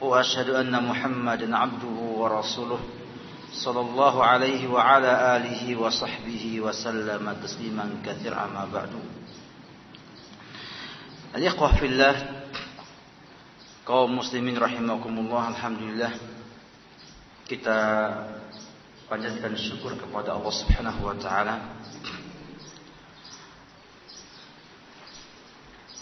[0.00, 2.80] وأشهد أن محمدا عبده ورسوله
[3.52, 8.90] صلى الله عليه وعلى آله وصحبه وسلم تسليما كثيرا ما بعد
[11.36, 12.14] الإخوة في الله
[13.90, 16.14] kaum muslimin rahimakumullah alhamdulillah
[17.42, 17.78] kita
[19.10, 21.82] panjatkan syukur kepada Allah Subhanahu wa taala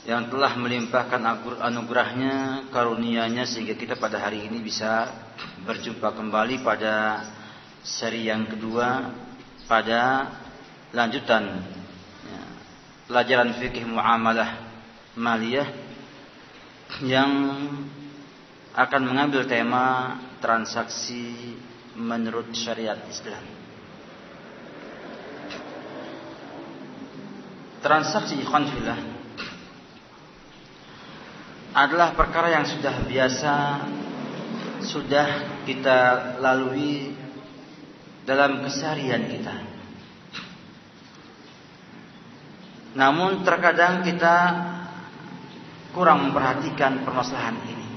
[0.06, 1.20] yang telah melimpahkan
[1.58, 5.10] anugerahnya, karunia-Nya sehingga kita pada hari ini bisa
[5.66, 7.26] berjumpa kembali pada
[7.82, 9.10] seri yang kedua
[9.68, 10.32] pada
[10.96, 11.44] lanjutan
[12.24, 12.42] ya,
[13.10, 14.64] pelajaran fikih muamalah
[15.18, 15.68] maliyah
[17.04, 17.30] yang
[18.72, 21.58] akan mengambil tema transaksi
[21.98, 23.44] menurut syariat Islam.
[27.82, 28.66] Transaksi ikhwan
[31.78, 33.54] adalah perkara yang sudah biasa
[34.82, 35.98] sudah kita
[36.42, 37.14] lalui
[38.26, 39.54] dalam keseharian kita.
[42.98, 44.36] Namun terkadang kita
[45.94, 47.88] kurang memperhatikan permasalahan ini.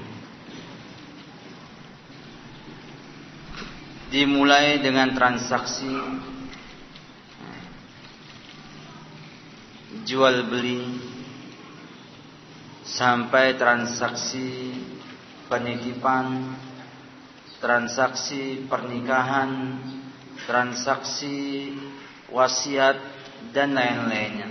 [4.14, 5.90] Dimulai dengan transaksi
[10.06, 11.11] jual beli
[12.82, 14.74] sampai transaksi
[15.46, 16.58] penitipan,
[17.62, 19.78] transaksi pernikahan,
[20.46, 21.70] transaksi
[22.30, 22.98] wasiat
[23.54, 24.50] dan lain-lainnya.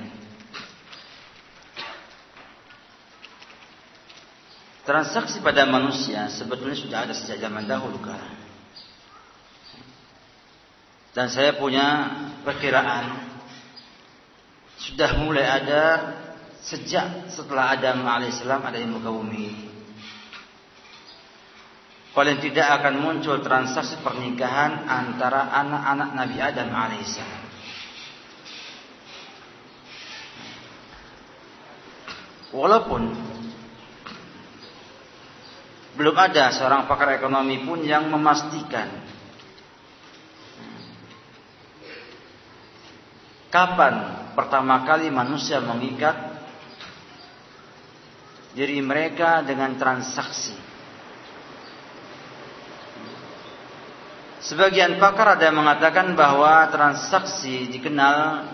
[4.81, 8.27] Transaksi pada manusia sebetulnya sudah ada sejak zaman dahulu kala.
[11.11, 12.07] Dan saya punya
[12.47, 13.29] perkiraan
[14.79, 15.83] sudah mulai ada
[16.61, 19.69] sejak setelah Adam alaihissalam ada di muka bumi.
[22.11, 27.51] Paling tidak akan muncul transaksi pernikahan antara anak-anak Nabi Adam alaihissalam
[32.51, 33.01] walaupun
[35.95, 38.87] belum ada seorang pakar ekonomi pun yang memastikan
[43.51, 46.30] kapan pertama kali manusia mengikat
[48.51, 50.55] diri mereka dengan transaksi.
[54.41, 58.49] Sebagian pakar ada yang mengatakan bahwa transaksi dikenal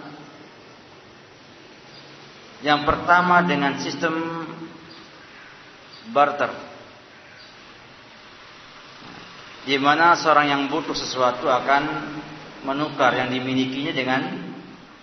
[2.62, 4.14] yang pertama dengan sistem
[6.12, 6.52] barter.
[9.68, 11.84] Di mana seorang yang butuh sesuatu akan
[12.64, 14.22] menukar yang dimilikinya dengan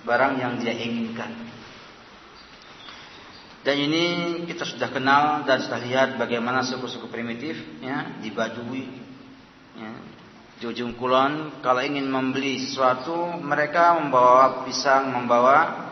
[0.04, 1.44] barang yang dia inginkan.
[3.64, 4.04] Dan ini
[4.44, 8.84] kita sudah kenal dan sudah lihat bagaimana suku-suku primitif ya, di Badui
[9.72, 9.92] ya,
[10.60, 15.88] di ujung kulon kalau ingin membeli sesuatu mereka membawa pisang, membawa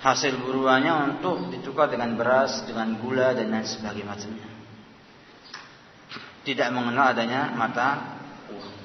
[0.00, 4.48] hasil buruannya untuk ditukar dengan beras, dengan gula dan lain sebagainya.
[6.48, 8.16] Tidak mengenal adanya mata
[8.48, 8.76] uang.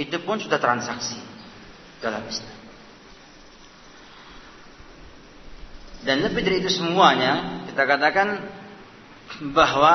[0.00, 1.20] Itu pun sudah transaksi
[2.00, 2.61] dalam Islam.
[6.02, 8.28] Dan lebih dari itu semuanya kita katakan
[9.54, 9.94] bahwa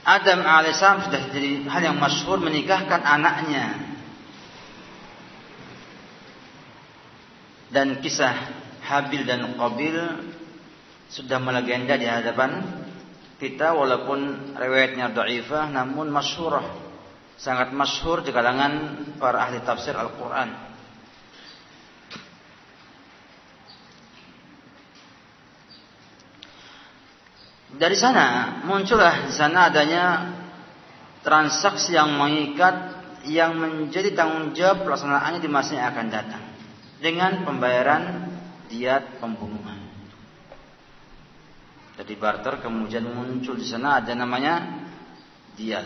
[0.00, 3.66] Adam alaihissalam sudah jadi hal yang masyhur menikahkan anaknya.
[7.70, 8.34] Dan kisah
[8.82, 9.94] Habil dan Qabil
[11.10, 12.62] sudah melegenda di hadapan
[13.38, 16.66] kita walaupun riwayatnya dhaifah namun masyhurah
[17.40, 20.69] sangat masyhur di kalangan para ahli tafsir Al-Qur'an.
[27.70, 30.04] Dari sana muncullah di sana adanya
[31.22, 36.44] transaksi yang mengikat yang menjadi tanggung jawab pelaksanaannya di masa yang akan datang
[37.00, 38.02] dengan pembayaran
[38.72, 39.80] diat pembunuhan.
[42.00, 44.88] Jadi barter kemudian muncul di sana ada namanya
[45.52, 45.84] diat.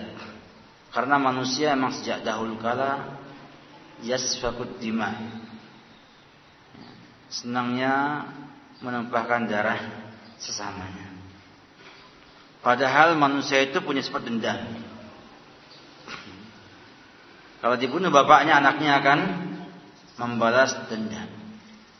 [0.94, 3.18] Karena manusia emang sejak dahulu kala
[3.98, 5.10] yasfakut dima.
[7.26, 8.22] Senangnya
[8.78, 9.80] menumpahkan darah
[10.38, 11.03] sesamanya.
[12.64, 14.56] Padahal manusia itu punya sifat dendam.
[17.60, 19.18] Kalau dibunuh bapaknya, anaknya akan
[20.16, 21.28] membalas dendam.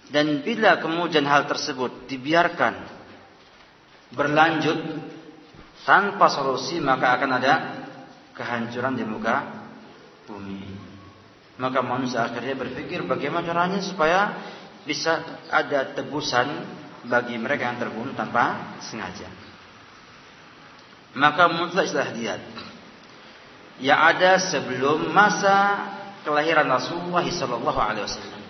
[0.08, 2.80] Dan bila kemudian hal tersebut dibiarkan
[4.16, 4.78] berlanjut
[5.84, 7.54] tanpa solusi, maka akan ada
[8.32, 9.68] kehancuran di muka
[10.24, 10.64] bumi.
[11.60, 14.32] Maka manusia akhirnya berpikir bagaimana caranya supaya
[14.88, 16.48] bisa ada tebusan
[17.04, 19.43] bagi mereka yang terbunuh tanpa sengaja.
[21.14, 22.42] Maka muncullah istilah diat
[23.82, 25.82] yang ada sebelum masa
[26.22, 28.42] kelahiran Rasulullah sallallahu alaihi wasallam.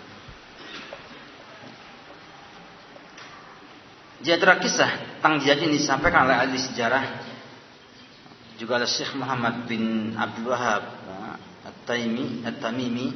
[4.25, 7.05] Antara kisah tentang jihad ini disampaikan oleh ahli sejarah
[8.57, 10.81] juga oleh Syekh Muhammad bin Abdul Wahab
[11.61, 13.07] At-Taimi At-Tamimi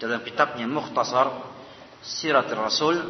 [0.00, 1.52] dalam kitabnya Mukhtasar
[2.00, 3.04] Sirat Rasul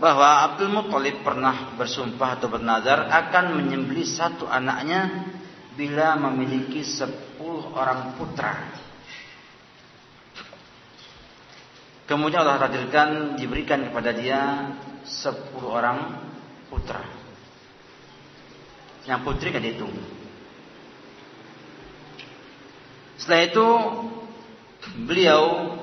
[0.00, 5.28] bahwa Abdul Muttalib pernah bersumpah atau bernazar akan menyembelih satu anaknya
[5.76, 8.56] bila memiliki sepuluh orang putra.
[12.08, 14.72] Kemudian Allah takdirkan diberikan kepada dia
[15.06, 15.98] sepuluh orang
[16.66, 17.04] putra.
[19.04, 19.94] Yang putri kan dihitung.
[23.20, 23.68] Setelah itu
[25.04, 25.76] beliau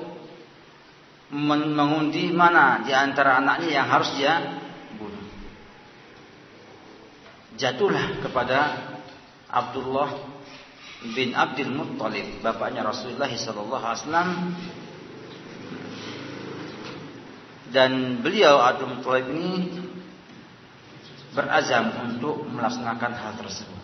[1.32, 4.34] mengundi mana di antara anaknya yang harus dia
[4.96, 5.26] bunuh.
[7.60, 8.58] Jatuhlah kepada
[9.48, 10.08] Abdullah
[11.12, 14.30] bin Abdul Muttalib, bapaknya Rasulullah sallallahu alaihi wasallam.
[17.68, 19.52] Dan beliau Abdul Muttalib ini
[21.36, 23.82] berazam untuk melaksanakan hal tersebut.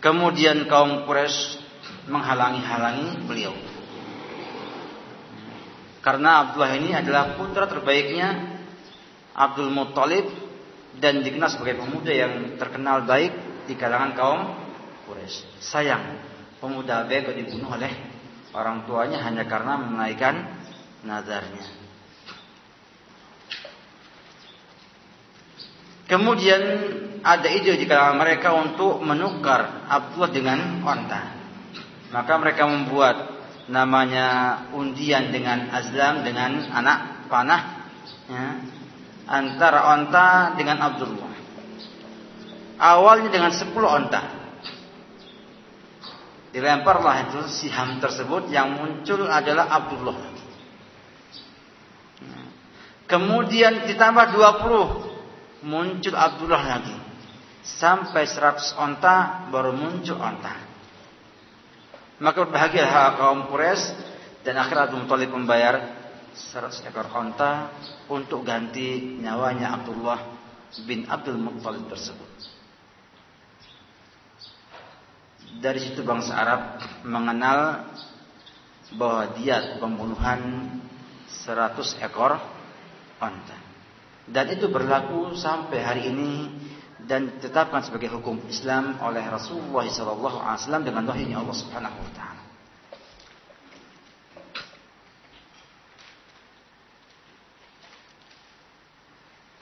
[0.00, 1.60] Kemudian kaum Quraisy
[2.08, 3.52] menghalangi-halangi beliau.
[6.08, 8.56] Karena Abdullah ini adalah putra terbaiknya
[9.36, 10.24] Abdul Muttalib
[10.96, 13.28] dan dikenal sebagai pemuda yang terkenal baik
[13.68, 14.40] di kalangan kaum
[15.04, 15.60] Quraisy.
[15.60, 16.16] Sayang,
[16.64, 17.92] pemuda baik dibunuh oleh
[18.56, 20.48] orang tuanya hanya karena menaikkan
[21.04, 21.76] nazarnya.
[26.08, 26.62] Kemudian
[27.20, 31.36] ada ide di kalangan mereka untuk menukar Abdullah dengan onta.
[32.08, 33.37] Maka mereka membuat
[33.68, 34.26] namanya
[34.72, 37.62] undian dengan azlam dengan anak panah
[38.28, 38.44] ya,
[39.28, 41.32] antara onta dengan Abdullah.
[42.78, 44.22] Awalnya dengan 10 onta.
[46.48, 50.16] Dilemparlah itu siham tersebut yang muncul adalah Abdullah.
[53.08, 56.96] Kemudian ditambah 20 muncul Abdullah lagi.
[57.66, 60.67] Sampai 100 onta baru muncul onta.
[62.18, 63.94] Maka berbahagialah kaum Quraisy
[64.42, 65.74] dan akhirnya Abu Thalib membayar
[66.34, 67.74] 100 ekor onta
[68.06, 70.20] untuk ganti nyawanya Abdullah
[70.86, 72.30] bin Abdul Muttalib tersebut.
[75.58, 76.62] Dari situ bangsa Arab
[77.02, 77.90] mengenal
[78.94, 80.70] bahwa dia pembunuhan
[81.26, 82.36] 100 ekor
[83.18, 83.58] onta.
[84.28, 86.32] Dan itu berlaku sampai hari ini
[87.08, 92.42] dan ditetapkan sebagai hukum Islam oleh Rasulullah SAW dengan wahyunya Allah Subhanahu Wa Taala.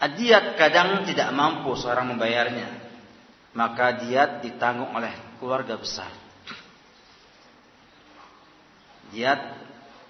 [0.06, 2.72] Diat kadang tidak mampu seorang membayarnya,
[3.54, 6.08] maka diat ditanggung oleh keluarga besar.
[9.10, 9.40] Diat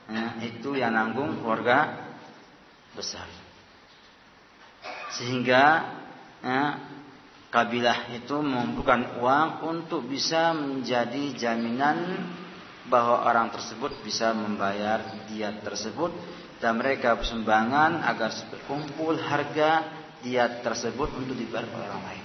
[0.08, 2.06] ya, itu yang nanggung keluarga
[2.96, 3.26] besar,
[5.16, 5.64] sehingga
[6.40, 6.95] ya,
[7.56, 12.20] kabilah itu mengumpulkan uang untuk bisa menjadi jaminan
[12.92, 16.12] bahwa orang tersebut bisa membayar diat tersebut
[16.60, 18.28] dan mereka bersumbangan agar
[18.68, 19.88] kumpul harga
[20.20, 22.24] diat tersebut untuk dibayar oleh orang lain.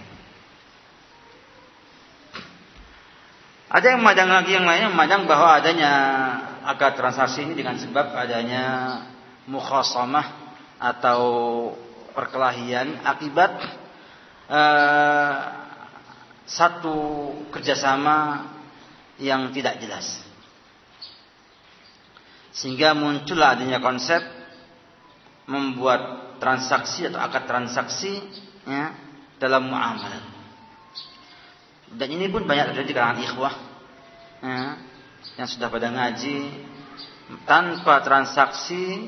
[3.72, 5.92] Ada yang memandang lagi yang lainnya memandang bahwa adanya
[6.68, 8.64] akad transaksi ini dengan sebab adanya
[9.48, 10.28] mukhasamah
[10.76, 11.24] atau
[12.12, 13.81] perkelahian akibat
[14.52, 15.36] uh,
[16.44, 16.98] satu
[17.56, 18.52] kerjasama
[19.24, 20.20] yang tidak jelas.
[22.52, 24.20] Sehingga muncullah adanya konsep
[25.48, 28.20] membuat transaksi atau akad transaksi
[28.68, 28.92] ya,
[29.40, 30.28] dalam muamalah.
[31.92, 33.56] Dan ini pun banyak terjadi di kalangan ikhwah
[34.44, 34.60] ya,
[35.40, 36.40] yang sudah pada ngaji
[37.48, 39.08] tanpa transaksi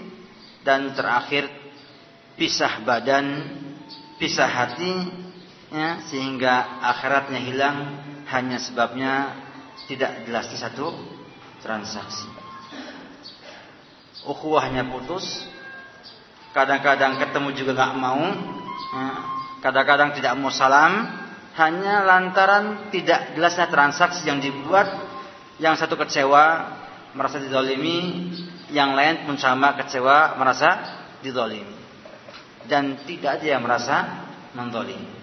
[0.63, 1.47] dan terakhir
[2.39, 3.27] pisah badan,
[4.19, 5.23] pisah hati
[5.73, 7.77] ya, sehingga akhiratnya hilang
[8.29, 9.33] hanya sebabnya
[9.89, 10.93] tidak jelas di satu
[11.65, 12.29] transaksi.
[14.23, 15.43] Ukhuwahnya putus,
[16.55, 18.23] kadang-kadang ketemu juga nggak mau,
[18.95, 19.07] ya,
[19.59, 21.09] kadang-kadang tidak mau salam,
[21.57, 24.87] hanya lantaran tidak jelasnya transaksi yang dibuat
[25.59, 26.71] yang satu kecewa
[27.13, 28.31] merasa didolimi,
[28.73, 30.69] yang lain pun sama kecewa merasa
[31.21, 31.81] didolimi.
[32.63, 33.97] Dan tidak ada yang merasa
[34.55, 35.22] mendolimi.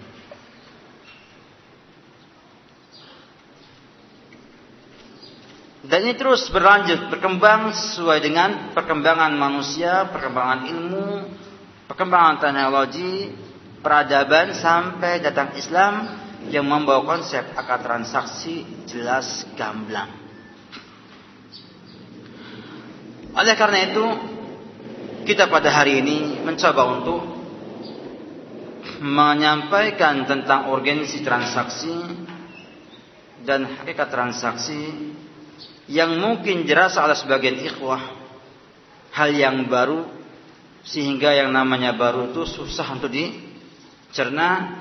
[5.81, 11.09] Dan ini terus berlanjut, berkembang sesuai dengan perkembangan manusia, perkembangan ilmu,
[11.89, 13.33] perkembangan teknologi,
[13.81, 15.93] peradaban sampai datang Islam
[16.53, 20.09] yang membawa konsep akad transaksi jelas gamblang.
[23.33, 24.05] Oleh karena itu,
[25.25, 27.21] kita pada hari ini mencoba untuk
[29.01, 31.95] menyampaikan tentang urgensi transaksi
[33.41, 34.81] dan hakikat transaksi
[35.91, 37.99] yang mungkin dirasa oleh sebagian ikhwah
[39.11, 40.07] hal yang baru
[40.87, 44.79] sehingga yang namanya baru itu susah untuk dicerna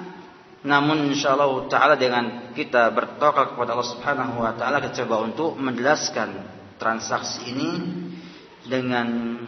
[0.62, 6.31] namun insyaallah taala dengan kita bertawakal kepada Allah Subhanahu wa taala kita coba untuk menjelaskan
[6.79, 7.71] transaksi ini
[8.71, 9.40] dengan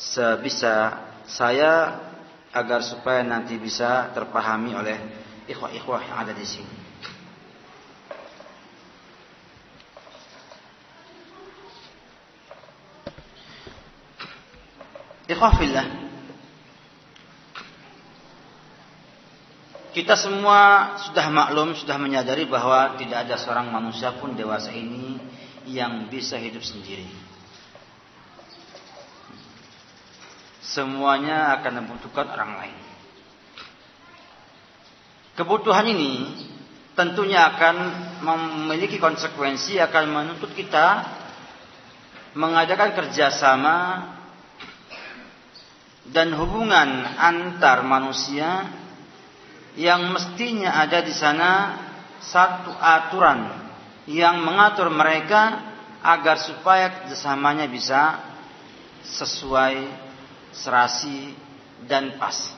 [0.00, 1.98] sebisa saya
[2.56, 4.96] agar supaya nanti bisa terpahami oleh
[5.44, 6.85] ikhwah-ikhwah yang ada di sini.
[15.26, 15.86] Ikhwah fillah.
[19.90, 25.18] Kita semua sudah maklum, sudah menyadari bahwa tidak ada seorang manusia pun dewasa ini
[25.66, 27.08] yang bisa hidup sendiri.
[30.62, 32.78] Semuanya akan membutuhkan orang lain.
[35.32, 36.44] Kebutuhan ini
[36.92, 37.76] tentunya akan
[38.20, 41.08] memiliki konsekuensi akan menuntut kita
[42.36, 43.76] mengadakan kerjasama
[46.10, 48.70] dan hubungan antar manusia
[49.76, 51.50] yang mestinya ada di sana
[52.22, 53.50] satu aturan
[54.06, 58.22] yang mengatur mereka agar supaya kerjasamanya bisa
[59.02, 59.86] sesuai
[60.54, 61.34] serasi
[61.84, 62.54] dan pas.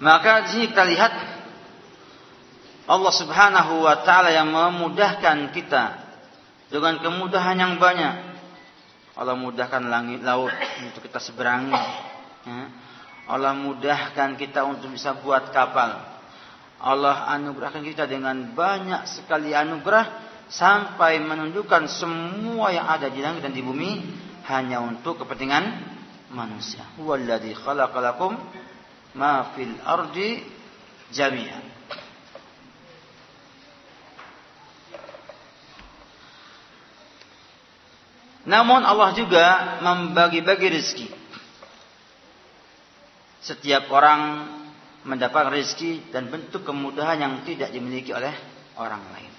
[0.00, 1.12] Maka di sini kita lihat
[2.88, 5.84] Allah Subhanahu wa taala yang memudahkan kita
[6.72, 8.29] dengan kemudahan yang banyak
[9.20, 10.48] Allah mudahkan langit laut
[10.80, 11.76] untuk kita seberangi.
[12.48, 12.72] Ya.
[13.28, 16.00] Allah mudahkan kita untuk bisa buat kapal.
[16.80, 20.08] Allah anugerahkan kita dengan banyak sekali anugerah
[20.48, 24.00] sampai menunjukkan semua yang ada di langit dan di bumi
[24.48, 25.68] hanya untuk kepentingan
[26.32, 26.82] manusia.
[26.96, 28.40] Walladzi khalaqalakum
[29.20, 30.40] ma fil ardi
[31.12, 31.79] jami'an.
[38.48, 39.44] Namun Allah juga
[39.84, 41.08] membagi-bagi rezeki.
[43.40, 44.48] Setiap orang
[45.04, 48.32] mendapat rezeki dan bentuk kemudahan yang tidak dimiliki oleh
[48.76, 49.32] orang lain.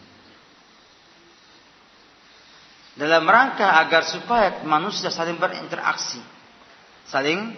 [2.91, 6.20] Dalam rangka agar supaya manusia saling berinteraksi,
[7.08, 7.55] saling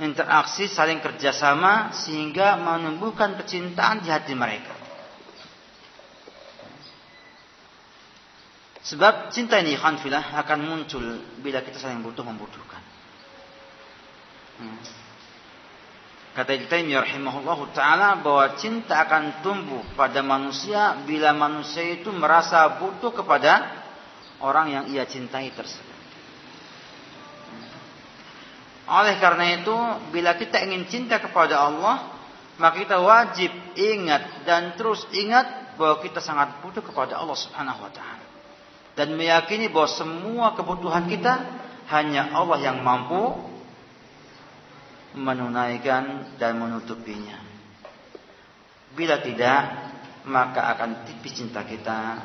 [0.00, 4.81] interaksi, saling kerjasama sehingga menumbuhkan kecintaan di hati mereka.
[8.82, 11.02] Sebab cinta ini khanfilah akan muncul
[11.38, 12.82] bila kita saling butuh membutuhkan.
[14.58, 14.82] Hmm.
[16.34, 22.66] Kata Ibnu Taimiyah rahimahullah taala bahwa cinta akan tumbuh pada manusia bila manusia itu merasa
[22.82, 23.70] butuh kepada
[24.42, 25.92] orang yang ia cintai tersebut.
[28.82, 29.76] Oleh karena itu,
[30.10, 32.18] bila kita ingin cinta kepada Allah,
[32.58, 37.92] maka kita wajib ingat dan terus ingat bahwa kita sangat butuh kepada Allah Subhanahu wa
[37.94, 38.21] taala
[38.92, 41.32] dan meyakini bahwa semua kebutuhan kita
[41.88, 43.36] hanya Allah yang mampu
[45.16, 47.40] menunaikan dan menutupinya.
[48.92, 49.60] Bila tidak,
[50.28, 52.20] maka akan tipis cinta kita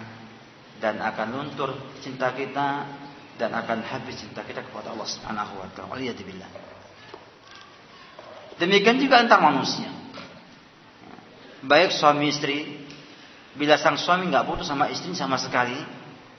[0.78, 2.86] dan akan luntur cinta kita
[3.38, 6.50] dan akan habis cinta kita kepada Allah Subhanahu wa taala.
[8.58, 9.90] Demikian juga antar manusia.
[11.62, 12.86] Baik suami istri,
[13.58, 15.78] bila sang suami nggak putus sama istri sama sekali,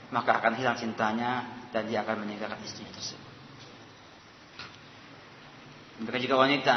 [0.09, 3.29] maka akan hilang cintanya dan dia akan meninggalkan istrinya tersebut.
[5.99, 6.75] Demikian juga wanita,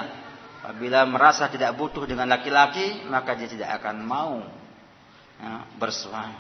[0.67, 4.43] apabila merasa tidak butuh dengan laki-laki, maka dia tidak akan mau
[5.39, 6.37] ya, bersuami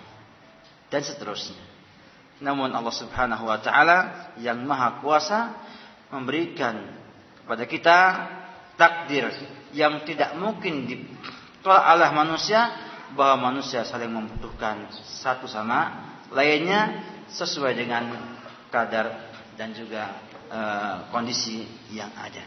[0.91, 1.63] dan seterusnya.
[2.43, 3.99] Namun Allah Subhanahu wa taala
[4.43, 5.55] yang Maha Kuasa
[6.11, 6.75] memberikan
[7.41, 7.99] kepada kita
[8.75, 9.31] takdir
[9.73, 12.61] yang tidak mungkin ditolak oleh manusia
[13.15, 18.13] bahwa manusia saling membutuhkan satu sama lainnya sesuai dengan
[18.69, 20.17] kadar dan juga
[20.49, 20.61] e,
[21.13, 22.45] kondisi yang ada.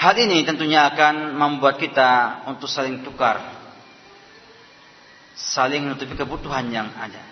[0.00, 3.60] Hal ini tentunya akan membuat kita untuk saling tukar
[5.40, 7.24] saling menutupi kebutuhan yang ada.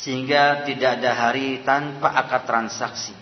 [0.00, 3.12] Sehingga tidak ada hari tanpa akad transaksi.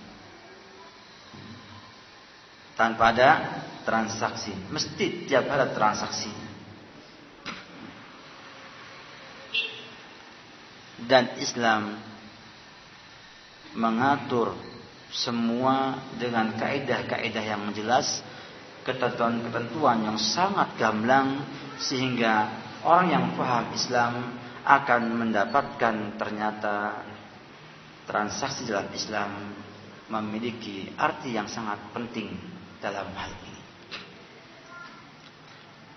[2.78, 3.30] Tanpa ada
[3.82, 4.54] transaksi.
[4.70, 6.47] Mesti tiap ada transaksi.
[11.06, 11.94] Dan Islam
[13.78, 14.56] mengatur
[15.14, 18.20] semua dengan kaedah-kaedah yang jelas,
[18.82, 21.44] ketentuan-ketentuan yang sangat gamblang
[21.78, 22.50] sehingga
[22.82, 24.12] orang yang paham Islam
[24.66, 27.06] akan mendapatkan ternyata
[28.04, 29.30] transaksi dalam Islam
[30.08, 32.32] memiliki arti yang sangat penting
[32.80, 33.62] dalam hal ini.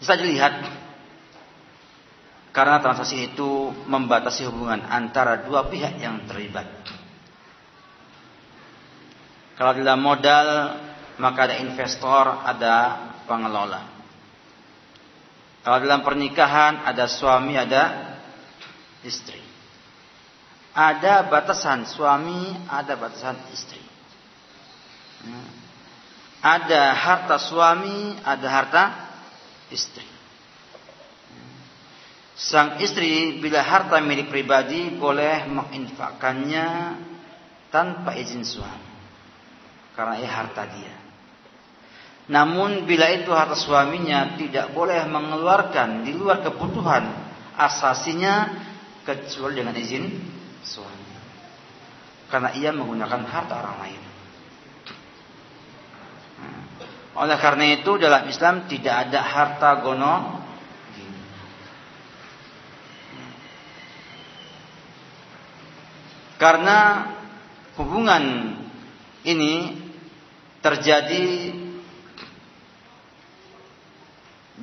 [0.03, 0.53] Bisa dilihat
[2.51, 6.67] karena transaksi itu membatasi hubungan antara dua pihak yang terlibat.
[9.55, 10.47] Kalau dalam modal
[11.15, 12.75] maka ada investor, ada
[13.23, 13.87] pengelola.
[15.61, 18.17] Kalau dalam pernikahan ada suami, ada
[19.05, 19.39] istri.
[20.73, 23.83] Ada batasan suami, ada batasan istri.
[26.41, 28.83] Ada harta suami, ada harta
[29.69, 30.10] istri.
[32.41, 36.67] Sang istri bila harta milik pribadi boleh menginfakkannya
[37.69, 38.89] tanpa izin suami.
[39.93, 40.95] Karena ia harta dia.
[42.33, 47.13] Namun bila itu harta suaminya tidak boleh mengeluarkan di luar kebutuhan
[47.61, 48.49] asasinya
[49.05, 50.09] kecuali dengan izin
[50.65, 51.13] suami.
[52.25, 54.01] Karena ia menggunakan harta orang lain.
[56.41, 56.61] Hmm.
[57.21, 60.40] Oleh karena itu dalam Islam tidak ada harta gono
[66.41, 67.05] Karena
[67.77, 68.57] hubungan
[69.21, 69.77] ini
[70.65, 71.53] terjadi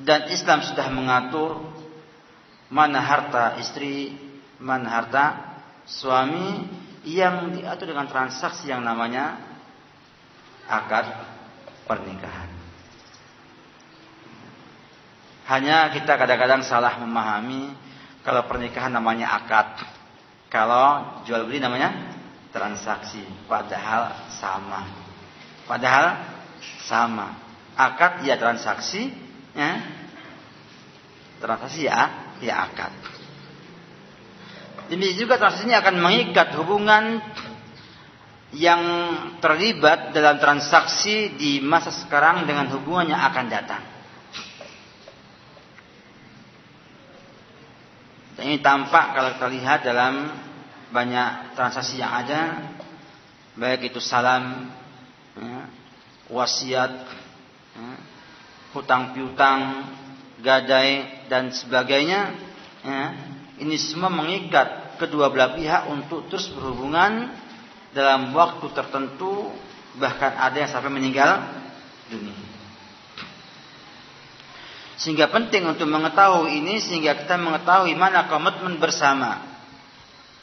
[0.03, 1.63] dan Islam sudah mengatur
[2.67, 4.11] mana harta istri,
[4.59, 5.25] mana harta
[5.87, 6.67] suami
[7.07, 9.39] yang diatur dengan transaksi yang namanya
[10.67, 11.07] akad
[11.87, 12.51] pernikahan.
[15.47, 17.73] Hanya kita kadang-kadang salah memahami
[18.21, 19.81] kalau pernikahan namanya akad,
[20.49, 22.17] kalau jual beli namanya
[22.49, 24.89] transaksi, padahal sama.
[25.69, 26.07] Padahal
[26.89, 27.37] sama.
[27.77, 29.13] Akad ya transaksi,
[29.53, 29.73] ya.
[31.39, 32.93] Transaksi ya, ya akad.
[34.89, 37.21] Demikian juga transaksi ini akan mengikat hubungan
[38.57, 38.83] yang
[39.45, 43.98] terlibat dalam transaksi di masa sekarang dengan hubungan yang akan datang.
[48.39, 50.31] Dan ini tampak kalau kita lihat dalam
[50.95, 52.71] banyak transaksi yang ada,
[53.59, 54.71] baik itu salam,
[55.35, 55.67] ya,
[56.31, 56.93] wasiat,
[57.75, 57.91] ya,
[58.79, 59.91] hutang piutang,
[60.39, 62.31] gadai dan sebagainya.
[62.87, 63.03] Ya,
[63.59, 67.35] ini semua mengikat kedua belah pihak untuk terus berhubungan
[67.91, 69.51] dalam waktu tertentu,
[69.99, 71.43] bahkan ada yang sampai meninggal
[72.07, 72.48] dunia.
[74.99, 79.47] Sehingga penting untuk mengetahui ini sehingga kita mengetahui mana komitmen bersama.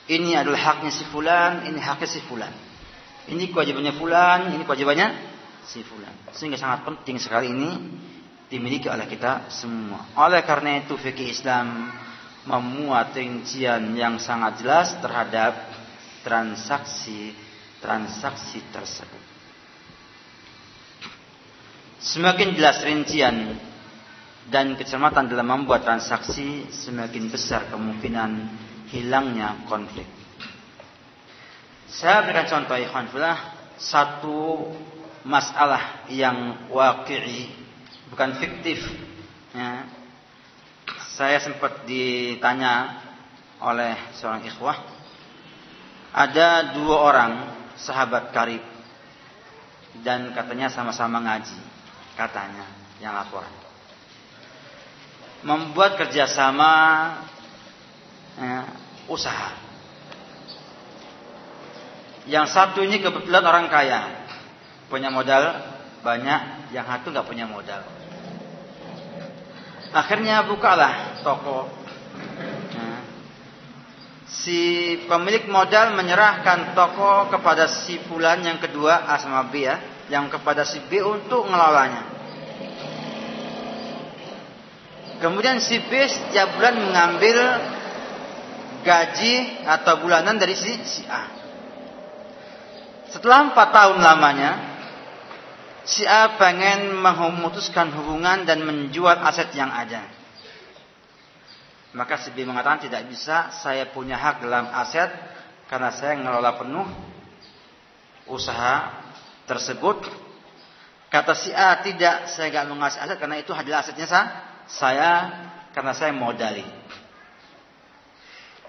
[0.07, 2.55] Ini adalah haknya si fulan, ini haknya si fulan.
[3.27, 5.11] Ini kewajibannya fulan, ini kewajibannya
[5.67, 6.31] si fulan.
[6.31, 7.99] Sehingga sangat penting sekali ini
[8.47, 10.07] dimiliki oleh kita semua.
[10.15, 11.91] Oleh karena itu fikih Islam
[12.47, 15.67] memuat rincian yang sangat jelas terhadap
[16.23, 19.23] transaksi-transaksi tersebut.
[21.99, 23.57] Semakin jelas rincian
[24.49, 28.31] dan kecermatan dalam membuat transaksi, semakin besar kemungkinan
[28.93, 30.05] hilangnya konflik.
[31.89, 33.39] Saya berikan contoh ikhwan fillah
[33.81, 34.69] satu
[35.25, 37.49] masalah yang waqi'i
[38.13, 38.85] bukan fiktif.
[39.55, 39.89] Ya.
[41.15, 43.01] Saya sempat ditanya
[43.63, 44.77] oleh seorang ikhwah
[46.11, 47.33] ada dua orang
[47.79, 48.61] sahabat karib
[50.03, 51.59] dan katanya sama-sama ngaji
[52.19, 52.67] katanya
[52.99, 53.64] yang laporan
[55.45, 56.73] membuat kerjasama
[58.35, 58.61] ya,
[59.05, 59.65] usaha
[62.25, 64.25] yang satu ini kebetulan orang kaya,
[64.89, 65.61] punya modal
[66.01, 67.85] banyak, yang satu nggak punya modal.
[69.93, 71.69] Akhirnya bukalah toko.
[72.73, 72.99] Nah,
[74.25, 74.59] si
[75.05, 79.77] pemilik modal menyerahkan toko kepada si fulan yang kedua A sama B ya,
[80.09, 82.14] yang kepada si B untuk ngelolanya.
[85.19, 87.37] Kemudian si B setiap bulan mengambil
[88.83, 91.31] gaji atau bulanan dari si, si A.
[93.09, 94.51] Setelah empat tahun lamanya,
[95.87, 100.03] si A pengen memutuskan hubungan dan menjual aset yang ada.
[101.95, 105.07] Maka si B mengatakan tidak bisa, saya punya hak dalam aset
[105.71, 106.87] karena saya mengelola penuh
[108.27, 108.99] usaha
[109.47, 110.03] tersebut.
[111.07, 114.25] Kata si A tidak, saya nggak mengasih aset karena itu adalah asetnya saya,
[114.65, 115.31] saya
[115.71, 116.65] karena saya modali.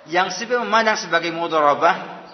[0.06, 2.26] Yang si memandang sebagai mudharabah,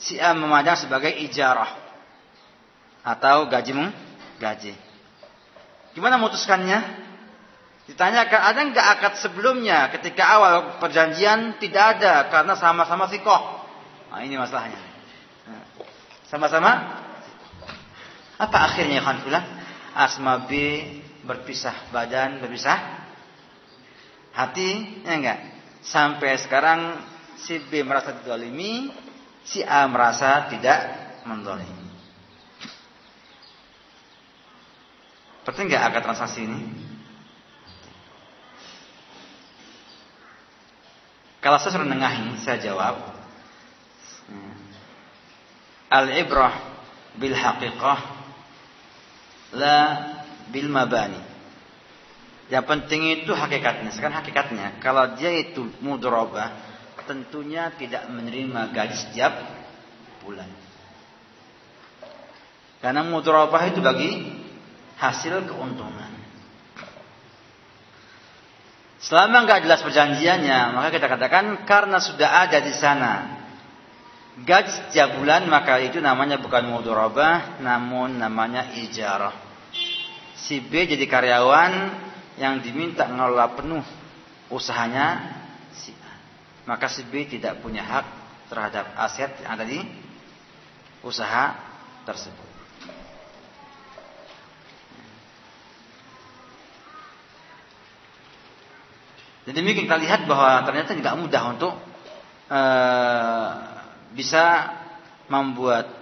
[0.00, 1.68] si A memandang sebagai ijarah
[3.04, 3.72] atau gaji
[4.40, 4.72] gaji.
[5.92, 7.04] Gimana memutuskannya?
[7.84, 13.60] Ditanyakan ada nggak akad sebelumnya ketika awal perjanjian tidak ada karena sama-sama sikoh.
[14.08, 14.80] Nah ini masalahnya.
[16.32, 17.04] Sama-sama
[18.40, 19.44] apa akhirnya Khanfullah?
[19.94, 20.50] Asma B
[21.24, 22.78] berpisah badan, berpisah
[24.36, 25.40] hati, ya enggak?
[25.84, 27.00] Sampai sekarang
[27.40, 28.88] si B merasa didolimi,
[29.44, 30.80] si A merasa tidak
[31.24, 31.84] mendolimi.
[35.44, 36.60] Penting nggak akad transaksi ini?
[41.44, 42.96] Kalau saya suruh nengahi, saya jawab.
[45.92, 46.56] Al-ibrah
[47.20, 48.00] bil haqiqah
[49.52, 49.78] la
[50.54, 51.18] bil mabani.
[52.46, 53.90] Yang penting itu hakikatnya.
[53.90, 56.54] Sekarang hakikatnya, kalau dia itu mudrobah,
[57.10, 59.32] tentunya tidak menerima gaji setiap
[60.22, 60.46] bulan.
[62.78, 64.28] Karena mudrobah itu bagi
[65.00, 66.12] hasil keuntungan.
[69.00, 73.12] Selama nggak jelas perjanjiannya, maka kita katakan karena sudah ada di sana
[74.44, 79.53] gaji setiap bulan, maka itu namanya bukan mudharabah, namun namanya ijarah.
[80.44, 81.72] Si B jadi karyawan
[82.36, 83.80] yang diminta mengelola penuh
[84.52, 85.40] usahanya
[85.72, 86.12] si A.
[86.68, 88.06] Maka si B tidak punya hak
[88.52, 89.80] terhadap aset yang ada di
[91.00, 91.56] usaha
[92.04, 92.54] tersebut.
[99.44, 101.72] Jadi demikian kita lihat bahwa ternyata tidak mudah untuk
[102.48, 102.60] e,
[104.16, 104.72] bisa
[105.28, 106.00] membuat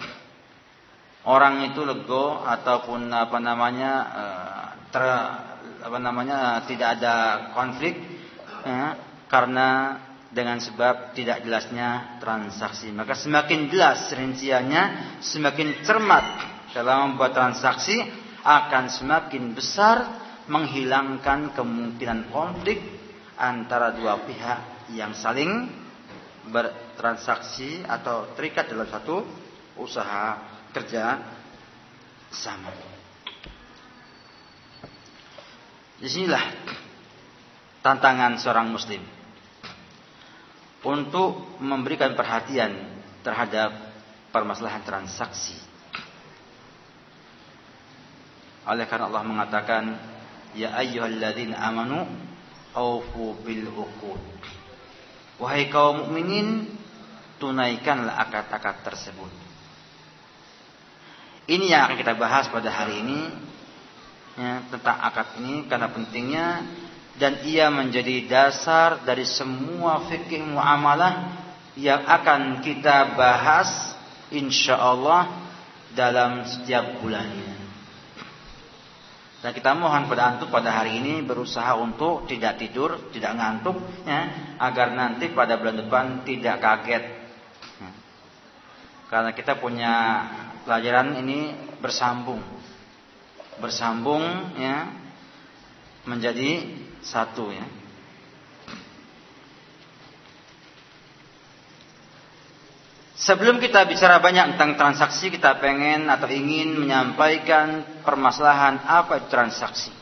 [1.27, 4.25] orang itu lego ataupun apa namanya e,
[4.91, 5.03] ter,
[5.83, 7.15] apa namanya tidak ada
[7.55, 7.95] konflik
[8.63, 8.95] ya,
[9.27, 9.99] karena
[10.33, 12.89] dengan sebab tidak jelasnya transaksi.
[12.89, 14.83] Maka semakin jelas rinciannya,
[15.21, 16.25] semakin cermat
[16.73, 18.01] dalam membuat transaksi
[18.41, 19.97] akan semakin besar
[20.49, 22.81] menghilangkan kemungkinan konflik
[23.39, 25.71] antara dua pihak yang saling
[26.51, 29.23] bertransaksi atau terikat dalam satu
[29.79, 31.21] usaha kerja
[32.33, 32.73] sama.
[36.01, 36.43] Di sinilah
[37.85, 38.99] tantangan seorang muslim
[40.83, 42.75] untuk memberikan perhatian
[43.23, 43.71] terhadap
[44.35, 45.55] permasalahan transaksi.
[48.67, 49.83] Oleh karena Allah mengatakan,
[50.53, 52.03] Ya ayyuhalladzina amanu
[52.75, 54.21] aufu bil uqud.
[55.39, 56.67] Wahai kaum mukminin,
[57.41, 59.42] tunaikanlah akad-akad tersebut.
[61.43, 63.19] Ini yang akan kita bahas pada hari ini
[64.39, 66.47] ya, tentang akad ini karena pentingnya
[67.19, 71.43] dan ia menjadi dasar dari semua fikih muamalah
[71.75, 73.69] yang akan kita bahas
[74.31, 75.29] insya Allah
[75.91, 77.53] dalam setiap bulannya.
[79.43, 83.75] Dan kita mohon pada antum pada hari ini berusaha untuk tidak tidur, tidak ngantuk,
[84.07, 87.03] ya, agar nanti pada bulan depan tidak kaget.
[87.83, 87.91] Ya.
[89.11, 89.93] Karena kita punya
[90.63, 92.39] pelajaran ini bersambung,
[93.59, 94.23] bersambung,
[94.57, 94.91] ya,
[96.07, 96.67] menjadi
[97.03, 97.67] satu, ya.
[103.23, 109.93] Sebelum kita bicara banyak tentang transaksi, kita pengen atau ingin menyampaikan permasalahan apa itu transaksi.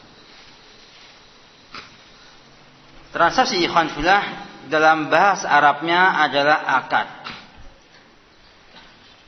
[3.13, 4.23] Transaksi ikhwan filah
[4.71, 7.07] dalam bahasa Arabnya adalah akad.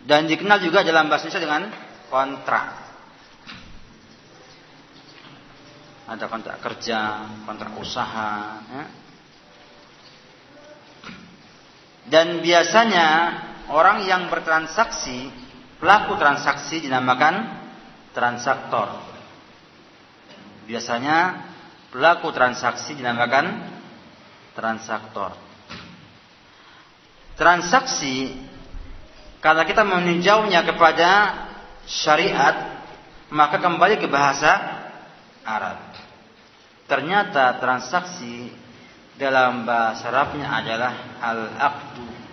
[0.03, 1.63] Dan dikenal juga dalam bahasa Indonesia dengan
[2.11, 2.67] kontrak.
[6.03, 6.99] Ada kontrak kerja,
[7.47, 8.59] kontrak usaha.
[8.67, 8.85] Ya.
[12.03, 13.07] Dan biasanya
[13.71, 15.31] orang yang bertransaksi,
[15.79, 17.63] pelaku transaksi dinamakan
[18.11, 18.91] transaktor.
[20.67, 21.47] Biasanya
[21.95, 23.71] pelaku transaksi dinamakan
[24.51, 25.31] transaktor.
[27.39, 28.35] Transaksi
[29.43, 31.10] kalau kita meninjaunya kepada
[31.84, 32.79] syariat
[33.27, 34.56] maka kembali ke bahasa
[35.43, 35.84] Arab.
[36.88, 38.47] Ternyata transaksi
[39.19, 42.23] dalam bahasa Arabnya adalah al-aqdu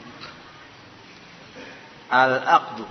[2.11, 2.85] al-aqdu.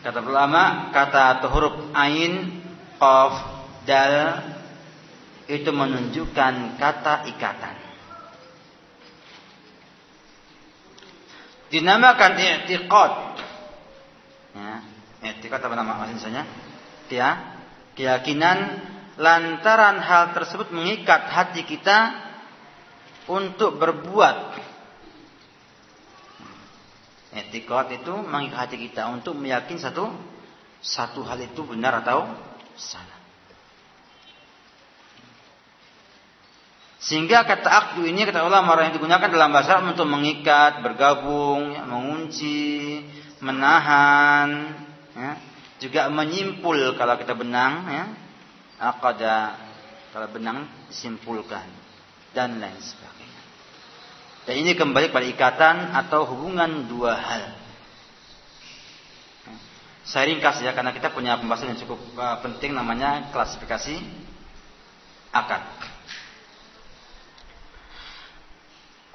[0.00, 2.64] Kata ulama, kata atau huruf ain,
[2.96, 3.36] qaf,
[3.84, 4.40] dal
[5.44, 7.76] itu menunjukkan kata ikatan.
[11.70, 13.12] Dinamakan i'tiqad.
[14.58, 14.74] Ya,
[15.22, 16.44] i'tiqad apa nama maksudnya?
[17.10, 17.58] Ya,
[17.94, 18.58] keyakinan
[19.18, 22.30] lantaran hal tersebut mengikat hati kita
[23.30, 24.58] untuk berbuat.
[27.30, 30.10] Etikot itu mengikat hati kita untuk meyakini satu
[30.82, 32.26] satu hal itu benar atau
[32.74, 33.19] salah.
[37.00, 43.00] Sehingga kata akdu ini kata ulama yang digunakan dalam bahasa untuk mengikat, bergabung, mengunci,
[43.40, 44.76] menahan,
[45.16, 45.32] ya,
[45.80, 48.04] juga menyimpul kalau kita benang, ya,
[48.76, 49.56] akada
[50.12, 51.64] kalau benang simpulkan
[52.36, 53.42] dan lain sebagainya.
[54.44, 57.44] Dan ini kembali pada ikatan atau hubungan dua hal.
[60.04, 64.00] Saya ringkas ya karena kita punya pembahasan yang cukup uh, penting namanya klasifikasi
[65.30, 65.62] akad.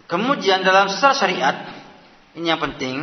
[0.05, 1.57] Kemudian dalam secara syariat
[2.37, 2.97] ini yang penting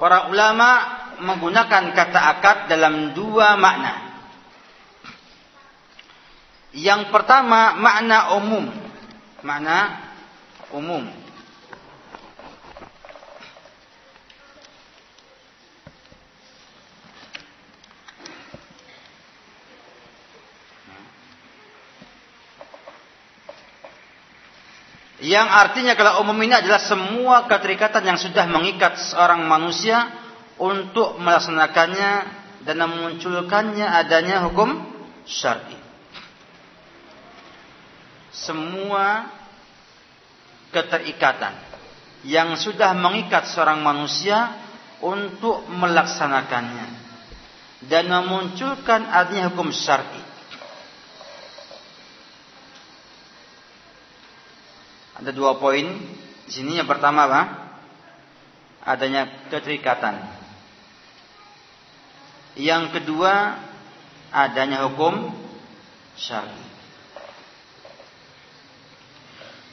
[0.00, 4.16] para ulama menggunakan kata akad dalam dua makna.
[6.74, 8.66] Yang pertama makna umum.
[9.44, 9.78] Makna
[10.74, 11.23] umum.
[25.24, 30.12] Yang artinya kalau umum ini adalah semua keterikatan yang sudah mengikat seorang manusia
[30.60, 32.12] untuk melaksanakannya
[32.68, 34.84] dan memunculkannya adanya hukum
[35.24, 35.80] syar'i.
[38.36, 39.32] Semua
[40.76, 41.56] keterikatan
[42.28, 44.60] yang sudah mengikat seorang manusia
[45.00, 46.88] untuk melaksanakannya
[47.88, 50.23] dan memunculkan adanya hukum syar'i.
[55.14, 55.86] Ada dua poin
[56.46, 56.78] di sini.
[56.78, 57.42] Yang pertama apa?
[58.84, 60.18] Adanya keterikatan.
[62.54, 63.58] Yang kedua
[64.30, 65.30] adanya hukum
[66.18, 66.74] syar'i.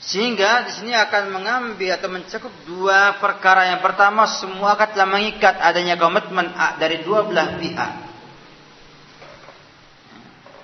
[0.02, 3.70] Sehingga di sini akan mengambil atau mencakup dua perkara.
[3.70, 6.50] Yang pertama, semua akad telah mengikat adanya komitmen
[6.82, 7.92] dari dua belah pihak.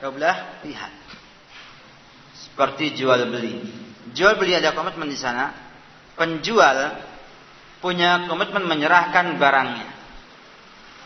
[0.01, 0.93] Dua belah pihak.
[2.33, 3.85] Seperti jual beli.
[4.13, 5.51] Jual beli ada komitmen di sana.
[6.15, 6.77] Penjual
[7.81, 9.89] punya komitmen menyerahkan barangnya.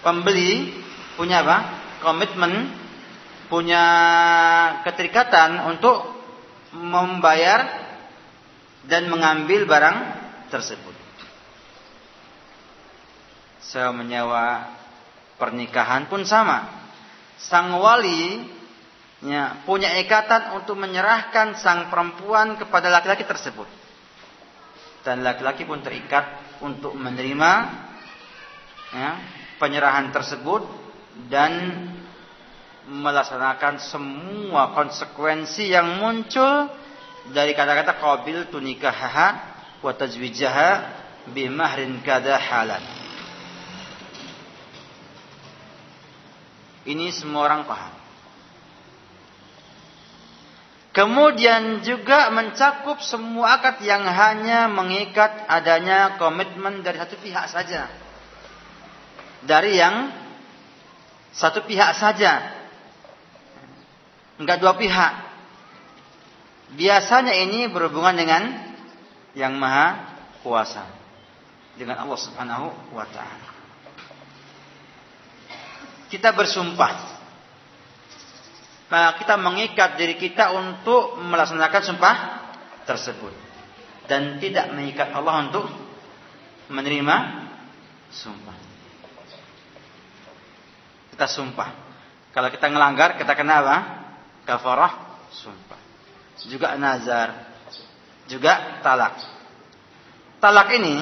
[0.01, 0.73] Pembeli
[1.15, 1.57] punya apa?
[2.01, 2.73] Komitmen
[3.51, 3.83] punya
[4.87, 6.07] keterikatan untuk
[6.73, 7.67] membayar
[8.87, 9.97] dan mengambil barang
[10.49, 10.95] tersebut.
[13.61, 14.73] Saya menyewa
[15.37, 16.65] pernikahan pun sama.
[17.37, 18.41] Sang wali
[19.25, 23.69] ya, punya ikatan untuk menyerahkan sang perempuan kepada laki-laki tersebut.
[25.01, 27.51] Dan laki-laki pun terikat untuk menerima
[28.93, 29.11] ya,
[29.57, 30.61] penyerahan tersebut
[31.29, 31.51] dan
[32.89, 36.69] melaksanakan semua konsekuensi yang muncul
[37.29, 39.27] dari kata-kata qabil tunikahaha
[39.81, 40.69] wa tajwijaha
[41.29, 42.81] bimahrin kada halan.
[46.81, 48.00] Ini semua orang paham.
[50.91, 57.87] Kemudian juga mencakup semua akad yang hanya mengikat adanya komitmen dari satu pihak saja.
[59.47, 60.11] Dari yang
[61.31, 62.43] satu pihak saja.
[64.35, 65.13] Enggak dua pihak.
[66.75, 68.43] Biasanya ini berhubungan dengan
[69.31, 70.11] yang maha
[70.43, 70.83] kuasa.
[71.79, 73.47] Dengan Allah subhanahu wa ta'ala.
[76.11, 77.10] Kita bersumpah
[78.91, 82.15] maka kita mengikat diri kita untuk melaksanakan sumpah
[82.83, 83.31] tersebut
[84.11, 85.63] dan tidak mengikat Allah untuk
[86.67, 87.15] menerima
[88.11, 88.57] sumpah.
[91.15, 91.69] Kita sumpah.
[92.35, 93.77] Kalau kita melanggar, kita kena apa?
[94.43, 95.79] Kafarah sumpah.
[96.51, 97.55] Juga nazar.
[98.27, 99.15] Juga talak.
[100.43, 100.99] Talak ini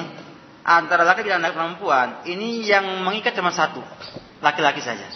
[0.62, 3.80] antara laki dan perempuan, ini yang mengikat cuma satu,
[4.44, 5.08] laki-laki saja.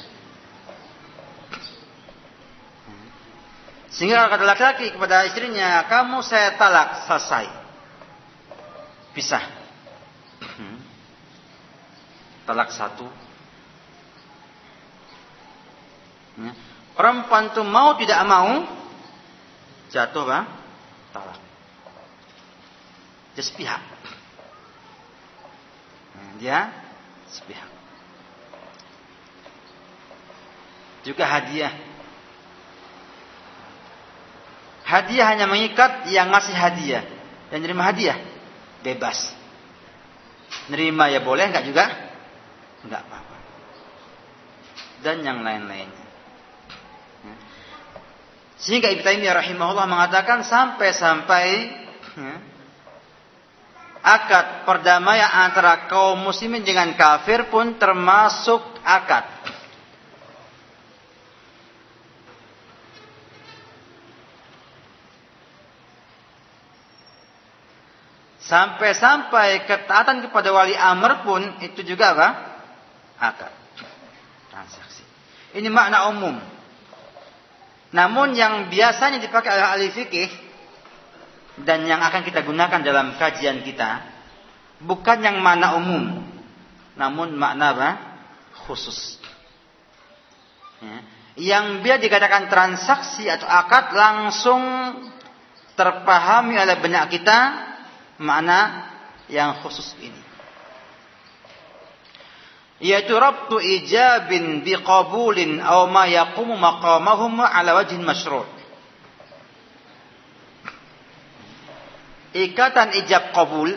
[3.95, 7.47] Sehingga kata laki-laki kepada istrinya, kamu saya talak, selesai.
[9.15, 9.45] Pisah.
[10.43, 10.79] Hmm.
[12.51, 13.07] Talak satu.
[16.35, 16.53] Ya.
[16.99, 18.67] Perempuan itu mau tidak mau,
[19.95, 20.47] jatuh bang,
[21.15, 21.39] talak.
[23.39, 23.83] Dia sepihak.
[26.43, 26.75] Dia
[27.31, 27.71] sepihak.
[31.07, 31.94] Juga hadiah
[34.95, 37.03] Hadiah hanya mengikat yang ngasih hadiah
[37.51, 38.15] dan nerima hadiah
[38.87, 39.35] bebas.
[40.71, 41.85] Nerima ya boleh, enggak juga?
[42.87, 43.37] Enggak apa-apa.
[45.03, 46.07] Dan yang lain-lainnya.
[47.27, 47.35] Ya.
[48.55, 51.47] Sehingga Ibnu Taimiyah rahimahullah mengatakan sampai-sampai
[52.15, 52.37] ya,
[53.99, 59.27] akad perdamaian antara kaum muslimin dengan kafir pun termasuk akad.
[68.55, 72.29] Sampai-sampai ketaatan kepada wali amr pun itu juga apa?
[73.19, 73.51] Akad.
[74.47, 75.03] Transaksi.
[75.59, 76.39] Ini makna umum.
[77.91, 80.31] Namun yang biasanya dipakai oleh ahli fikih
[81.67, 84.07] dan yang akan kita gunakan dalam kajian kita
[84.87, 86.23] bukan yang makna umum,
[86.95, 87.91] namun makna apa?
[88.71, 89.19] khusus.
[90.79, 90.99] Ya.
[91.35, 94.63] Yang biar dikatakan transaksi atau akad langsung
[95.75, 97.74] terpahami oleh banyak kita
[98.19, 98.91] makna
[99.31, 100.23] yang khusus ini.
[102.85, 108.55] Yaitu rabtu ijabin biqabulin aw ma yaqumu maqamahum ala wajhin masyru'
[112.35, 113.71] ikatan ijab kabul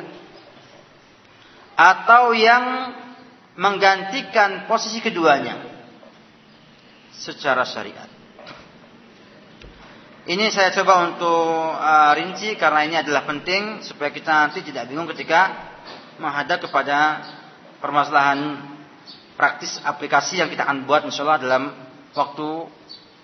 [1.78, 2.98] atau yang
[3.54, 5.62] menggantikan posisi keduanya
[7.14, 8.10] secara syariat.
[10.28, 15.08] Ini saya coba untuk uh, rinci karena ini adalah penting supaya kita nanti tidak bingung
[15.16, 15.56] ketika
[16.20, 17.24] menghadap kepada
[17.80, 18.60] permasalahan
[19.40, 21.72] praktis aplikasi yang kita akan buat insyaallah dalam
[22.12, 22.48] waktu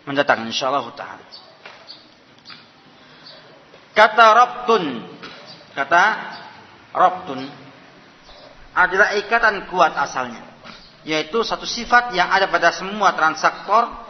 [0.08, 1.28] mendatang insyaallah taala.
[3.92, 4.84] Kata Rabtun
[5.74, 6.04] Kata
[6.94, 7.42] Robtun
[8.78, 10.46] adalah ikatan kuat asalnya.
[11.04, 14.03] Yaitu satu sifat yang ada pada semua transaktor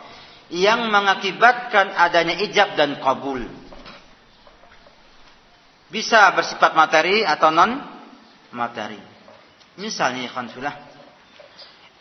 [0.53, 3.41] yang mengakibatkan adanya ijab dan kabul.
[5.89, 7.81] Bisa bersifat materi atau non
[8.53, 9.01] materi.
[9.81, 10.53] Misalnya ikhwan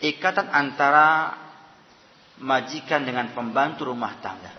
[0.05, 1.33] ikatan antara
[2.45, 4.53] majikan dengan pembantu rumah tangga.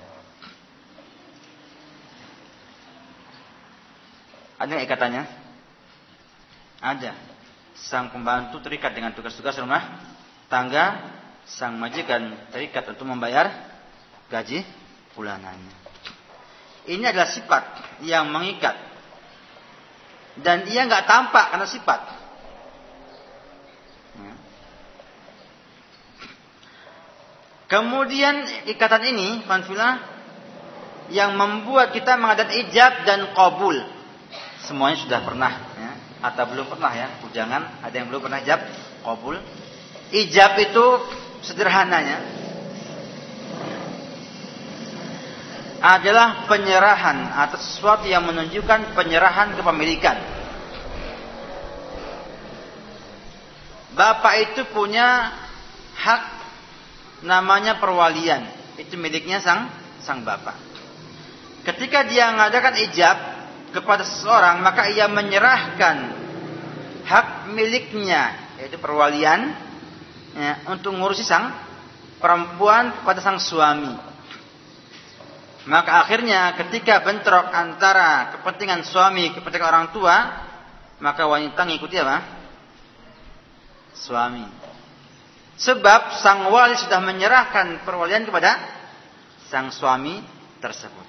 [4.58, 5.23] Ada ikatannya?
[6.82, 7.13] Ada.
[7.77, 10.01] Sang pembantu terikat dengan tugas-tugas rumah
[10.49, 11.13] tangga,
[11.45, 13.72] sang majikan terikat untuk membayar
[14.33, 14.65] gaji
[15.13, 15.77] bulanannya.
[16.89, 17.63] Ini adalah sifat
[18.01, 18.73] yang mengikat.
[20.41, 22.01] Dan ia nggak tampak karena sifat.
[24.17, 24.33] Ya.
[27.69, 30.01] Kemudian ikatan ini, fanfila,
[31.13, 33.77] yang membuat kita mengadat ijab dan kabul
[34.63, 35.91] semuanya sudah pernah ya.
[36.23, 38.63] atau belum pernah ya jangan ada yang belum pernah ijab
[39.03, 39.35] kabul
[40.15, 40.85] ijab itu
[41.43, 42.42] sederhananya
[45.83, 50.15] adalah penyerahan atau sesuatu yang menunjukkan penyerahan kepemilikan.
[53.91, 55.27] Bapak itu punya
[55.99, 56.23] hak
[57.27, 58.47] namanya perwalian.
[58.79, 59.67] Itu miliknya sang
[59.99, 60.55] sang bapak.
[61.67, 63.17] Ketika dia mengadakan ijab
[63.75, 66.15] kepada seseorang maka ia menyerahkan
[67.03, 69.51] hak miliknya yaitu perwalian
[70.31, 71.51] ya, untuk ngurusi sang
[72.23, 74.12] perempuan kepada sang suami.
[75.63, 80.15] Maka akhirnya ketika bentrok antara kepentingan suami kepentingan orang tua,
[80.99, 82.19] maka wanita mengikuti apa?
[83.95, 84.43] Suami.
[85.56, 88.60] Sebab sang wali sudah menyerahkan perwalian kepada
[89.47, 90.19] sang suami
[90.60, 91.08] tersebut.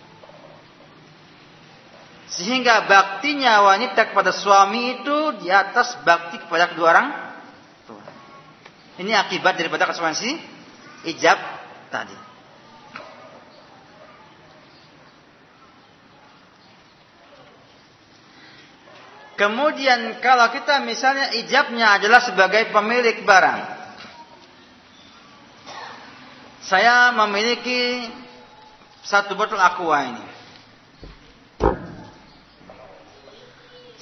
[2.31, 7.09] Sehingga baktinya wanita kepada suami itu di atas bakti kepada kedua orang
[7.87, 8.05] tua.
[9.03, 10.31] Ini akibat daripada konsekuensi
[11.11, 11.39] ijab
[11.91, 12.24] tadi.
[19.35, 23.61] Kemudian kalau kita misalnya ijabnya adalah sebagai pemilik barang.
[26.65, 28.09] Saya memiliki
[29.05, 30.35] satu botol aqua ini.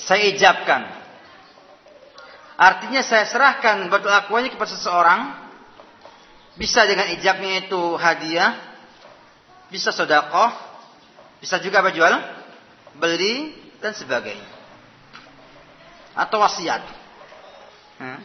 [0.03, 0.83] saya ijabkan.
[2.59, 5.21] Artinya saya serahkan batu aquanya kepada seseorang.
[6.59, 8.59] Bisa dengan ijabnya itu hadiah.
[9.73, 10.53] Bisa sodakoh.
[11.41, 12.13] Bisa juga apa jual?
[12.99, 14.62] Beli dan sebagainya.
[16.13, 16.83] Atau wasiat.
[18.01, 18.21] Hmm.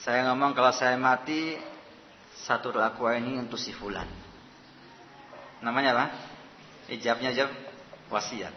[0.00, 1.60] Saya ngomong kalau saya mati
[2.40, 4.08] satu aqua ini untuk si fulan.
[5.60, 6.06] Namanya apa?
[6.88, 7.52] Ijabnya ijab
[8.08, 8.54] wasiat.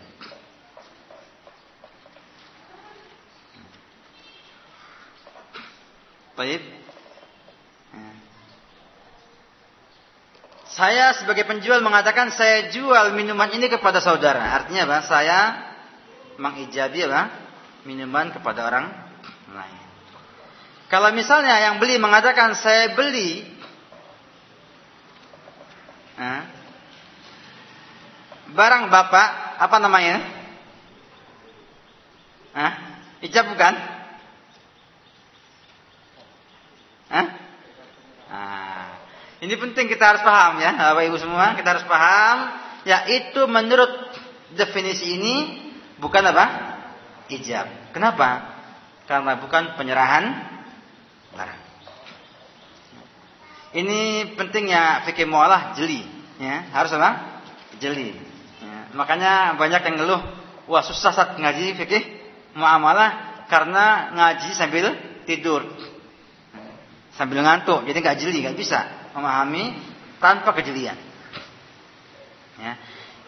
[6.34, 6.64] Baik.
[10.74, 14.58] Saya sebagai penjual mengatakan saya jual minuman ini kepada saudara.
[14.58, 14.98] Artinya apa?
[15.06, 15.40] Saya
[16.42, 17.43] mengijabi apa?
[17.84, 18.88] Minuman kepada orang
[19.52, 19.84] lain.
[20.88, 23.54] Kalau misalnya yang beli mengatakan saya beli
[28.54, 29.30] barang bapak
[29.60, 30.18] apa namanya?
[32.54, 32.74] Hah?
[33.26, 33.74] Ijab bukan?
[37.10, 37.28] Hah?
[38.34, 38.90] Nah,
[39.42, 44.12] ini penting kita harus paham ya, Bapak Ibu semua, kita harus paham yaitu menurut
[44.54, 45.36] definisi ini
[45.98, 46.46] bukan apa?
[47.40, 47.94] Ijab.
[47.96, 48.54] Kenapa?
[49.10, 50.24] Karena bukan penyerahan
[51.34, 51.62] barang.
[53.74, 54.00] Ini
[54.38, 56.06] pentingnya fikih mualah jeli,
[56.38, 56.70] ya.
[56.70, 57.42] Harus apa?
[57.82, 58.14] Jeli.
[58.62, 58.78] Ya.
[58.94, 60.22] Makanya banyak yang ngeluh,
[60.70, 62.04] wah susah saat ngaji fikih
[62.54, 64.94] muamalah karena ngaji sambil
[65.26, 65.66] tidur.
[67.18, 69.74] Sambil ngantuk, jadi nggak jeli, nggak bisa memahami
[70.22, 70.98] tanpa kejelian.
[72.62, 72.74] Ya.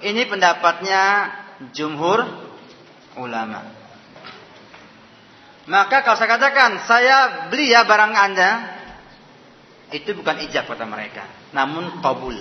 [0.06, 1.34] Ini pendapatnya
[1.74, 2.22] jumhur
[3.18, 3.75] ulama.
[5.66, 7.18] Maka kalau saya katakan saya
[7.50, 8.52] beli ya barang anda,
[9.90, 11.26] itu bukan ijab kata mereka,
[11.58, 12.38] namun kabul.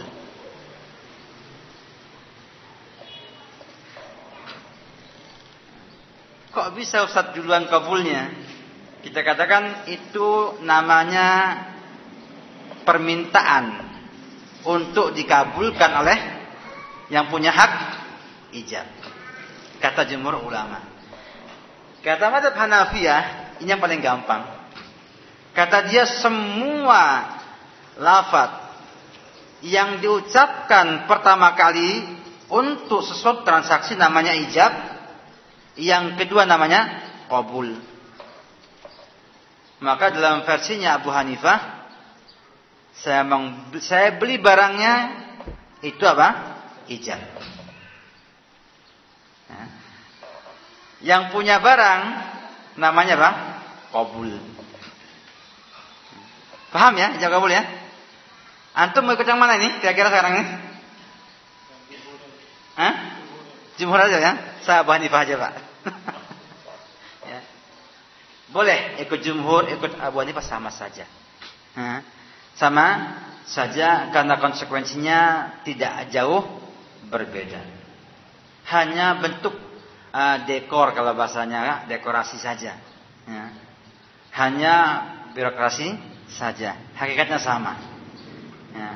[6.54, 8.30] Kok bisa Ustaz duluan kabulnya?
[9.02, 11.60] Kita katakan itu namanya
[12.86, 13.84] permintaan
[14.64, 16.18] untuk dikabulkan oleh
[17.10, 17.72] yang punya hak
[18.54, 18.86] ijab.
[19.82, 20.93] Kata jumhur ulama.
[22.04, 23.22] Kata madhab Hanafiyah,
[23.64, 24.44] ini yang paling gampang.
[25.56, 27.32] Kata dia semua
[27.96, 28.60] lafat
[29.64, 32.04] yang diucapkan pertama kali
[32.52, 34.72] untuk sesuatu transaksi namanya ijab,
[35.80, 37.00] yang kedua namanya
[37.32, 37.72] qabul.
[39.80, 41.88] Maka dalam versinya Abu Hanifah
[43.00, 45.24] saya meng, saya beli barangnya
[45.80, 46.28] itu apa?
[46.84, 47.20] Ijab.
[49.48, 49.83] Ya.
[51.04, 52.00] Yang punya barang
[52.80, 53.30] namanya apa?
[53.92, 54.32] Qabul.
[56.72, 57.20] Paham ya?
[57.20, 57.62] Jawab kabul ya?
[58.74, 59.78] Antum mau ikut yang mana ini?
[59.78, 60.44] Kira-kira sekarang ini?
[62.74, 62.94] Hah?
[63.78, 64.32] Jumhur aja ya?
[64.66, 65.52] Saya Abu Hanifah aja Pak.
[67.30, 67.40] ya.
[68.50, 71.06] Boleh ikut jumhur, ikut Abu Hanifah sama saja.
[71.78, 72.02] Hah?
[72.58, 72.86] Sama
[73.46, 75.20] saja karena konsekuensinya
[75.62, 76.42] tidak jauh
[77.12, 77.62] berbeda.
[78.72, 79.54] Hanya bentuk
[80.14, 82.78] uh, dekor kalau bahasanya dekorasi saja.
[83.26, 83.44] Ya.
[84.38, 84.74] Hanya
[85.34, 85.98] birokrasi
[86.30, 86.78] saja.
[86.94, 87.74] Hakikatnya sama.
[88.70, 88.90] Ya.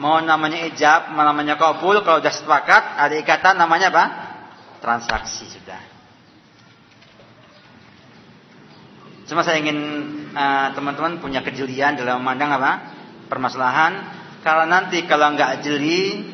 [0.00, 4.04] Mau namanya ijab, mau namanya kabul, kalau sudah sepakat ada ikatan namanya apa?
[4.80, 5.76] Transaksi sudah.
[9.28, 9.78] Cuma saya ingin
[10.32, 12.72] eh, teman-teman uh, punya kejelian dalam memandang apa?
[13.28, 13.92] Permasalahan.
[14.40, 16.24] Kalau nanti kalau nggak jeli,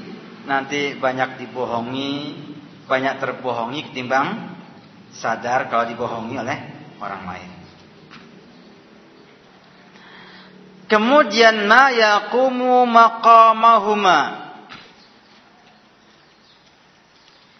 [0.46, 2.45] nanti banyak dibohongi,
[2.86, 4.56] banyak terbohongi ketimbang
[5.10, 6.58] sadar kalau dibohongi oleh
[7.02, 7.50] orang lain.
[10.86, 14.46] Kemudian ma yaqumu maqamahuma.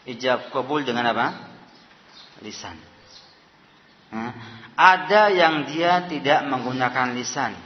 [0.07, 1.27] Ijab kabul dengan apa?
[2.47, 2.79] Lisan.
[4.15, 4.31] Nah,
[4.79, 7.59] ada yang dia tidak menggunakan lisan.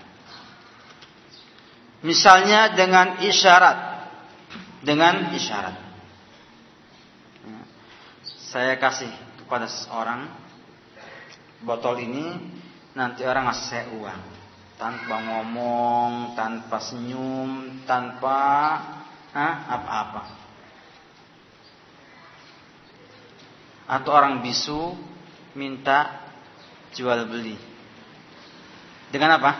[2.00, 3.78] Misalnya dengan isyarat.
[4.80, 5.89] Dengan isyarat.
[8.50, 9.06] Saya kasih
[9.38, 10.26] kepada seorang
[11.62, 12.34] botol ini,
[12.98, 14.20] nanti orang ngasih saya uang
[14.74, 18.40] tanpa ngomong, tanpa senyum, tanpa
[19.70, 20.22] apa-apa.
[23.86, 24.98] Atau orang bisu
[25.54, 26.26] minta
[26.96, 27.54] jual beli.
[29.14, 29.52] Dengan apa?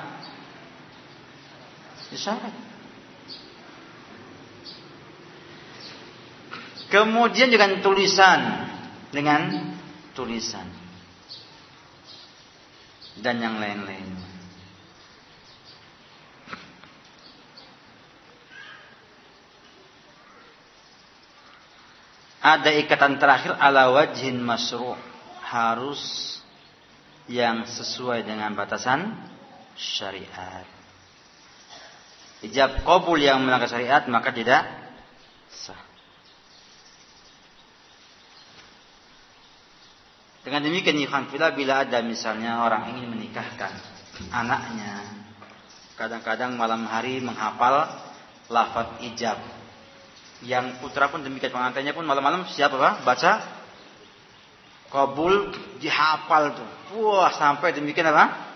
[2.10, 2.54] Isyarat.
[6.90, 8.69] Kemudian dengan tulisan,
[9.10, 9.74] dengan
[10.14, 10.66] tulisan
[13.20, 14.30] dan yang lain-lain.
[22.40, 24.96] ada ikatan terakhir ala wajhin masru'
[25.44, 26.00] harus
[27.28, 29.12] yang sesuai dengan batasan
[29.76, 30.64] syariat.
[32.40, 34.64] Ijab kabul yang melanggar syariat maka tidak
[35.52, 35.89] sah.
[40.50, 43.70] Dengan demikian Yuhanfila bila ada misalnya orang ingin menikahkan
[44.34, 44.98] anaknya
[45.94, 47.86] kadang-kadang malam hari menghafal
[48.50, 49.38] lafaz ijab
[50.42, 53.32] yang putra pun demikian pengantinnya pun malam-malam siapa pak baca
[54.90, 56.68] kabul dihafal tuh.
[56.98, 58.50] Wah sampai demikian apa?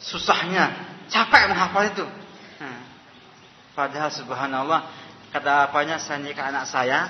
[0.00, 0.72] Susahnya,
[1.12, 2.08] capek menghafal itu.
[2.56, 2.80] Nah,
[3.76, 4.80] padahal subhanallah
[5.28, 7.04] Kata apanya saya nikah anak saya,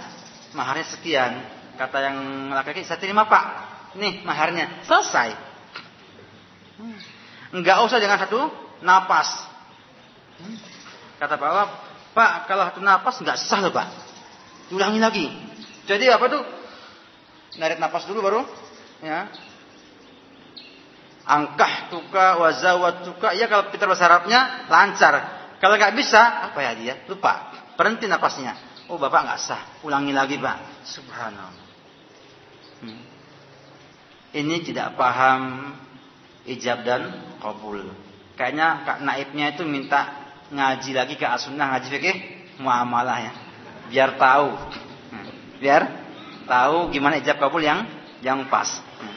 [0.50, 1.38] maharnya sekian.
[1.78, 3.67] Kata yang laki-laki, saya terima pak.
[3.96, 5.32] Nih maharnya, selesai.
[7.54, 8.52] Enggak usah dengan satu
[8.84, 9.28] napas.
[11.18, 11.70] Kata Pak Wab,
[12.12, 13.88] Pak kalau satu napas enggak sah loh Pak.
[14.70, 15.26] Ulangi lagi.
[15.88, 16.42] Jadi apa tuh?
[17.56, 18.44] Narik napas dulu baru.
[19.00, 19.32] Ya.
[21.24, 23.32] Angkah tuka wazawat tuka.
[23.32, 25.14] Ya kalau kita bahasa Arabnya lancar.
[25.58, 26.94] Kalau nggak bisa, apa ya dia?
[27.10, 27.50] Lupa.
[27.74, 28.54] Berhenti napasnya.
[28.86, 29.62] Oh bapak nggak sah.
[29.82, 30.86] Ulangi lagi pak.
[30.86, 31.66] Subhanallah.
[32.84, 33.17] Hmm.
[34.28, 35.72] Ini tidak paham
[36.44, 37.80] ijab dan kabul.
[38.36, 42.16] Kayaknya kak naibnya itu minta ngaji lagi ke asunnah ngaji fikih
[42.60, 43.32] muamalah ya.
[43.88, 44.48] Biar tahu.
[45.12, 45.28] Hmm.
[45.60, 45.82] Biar
[46.44, 47.88] tahu gimana ijab kabul yang
[48.20, 48.68] yang pas.
[49.00, 49.16] Hmm.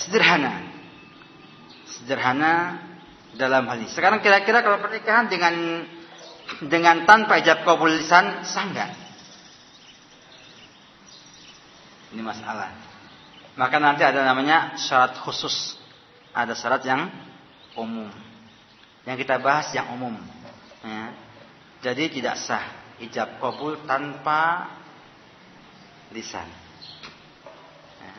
[0.00, 0.64] Sederhana.
[1.84, 2.52] Sederhana
[3.36, 3.92] dalam hal ini.
[3.92, 5.54] Sekarang kira-kira kalau pernikahan dengan
[6.66, 9.09] dengan tanpa ijab kabul lisan sah enggak?
[12.10, 12.74] Ini masalah.
[13.54, 15.78] Maka nanti ada namanya syarat khusus.
[16.34, 17.10] Ada syarat yang
[17.78, 18.10] umum.
[19.06, 20.14] Yang kita bahas yang umum.
[20.82, 21.14] Ya.
[21.80, 22.66] Jadi tidak sah
[23.00, 24.68] ijab kabul tanpa
[26.12, 26.46] lisan.
[28.02, 28.14] Ya.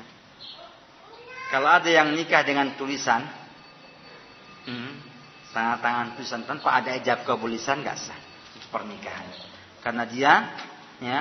[1.54, 3.22] Kalau ada yang nikah dengan tulisan,
[4.66, 4.92] hmm,
[5.54, 8.20] tangan-tangan tulisan tanpa ada ijab kabul lisan nggak sah
[8.72, 9.28] pernikahan.
[9.84, 10.32] Karena dia
[11.04, 11.20] ya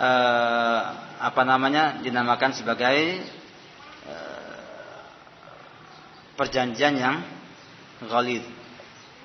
[0.00, 0.80] eh,
[1.20, 3.20] apa namanya dinamakan sebagai
[4.08, 5.00] eh,
[6.40, 7.16] perjanjian yang
[8.08, 8.44] ghalid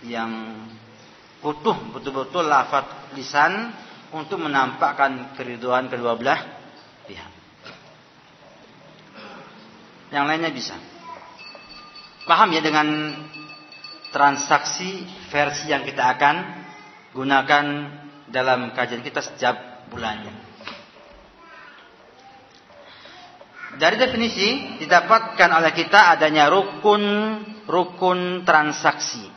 [0.03, 0.51] yang
[1.39, 2.83] utuh betul-betul lafaz
[3.15, 3.71] lisan
[4.11, 6.41] untuk menampakkan keriduan kedua belah
[7.07, 7.31] pihak.
[10.13, 10.75] Yang lainnya bisa.
[12.25, 13.13] Paham ya dengan
[14.09, 16.35] transaksi versi yang kita akan
[17.11, 17.65] gunakan
[18.31, 20.44] dalam kajian kita setiap bulannya.
[23.75, 27.03] Dari definisi didapatkan oleh kita adanya rukun
[27.65, 29.35] rukun transaksi.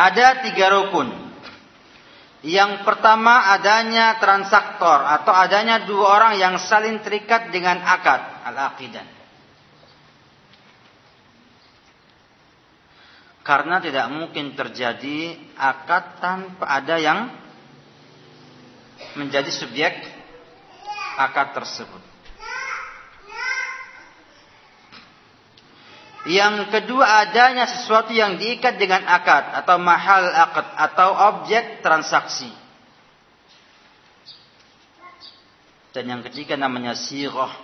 [0.00, 1.12] Ada tiga rukun.
[2.40, 9.19] Yang pertama adanya transaktor atau adanya dua orang yang saling terikat dengan akad al-aqidah.
[13.40, 17.32] Karena tidak mungkin terjadi akad tanpa ada yang
[19.16, 19.96] menjadi subjek
[21.16, 22.10] akad tersebut.
[26.28, 32.52] Yang kedua adanya sesuatu yang diikat dengan akad atau mahal akad atau objek transaksi.
[35.96, 37.56] Dan yang ketiga namanya sirah.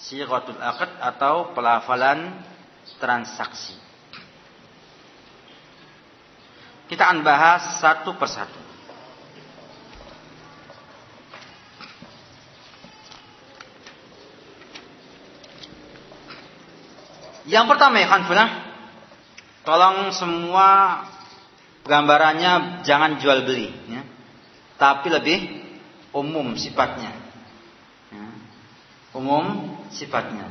[0.00, 2.40] Siratul akad atau pelafalan
[2.98, 3.83] transaksi.
[6.84, 8.60] Kita akan bahas satu persatu.
[17.44, 18.50] Yang pertama ya Khanfulah,
[19.68, 20.68] tolong semua
[21.84, 24.00] gambarannya jangan jual beli, ya.
[24.80, 25.38] tapi lebih
[26.16, 27.12] umum sifatnya,
[28.08, 28.26] ya.
[29.12, 30.48] umum sifatnya.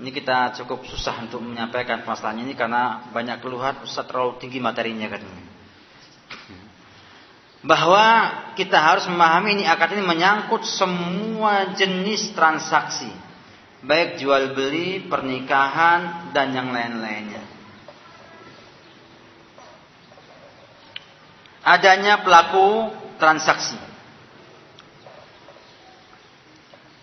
[0.00, 5.12] Ini kita cukup susah untuk menyampaikan masalahnya ini karena banyak keluhan Ustaz terlalu tinggi materinya
[5.12, 5.44] katanya.
[7.60, 8.06] Bahwa
[8.56, 13.12] kita harus memahami ini akad ini menyangkut semua jenis transaksi.
[13.84, 17.44] Baik jual beli, pernikahan, dan yang lain-lainnya.
[21.60, 22.88] Adanya pelaku
[23.20, 23.76] transaksi.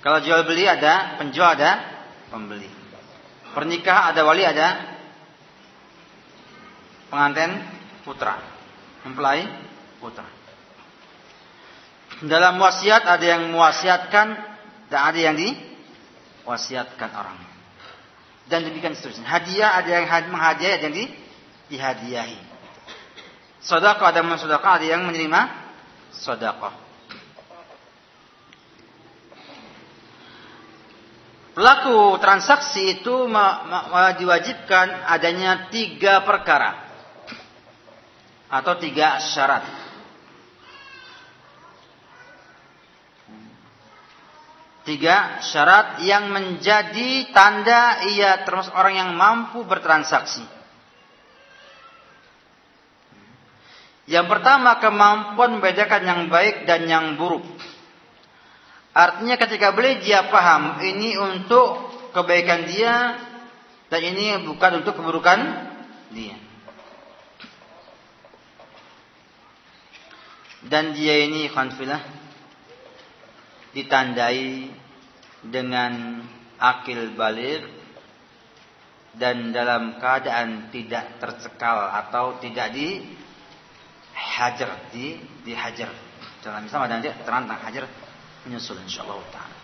[0.02, 1.78] Kalau jual beli ada penjual ada
[2.34, 2.77] pembeli.
[3.58, 4.86] Pernikah ada wali ada
[7.10, 7.58] pengantin
[8.06, 8.38] putra.
[9.02, 9.50] Mempelai
[9.98, 10.30] putra.
[12.22, 14.28] Dalam wasiat ada yang mewasiatkan
[14.94, 17.42] dan ada yang diwasiatkan orang.
[18.46, 19.26] Dan demikian seterusnya.
[19.26, 21.06] Hadiah ada yang menghadiahi ada yang di,
[21.74, 22.38] dihadiahi.
[23.58, 25.42] Sedekah ada yang ada yang menerima
[26.14, 26.87] sedekah.
[31.58, 33.26] Pelaku transaksi itu
[34.22, 36.86] diwajibkan adanya tiga perkara
[38.46, 39.66] atau tiga syarat.
[44.86, 50.46] Tiga syarat yang menjadi tanda ia termasuk orang yang mampu bertransaksi.
[54.06, 57.50] Yang pertama kemampuan membedakan yang baik dan yang buruk.
[58.98, 63.14] Artinya ketika beli dia paham ini untuk kebaikan dia
[63.94, 65.38] dan ini bukan untuk keburukan
[66.10, 66.34] dia.
[70.66, 72.02] Dan dia ini khanfilah
[73.78, 74.74] ditandai
[75.46, 76.26] dengan
[76.58, 77.70] akil balik
[79.14, 83.06] dan dalam keadaan tidak tercekal atau tidak di
[84.18, 85.94] hajar di dihajar
[86.42, 87.86] dalam Islam ada nanti terantang hajar
[88.48, 89.58] menyusul insyaallah taala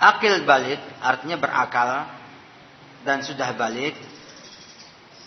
[0.00, 2.08] akil balik artinya berakal
[3.04, 3.92] dan sudah balik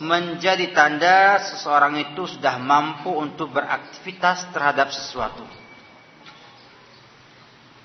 [0.01, 5.45] menjadi tanda seseorang itu sudah mampu untuk beraktivitas terhadap sesuatu.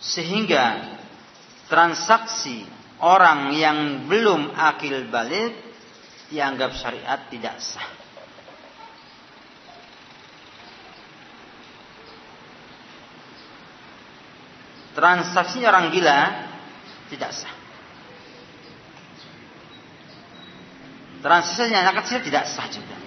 [0.01, 0.97] Sehingga
[1.69, 2.65] transaksi
[3.03, 5.53] orang yang belum akil balik
[6.33, 7.98] dianggap syariat tidak sah.
[14.99, 16.21] Transaksi orang gila
[17.07, 17.55] tidak sah.
[21.23, 22.99] Transaksi anak kecil tidak sah juga.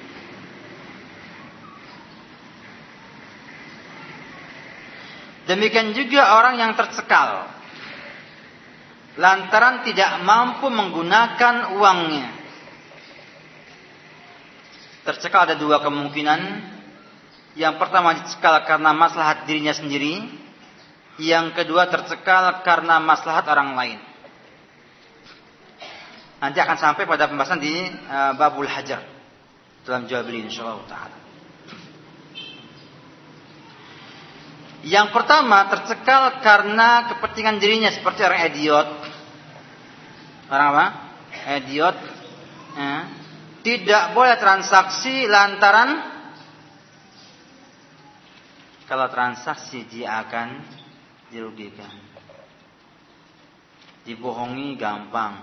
[5.52, 7.52] Demikian juga orang yang tercekal
[9.20, 12.28] lantaran tidak mampu menggunakan uangnya.
[15.04, 16.40] Tercekal ada dua kemungkinan.
[17.60, 20.41] Yang pertama dicekal karena maslahat dirinya sendiri.
[21.22, 24.00] Yang kedua tercekal karena maslahat orang lain.
[26.42, 29.06] Nanti akan sampai pada pembahasan di uh, Babul Hajar
[29.86, 31.18] dalam jawab ini insyaallah taala.
[34.82, 38.90] Yang pertama tercekal karena kepentingan dirinya seperti orang idiot.
[40.50, 40.86] Orang apa?
[41.62, 41.98] Idiot.
[42.74, 42.98] Ya.
[43.62, 46.02] Tidak boleh transaksi lantaran
[48.90, 50.81] kalau transaksi dia akan
[51.32, 51.90] dirugikan.
[54.04, 55.40] Dibohongi gampang.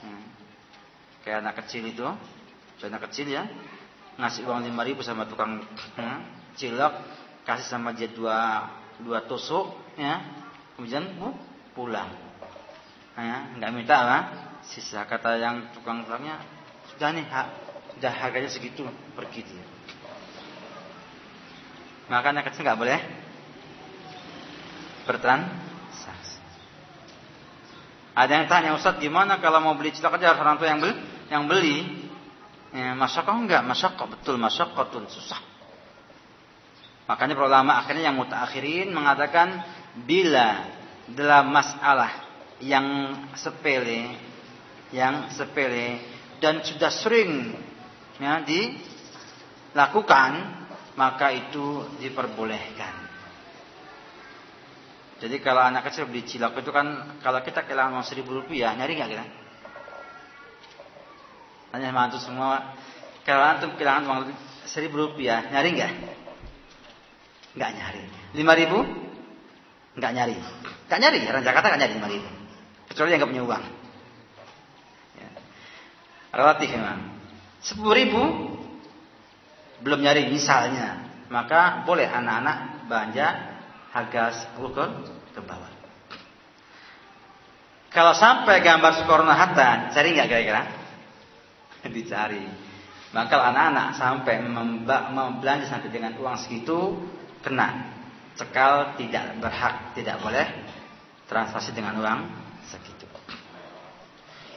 [0.00, 0.24] Hmm.
[1.22, 2.04] Kayak anak kecil itu,
[2.84, 3.48] anak kecil ya,
[4.20, 5.64] ngasih uang lima ribu sama tukang
[5.96, 6.18] hmm,
[6.56, 6.92] cilok,
[7.48, 8.68] kasih sama dia dua
[9.00, 10.20] dua tusuk, ya,
[10.76, 11.32] kemudian bu,
[11.72, 12.12] pulang,
[13.16, 14.18] ya, nggak minta apa,
[14.68, 16.44] sisa kata yang tukang tukangnya
[16.92, 17.42] sudah nih, ha,
[17.96, 18.84] sudah harganya segitu,
[19.16, 19.64] pergi dia.
[22.12, 23.00] Maka anak kecil nggak boleh
[25.04, 26.40] bertransaksi.
[28.14, 30.94] Ada yang tanya Ustaz gimana kalau mau beli aja harus orang tua yang beli?
[31.30, 31.76] Yang beli.
[32.74, 33.62] Ya, masyakoh enggak?
[33.62, 35.38] Masyakoh betul masyakoh tuh susah.
[37.04, 39.60] Makanya para ulama akhirnya yang mutakhirin mengatakan
[40.08, 40.64] bila
[41.12, 42.10] dalam masalah
[42.64, 44.16] yang sepele,
[44.88, 46.00] yang sepele
[46.40, 47.52] dan sudah sering
[48.16, 50.32] ya, dilakukan
[50.94, 52.93] maka itu diperbolehkan.
[55.24, 58.92] Jadi kalau anak kecil beli cilok itu kan kalau kita kehilangan uang seribu rupiah nyari
[58.92, 59.24] nggak kita?
[61.72, 62.76] Tanya sama antum semua.
[63.24, 64.20] Kalau antum kehilangan uang
[64.68, 65.92] seribu rupiah nyari nggak?
[67.56, 68.02] Nggak nyari.
[68.36, 68.84] Lima ribu?
[69.96, 70.36] Nggak nyari.
[70.92, 71.18] Nggak nyari.
[71.24, 72.28] Orang Jakarta nggak nyari lima ribu.
[72.92, 73.64] Kecuali yang nggak punya uang.
[75.16, 75.28] Ya.
[76.36, 77.00] Relatif memang.
[77.64, 78.22] Sepuluh ribu
[79.80, 81.00] belum nyari misalnya,
[81.32, 82.56] maka boleh anak-anak
[82.92, 83.53] belanja
[83.94, 84.84] 10 ke,
[85.38, 85.70] ke bawah.
[87.94, 90.62] Kalau sampai gambar Soekarno Hatta, cari nggak kira-kira?
[91.94, 92.42] Dicari.
[93.14, 94.42] Maka anak-anak sampai
[95.14, 96.98] membelanja sampai dengan uang segitu
[97.46, 97.94] kena
[98.34, 100.42] cekal tidak berhak, tidak boleh
[101.30, 102.20] transaksi dengan uang
[102.66, 103.06] segitu.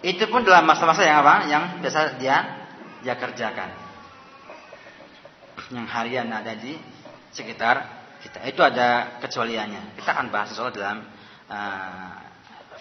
[0.01, 1.35] Itu pun dalam masa-masa yang apa?
[1.45, 2.37] Yang biasa dia
[3.05, 3.69] dia kerjakan.
[5.69, 6.73] Yang harian ada di
[7.29, 7.96] sekitar
[8.27, 8.43] kita.
[8.43, 9.95] Itu ada kecualiannya.
[9.95, 11.07] Kita akan bahas soal dalam
[11.47, 12.15] uh,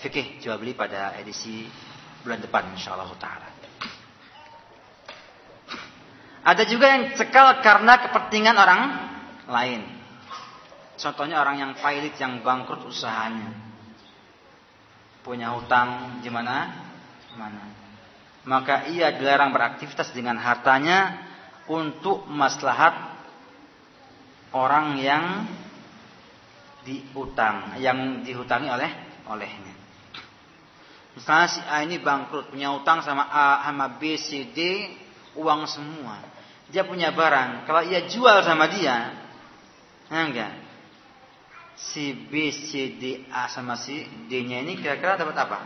[0.02, 1.70] fikih jual beli pada edisi
[2.26, 3.48] bulan depan insyaallah taala.
[6.46, 8.82] Ada juga yang cekal karena kepentingan orang
[9.50, 9.82] lain.
[10.94, 13.50] Contohnya orang yang pailit yang bangkrut usahanya.
[15.26, 16.86] Punya hutang gimana?
[17.34, 17.66] Mana?
[18.46, 21.18] Maka ia dilarang beraktivitas dengan hartanya
[21.66, 23.15] untuk maslahat
[24.54, 25.24] orang yang
[26.86, 28.90] diutang, yang dihutangi oleh
[29.26, 29.74] olehnya.
[31.18, 34.58] Misalnya si A ini bangkrut, punya utang sama A sama B, C, D,
[35.34, 36.20] uang semua.
[36.68, 39.16] Dia punya barang, kalau ia jual sama dia,
[40.12, 40.52] ya enggak.
[41.76, 45.58] Si B, C, D, A sama si D-nya ini kira-kira dapat apa?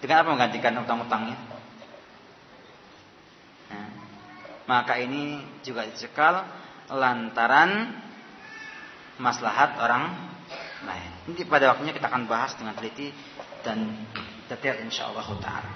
[0.00, 1.36] Dengan apa menggantikan utang-utangnya?
[3.72, 3.88] Nah,
[4.68, 6.44] maka ini juga dicekal
[6.92, 7.94] lantaran
[9.16, 10.10] maslahat orang
[10.84, 11.10] lain.
[11.30, 13.08] Nanti pada waktunya kita akan bahas dengan teliti
[13.64, 14.04] dan
[14.50, 15.72] detail insyaallah taala.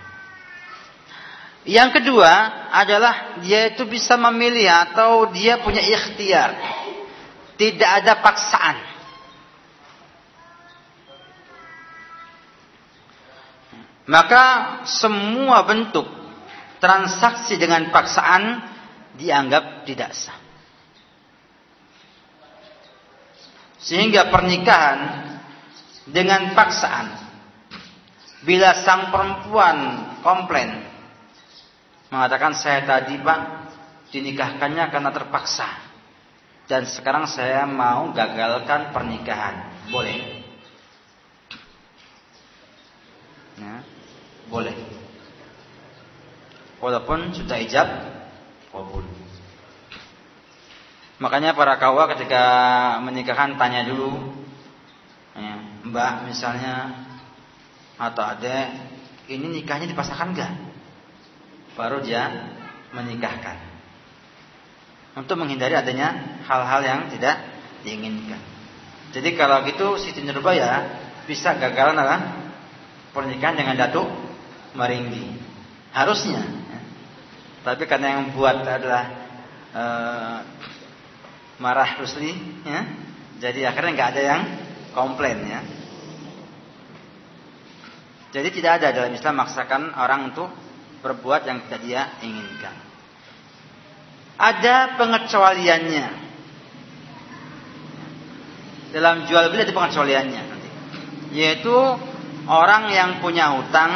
[1.69, 2.33] Yang kedua
[2.73, 6.55] adalah dia itu bisa memilih atau dia punya ikhtiar.
[7.59, 8.77] Tidak ada paksaan.
[14.09, 14.45] Maka
[14.89, 16.09] semua bentuk
[16.81, 18.65] transaksi dengan paksaan
[19.19, 20.38] dianggap tidak sah.
[23.79, 24.99] Sehingga pernikahan
[26.09, 27.07] dengan paksaan
[28.43, 29.79] bila sang perempuan
[30.23, 30.83] komplain
[32.09, 33.41] mengatakan saya tadi Pak
[34.09, 35.89] dinikahkannya karena terpaksa
[36.69, 39.89] dan sekarang saya mau gagalkan pernikahan.
[39.89, 40.45] Boleh.
[43.57, 43.81] Ya,
[44.53, 44.77] boleh.
[46.79, 47.89] Walaupun sudah ijab
[48.71, 49.03] kabul.
[51.19, 52.43] Makanya para kawa ketika
[53.03, 54.39] menikahkan tanya dulu,
[55.35, 57.05] ya, Mbak misalnya
[57.99, 58.67] atau adek,
[59.27, 60.53] ini nikahnya dipasangkan enggak?
[61.75, 62.31] Baru dia
[62.95, 63.59] menikahkan.
[65.19, 67.43] Untuk menghindari adanya hal-hal yang tidak
[67.83, 68.39] diinginkan.
[69.11, 70.87] Jadi kalau gitu Siti Nurbaya
[71.27, 72.39] bisa gagal adalah
[73.11, 74.07] pernikahan dengan Datuk
[74.79, 75.35] Maringgi.
[75.91, 76.45] Harusnya.
[76.47, 76.81] Ya.
[77.67, 79.05] Tapi karena yang buat adalah
[79.75, 80.39] uh,
[81.59, 82.35] marah Rusli
[82.67, 82.81] ya.
[83.39, 84.43] Jadi akhirnya nggak ada yang
[84.95, 85.61] komplain ya.
[88.35, 90.51] Jadi tidak ada dalam Islam maksakan orang untuk
[91.01, 92.75] berbuat yang tidak dia inginkan.
[94.39, 96.09] Ada pengecualiannya.
[98.89, 100.71] Dalam jual beli ada pengecualiannya nanti.
[101.35, 101.77] Yaitu
[102.49, 103.93] orang yang punya hutang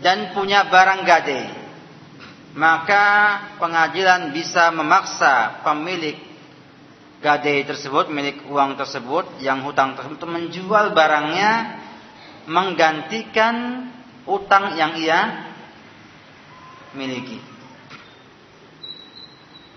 [0.00, 1.63] dan punya barang gade
[2.54, 3.06] maka
[3.58, 6.14] pengadilan bisa memaksa pemilik
[7.18, 11.82] gadai tersebut, milik uang tersebut, yang hutang tersebut menjual barangnya
[12.46, 13.88] menggantikan
[14.28, 15.50] utang yang ia
[16.94, 17.42] miliki.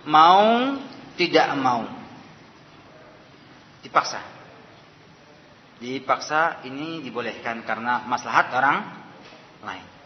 [0.06, 0.78] Mau
[1.18, 1.84] tidak mau.
[3.82, 4.22] Dipaksa.
[5.82, 8.78] Dipaksa ini dibolehkan karena maslahat orang
[9.66, 9.97] lain.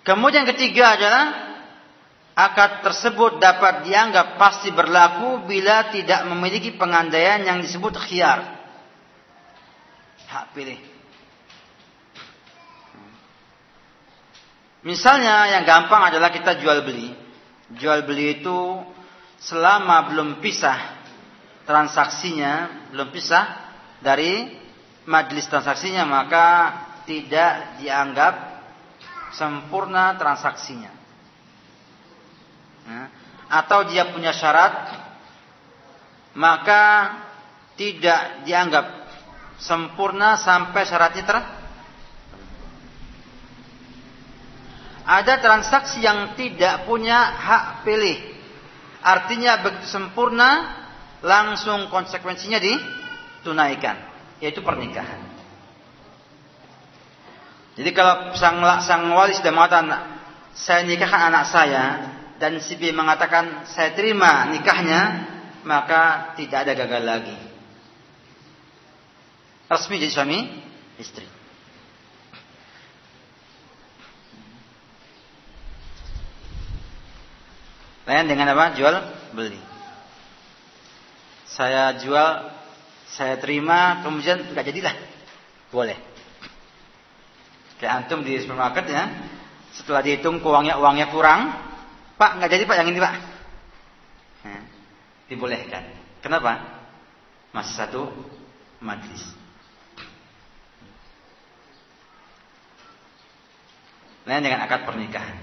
[0.00, 1.24] Kemudian ketiga adalah
[2.32, 8.40] akad tersebut dapat dianggap pasti berlaku bila tidak memiliki pengandaian yang disebut khiar.
[10.30, 10.78] Hak pilih.
[14.80, 17.12] Misalnya yang gampang adalah kita jual beli.
[17.76, 18.80] Jual beli itu
[19.44, 21.00] selama belum pisah
[21.68, 23.44] transaksinya, belum pisah
[24.00, 24.48] dari
[25.04, 26.46] majelis transaksinya maka
[27.04, 28.49] tidak dianggap
[29.34, 30.92] sempurna transaksinya.
[32.86, 33.02] Ya.
[33.50, 34.94] Atau dia punya syarat,
[36.38, 37.14] maka
[37.74, 38.86] tidak dianggap
[39.58, 41.38] sempurna sampai syaratnya ter.
[45.10, 48.30] Ada transaksi yang tidak punya hak pilih.
[49.02, 50.76] Artinya begitu sempurna,
[51.24, 53.96] langsung konsekuensinya ditunaikan,
[54.38, 55.29] yaitu pernikahan.
[57.78, 59.86] Jadi kalau sang, sang wali sudah mengatakan
[60.56, 61.84] saya nikahkan anak saya
[62.40, 65.28] dan si B mengatakan saya terima nikahnya,
[65.62, 67.36] maka tidak ada gagal lagi.
[69.70, 70.38] Resmi jadi suami
[70.98, 71.28] istri.
[78.10, 78.74] Lain dengan apa?
[78.74, 78.98] Jual
[79.30, 79.60] beli.
[81.46, 82.50] Saya jual,
[83.06, 84.94] saya terima, kemudian nggak jadilah.
[85.70, 86.09] Boleh.
[87.80, 89.08] Kayak antum di supermarket ya,
[89.72, 91.48] setelah dihitung uangnya uangnya kurang,
[92.20, 93.14] Pak nggak jadi Pak yang ini Pak.
[94.44, 94.62] Nah,
[95.32, 95.84] dibolehkan.
[96.20, 96.60] Kenapa?
[97.56, 98.12] Masih satu
[98.84, 99.24] majlis.
[104.28, 105.40] Lain dengan akad pernikahan.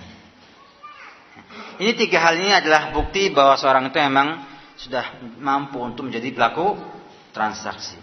[1.81, 4.45] Ini tiga hal ini adalah bukti bahwa seorang itu memang
[4.77, 5.05] sudah
[5.41, 6.77] mampu untuk menjadi pelaku
[7.33, 7.97] transaksi.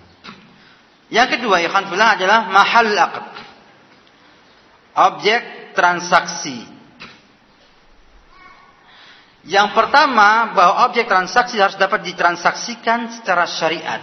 [1.15, 3.44] Yang kedua, ikhwan fillah adalah mahal akad
[4.95, 6.63] objek transaksi.
[9.45, 14.01] Yang pertama bahwa objek transaksi harus dapat ditransaksikan secara syariat.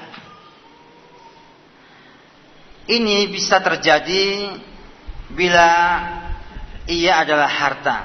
[2.85, 4.53] Ini bisa terjadi
[5.33, 5.69] bila
[6.85, 7.97] ia adalah harta.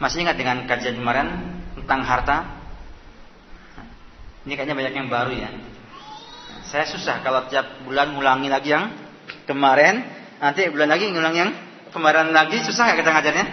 [0.00, 1.28] Masih ingat dengan kajian kemarin
[1.76, 2.36] tentang harta?
[4.46, 5.50] Ini kayaknya banyak yang baru ya.
[6.68, 8.94] Saya susah kalau tiap bulan ngulangi lagi yang
[9.48, 11.50] kemarin, nanti bulan lagi ngulang yang
[11.90, 13.46] kemarin lagi susah nggak kita ngajarnya?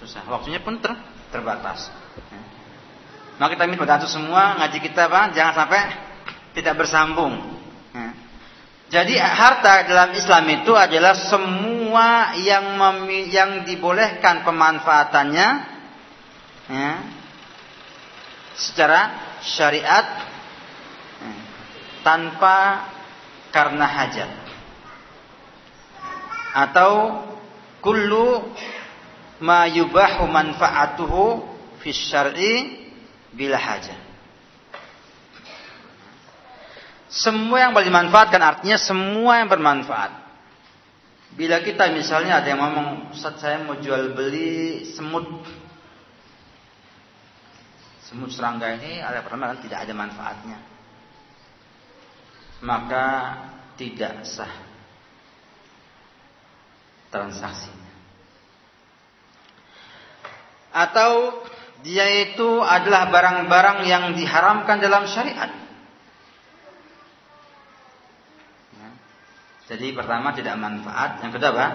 [0.00, 0.22] Susah.
[0.28, 0.92] Waktunya pun ter
[1.32, 1.92] terbatas.
[3.40, 5.82] Maka kita minta bantu semua ngaji kita pak, jangan sampai
[6.52, 7.52] tidak bersambung.
[8.92, 12.76] Jadi harta dalam Islam itu adalah semua yang
[13.32, 15.48] yang dibolehkan pemanfaatannya
[16.68, 16.92] ya,
[18.52, 19.00] secara
[19.40, 20.28] syariat
[21.24, 21.32] ya,
[22.04, 22.84] tanpa
[23.48, 24.28] karena hajat
[26.52, 27.24] atau
[27.80, 28.52] kullu
[29.40, 31.24] ma yubahu manfaatuhu
[31.80, 32.54] fi syar'i
[33.32, 33.98] bila hajat.
[37.12, 40.22] Semua yang boleh dimanfaatkan artinya semua yang bermanfaat.
[41.32, 45.44] Bila kita misalnya ada yang ngomong, Ustaz saya mau jual beli semut.
[48.04, 50.58] Semut serangga ini ada pertama kan tidak ada manfaatnya.
[52.64, 53.06] Maka
[53.76, 54.71] tidak sah
[57.12, 57.92] transaksinya.
[60.72, 61.44] Atau
[61.84, 65.52] dia itu adalah barang-barang yang diharamkan dalam syariat.
[68.80, 68.88] Ya.
[69.68, 71.66] Jadi pertama tidak manfaat, yang kedua apa?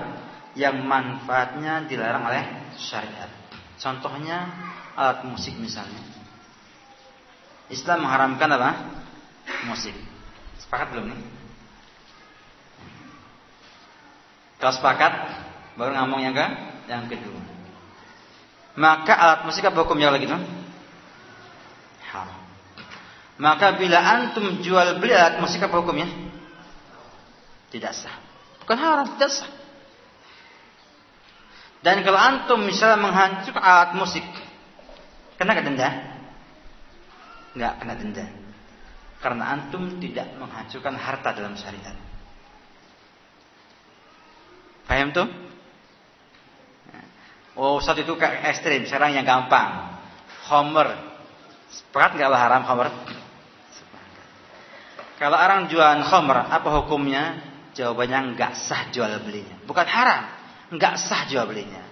[0.57, 2.43] Yang manfaatnya dilarang oleh
[2.81, 3.29] syariat.
[3.77, 4.49] Contohnya
[4.97, 6.01] alat musik misalnya.
[7.69, 8.71] Islam mengharamkan apa?
[9.69, 9.93] Musik.
[10.57, 11.36] Sepakat belum nih?
[14.57, 15.13] Kalau sepakat,
[15.77, 16.47] baru ngomong yang ke
[16.89, 17.41] yang kedua.
[18.77, 20.41] Maka alat musik apa hukumnya lagi tuh?
[22.13, 22.41] Haram.
[23.37, 26.09] Maka bila antum jual beli alat musik apa hukumnya?
[27.69, 28.15] Tidak sah.
[28.65, 29.49] Bukan haram, tidak sah.
[31.85, 34.25] Dan kalau antum misalnya menghancurkan alat musik,
[35.37, 35.89] kena ke denda?
[37.53, 38.25] Enggak kena denda.
[39.21, 42.06] Karena antum tidak menghancurkan harta dalam syariat.
[44.87, 45.27] Paham tuh?
[47.59, 49.99] Oh, saat itu kayak ekstrim, sekarang yang gampang.
[50.47, 50.95] Homer.
[51.67, 52.87] Sepakat nggak lah haram homer?
[55.19, 57.43] Kalau orang jualan homer, apa hukumnya?
[57.75, 59.59] Jawabannya nggak sah jual belinya.
[59.67, 60.23] Bukan haram,
[60.71, 61.83] nggak sah jual belinya.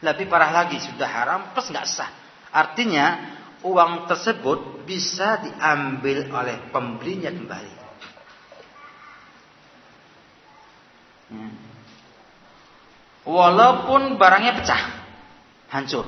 [0.00, 2.10] Lebih parah lagi, sudah haram plus nggak sah.
[2.50, 7.74] Artinya uang tersebut bisa diambil oleh pembelinya kembali.
[11.30, 11.69] Hmm
[13.30, 14.82] walaupun barangnya pecah,
[15.70, 16.06] hancur.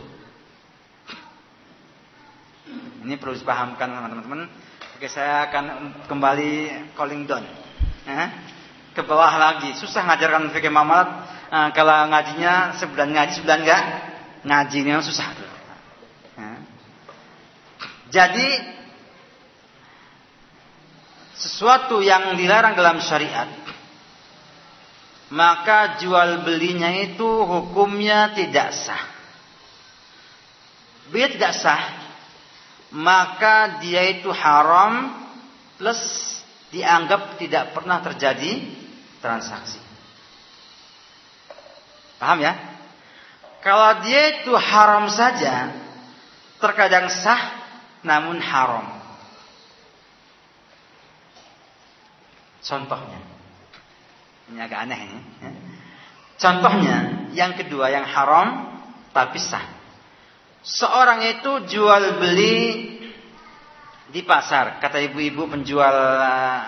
[3.03, 4.47] Ini perlu dipahamkan teman-teman.
[4.99, 6.51] Oke, saya akan kembali
[6.95, 7.43] calling down.
[8.07, 8.29] Eh?
[8.95, 9.75] Ke bawah lagi.
[9.75, 11.11] Susah ngajarkan fikih mamalat.
[11.51, 13.83] Eh, kalau ngajinya sebulan ngaji, sebulan enggak.
[14.47, 15.27] Ngajinya susah.
[16.39, 16.59] Eh?
[18.15, 18.49] Jadi
[21.35, 23.51] sesuatu yang dilarang dalam syariat
[25.33, 29.01] maka jual belinya itu hukumnya tidak sah.
[31.09, 31.83] Bila tidak sah,
[32.93, 35.25] maka dia itu haram
[35.81, 36.01] plus
[36.69, 38.61] dianggap tidak pernah terjadi
[39.25, 39.81] transaksi.
[42.21, 42.53] Paham ya?
[43.65, 45.73] Kalau dia itu haram saja,
[46.61, 47.57] terkadang sah
[48.05, 49.01] namun haram.
[52.63, 53.32] Contohnya,
[54.53, 55.21] ini agak aneh ini.
[55.41, 55.51] Ya.
[56.37, 56.97] Contohnya,
[57.33, 58.69] yang kedua yang haram
[59.17, 59.63] tapi sah.
[60.63, 62.57] Seorang itu jual beli
[64.13, 65.97] di pasar, kata ibu-ibu penjual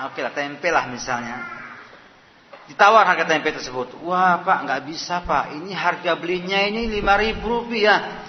[0.08, 1.36] oke okay lah tempe lah misalnya.
[2.64, 4.00] Ditawar harga tempe tersebut.
[4.02, 8.24] Wah pak nggak bisa pak, ini harga belinya ini lima ribu rupiah.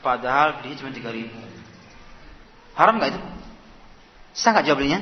[0.00, 1.36] Padahal belinya cuma tiga ribu.
[2.74, 3.20] Haram nggak itu?
[4.32, 5.00] Sah nggak jual belinya?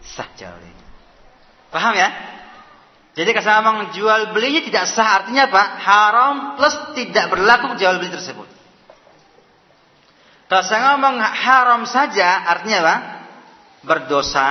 [0.00, 0.79] Sah jual belinya.
[1.70, 2.10] Paham ya?
[3.14, 5.62] Jadi kalau memang jual belinya tidak sah artinya apa?
[5.82, 8.46] Haram plus tidak berlaku jual beli tersebut.
[10.50, 12.96] Kalau saya ngomong haram saja artinya apa?
[13.86, 14.50] Berdosa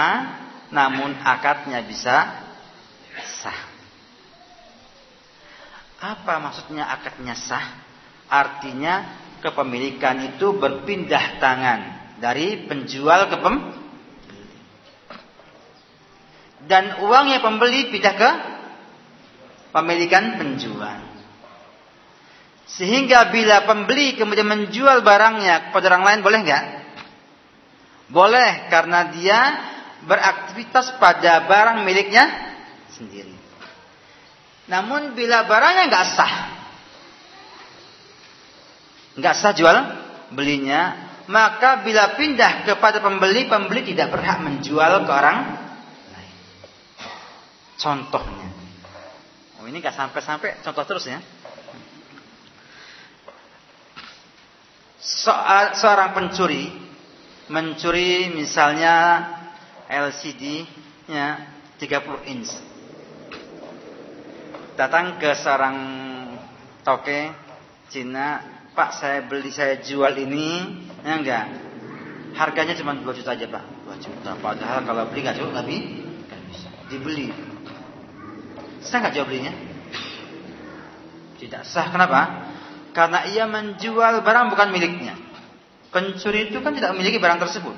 [0.72, 2.40] namun akadnya bisa
[3.44, 3.60] sah.
[6.00, 7.68] Apa maksudnya akadnya sah?
[8.32, 9.08] Artinya
[9.44, 11.80] kepemilikan itu berpindah tangan
[12.20, 13.56] dari penjual ke pem
[16.70, 18.32] dan uangnya pembeli pindah ke
[19.74, 21.02] pemilikan penjual.
[22.70, 26.66] Sehingga bila pembeli kemudian menjual barangnya kepada orang lain boleh nggak?
[28.14, 29.40] Boleh karena dia
[30.06, 32.30] beraktivitas pada barang miliknya
[32.94, 33.34] sendiri.
[34.70, 36.34] Namun bila barangnya nggak sah,
[39.18, 39.78] nggak sah jual
[40.30, 45.38] belinya, maka bila pindah kepada pembeli, pembeli tidak berhak menjual ke orang.
[47.80, 48.50] Contohnya.
[49.60, 51.24] Oh ini nggak sampai-sampai contoh terus ya.
[55.00, 56.68] Soal, seorang pencuri
[57.50, 59.26] mencuri misalnya
[59.88, 60.68] LCD
[61.08, 61.40] ya
[61.80, 62.52] 30 inch.
[64.76, 65.76] Datang ke seorang
[66.84, 67.32] toke
[67.90, 68.44] Cina,
[68.76, 71.46] Pak saya beli saya jual ini, ya enggak.
[72.38, 74.32] Harganya cuma 2 juta aja Pak, 2 juta.
[74.40, 75.76] Padahal kalau beli nggak cukup tapi
[76.48, 76.70] bisa.
[76.88, 77.49] Dibeli.
[78.84, 79.54] Sah nggak jual belinya?
[81.40, 81.88] Tidak sah.
[81.92, 82.22] Kenapa?
[82.92, 85.16] Karena ia menjual barang bukan miliknya.
[85.90, 87.76] Pencuri itu kan tidak memiliki barang tersebut.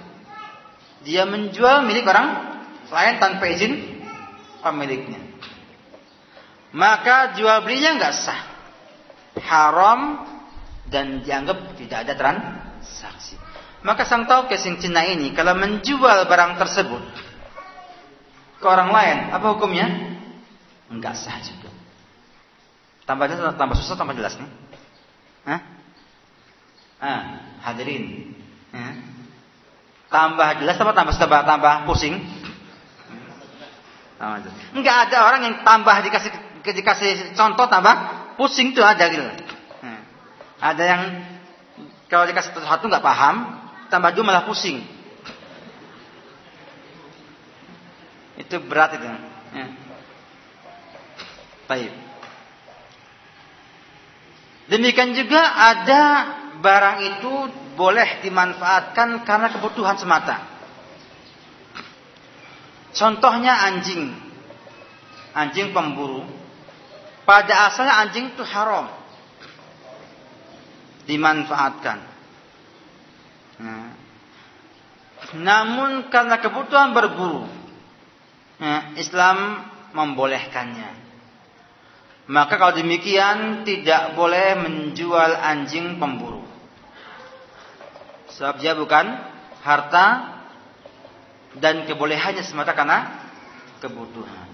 [1.08, 2.28] Dia menjual milik orang
[2.92, 3.74] lain tanpa izin
[4.62, 5.22] pemiliknya.
[6.76, 8.42] Maka jual belinya nggak sah.
[9.42, 10.28] Haram
[10.92, 13.40] dan dianggap tidak ada transaksi.
[13.82, 17.02] Maka sang tahu kesing Cina ini kalau menjual barang tersebut
[18.62, 19.88] ke orang lain, apa hukumnya?
[20.92, 21.72] Enggak sah juga.
[23.08, 24.50] Tambah jelas, tambah susah, tambah jelas nih.
[25.48, 25.62] Hah?
[27.02, 27.24] Ah,
[27.66, 28.36] hadirin.
[28.76, 28.92] Ya.
[30.12, 32.20] Tambah jelas apa tambah tambah tambah pusing?
[34.78, 36.32] Enggak ada orang yang tambah dikasih
[36.62, 37.96] dikasih contoh tambah
[38.38, 39.24] pusing tuh ada gitu.
[39.82, 40.02] Nah,
[40.62, 41.02] ada yang
[42.06, 43.36] kalau dikasih sesuatu nggak paham,
[43.90, 44.84] tambah dua malah pusing.
[48.38, 49.08] Itu berat itu.
[49.10, 49.81] Ya.
[51.72, 51.94] Baik.
[54.68, 56.04] Demikian juga ada
[56.60, 57.32] barang itu
[57.80, 60.44] boleh dimanfaatkan karena kebutuhan semata.
[62.92, 64.12] Contohnya anjing.
[65.32, 66.28] Anjing pemburu.
[67.24, 68.92] Pada asalnya anjing itu haram.
[71.08, 72.00] Dimanfaatkan.
[73.64, 73.96] Nah.
[75.40, 77.48] Namun karena kebutuhan berburu.
[78.60, 81.01] Nah, Islam membolehkannya.
[82.32, 86.40] Maka kalau demikian tidak boleh menjual anjing pemburu.
[88.32, 89.20] Sebab dia bukan
[89.60, 90.40] harta
[91.60, 93.28] dan kebolehannya semata karena
[93.84, 94.48] kebutuhan.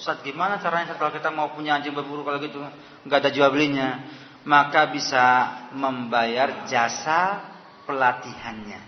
[0.00, 2.56] Ustaz gimana caranya kalau kita mau punya anjing berburu kalau gitu
[3.04, 4.08] nggak ada jual belinya
[4.48, 5.24] maka bisa
[5.76, 7.44] membayar jasa
[7.84, 8.80] pelatihannya.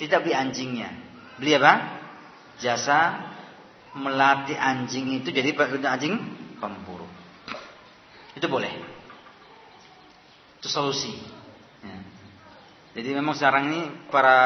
[0.00, 0.90] Tidak beli anjingnya,
[1.36, 1.72] beli apa?
[2.56, 3.35] Jasa
[3.96, 5.56] melatih anjing itu jadi
[5.88, 6.20] anjing
[6.60, 7.08] pemburu.
[8.36, 8.68] Itu boleh.
[10.60, 11.16] Itu solusi.
[11.80, 11.98] Ya.
[13.00, 13.80] Jadi memang sekarang ini
[14.12, 14.36] para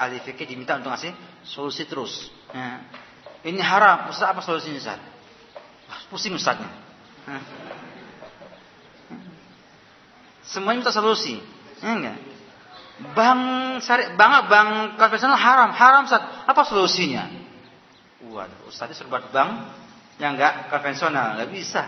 [0.00, 1.12] ahli fikih diminta untuk ngasih
[1.44, 2.32] solusi terus.
[2.56, 2.80] Ya.
[3.44, 5.00] Ini haram, Ustaz apa solusinya Ustaz?
[6.08, 6.72] Pusing Ustaznya.
[7.28, 7.38] Ya.
[10.48, 11.40] Semuanya minta solusi.
[11.84, 12.16] Ya enggak?
[13.12, 13.40] Bang
[13.82, 16.24] syari, bang bang konvensional haram, haram Ustaz.
[16.48, 17.43] Apa solusinya?
[18.34, 19.50] Waduh, Ustaznya suruh buat bank
[20.18, 21.82] yang enggak konvensional, enggak bisa.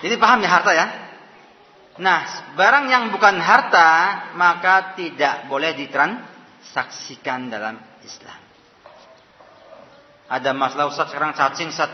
[0.00, 0.86] Ini paham ya harta ya?
[2.00, 3.88] Nah, barang yang bukan harta
[4.36, 8.40] maka tidak boleh ditransaksikan dalam Islam.
[10.32, 11.92] Ada masalah Ustaz sekarang cacing Ustaz.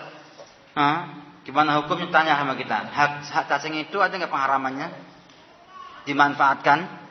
[1.43, 2.87] Gimana hukumnya tanya sama kita?
[2.87, 4.89] Hak, hak cacing itu ada nggak pengharamannya?
[6.07, 7.02] Dimanfaatkan?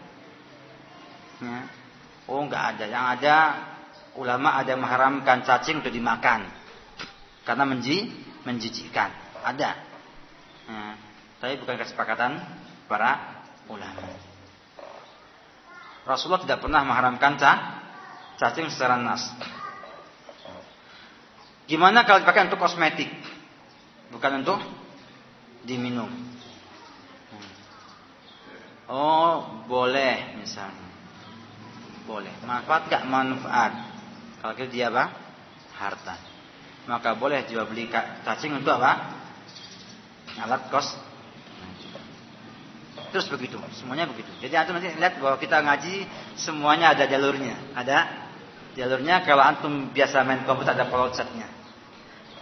[2.30, 2.86] Oh nggak ada.
[2.86, 3.36] Yang ada
[4.16, 6.46] ulama ada mengharamkan cacing untuk dimakan
[7.44, 8.12] karena menji
[8.46, 9.10] menjijikkan.
[9.42, 9.72] Ada.
[10.70, 10.94] Nah,
[11.42, 12.38] tapi bukan kesepakatan
[12.86, 14.06] para ulama.
[16.06, 17.38] Rasulullah tidak pernah mengharamkan
[18.38, 19.34] cacing secara nas.
[21.66, 23.10] Gimana kalau dipakai untuk kosmetik?
[24.12, 24.60] Bukan untuk
[25.64, 26.10] diminum.
[28.92, 30.91] Oh, boleh misalnya.
[32.06, 32.34] Boleh.
[32.44, 33.72] Manfaat gak manfaat?
[34.42, 35.14] Kalau kita dia apa?
[35.78, 36.16] Harta.
[36.90, 37.88] Maka boleh jual beli
[38.26, 39.22] cacing untuk apa?
[40.40, 40.88] alat kos
[43.12, 46.08] terus begitu semuanya begitu jadi antum nanti lihat bahwa kita ngaji
[46.40, 47.98] semuanya ada jalurnya ada
[48.80, 51.52] jalurnya kalau antum biasa main komputer ada processnya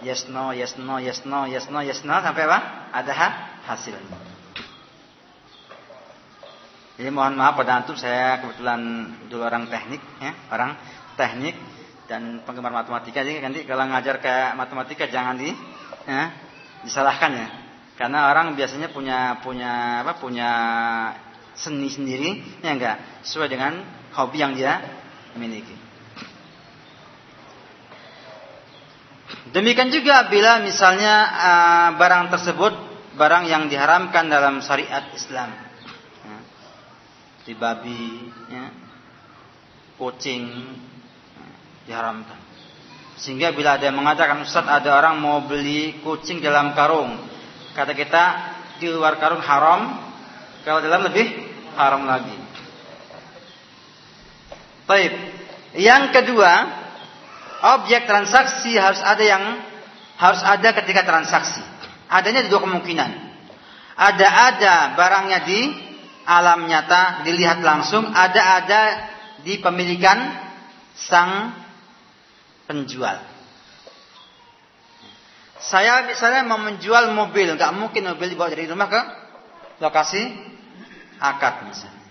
[0.06, 2.60] yes no yes no yes no yes no yes no sampai apa
[2.94, 3.28] ada ha
[3.66, 4.38] hasilnya
[7.00, 10.76] jadi mohon maaf pada antum saya kebetulan dulu orang teknik ya orang
[11.16, 11.56] teknik
[12.12, 15.56] dan penggemar matematika jadi nanti kalau ngajar kayak matematika jangan di
[16.04, 16.24] ya,
[16.84, 17.48] disalahkan ya
[17.96, 20.50] karena orang biasanya punya punya apa punya
[21.56, 23.84] seni sendiri ya enggak sesuai dengan
[24.16, 24.80] hobi yang dia
[25.36, 25.76] miliki.
[29.50, 32.74] Demikian juga bila misalnya uh, barang tersebut
[33.18, 35.69] barang yang diharamkan dalam syariat Islam.
[37.50, 38.70] Di babi, ya.
[39.98, 41.50] kucing ya,
[41.90, 42.38] diharamkan.
[43.18, 47.18] Sehingga bila ada yang mengatakan Ustaz ada orang mau beli kucing dalam karung.
[47.74, 48.24] Kata kita
[48.78, 49.98] di luar karung haram,
[50.62, 51.26] kalau dalam lebih
[51.74, 52.38] haram lagi.
[54.86, 55.14] Baik.
[55.74, 56.54] Yang kedua,
[57.82, 59.58] objek transaksi harus ada yang
[60.22, 61.66] harus ada ketika transaksi.
[62.14, 63.10] Adanya dua kemungkinan.
[63.98, 65.89] Ada ada barangnya di
[66.30, 68.82] alam nyata dilihat langsung, ada ada
[69.42, 70.30] di pemilikan
[70.94, 71.58] sang
[72.70, 73.18] penjual.
[75.60, 79.02] Saya misalnya mau menjual mobil, nggak mungkin mobil dibawa dari rumah ke
[79.82, 80.22] lokasi
[81.18, 82.06] akad misalnya.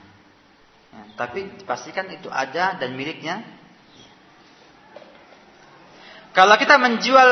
[0.92, 3.40] Ya, tapi dipastikan itu ada dan miliknya
[6.38, 7.30] kalau kita menjual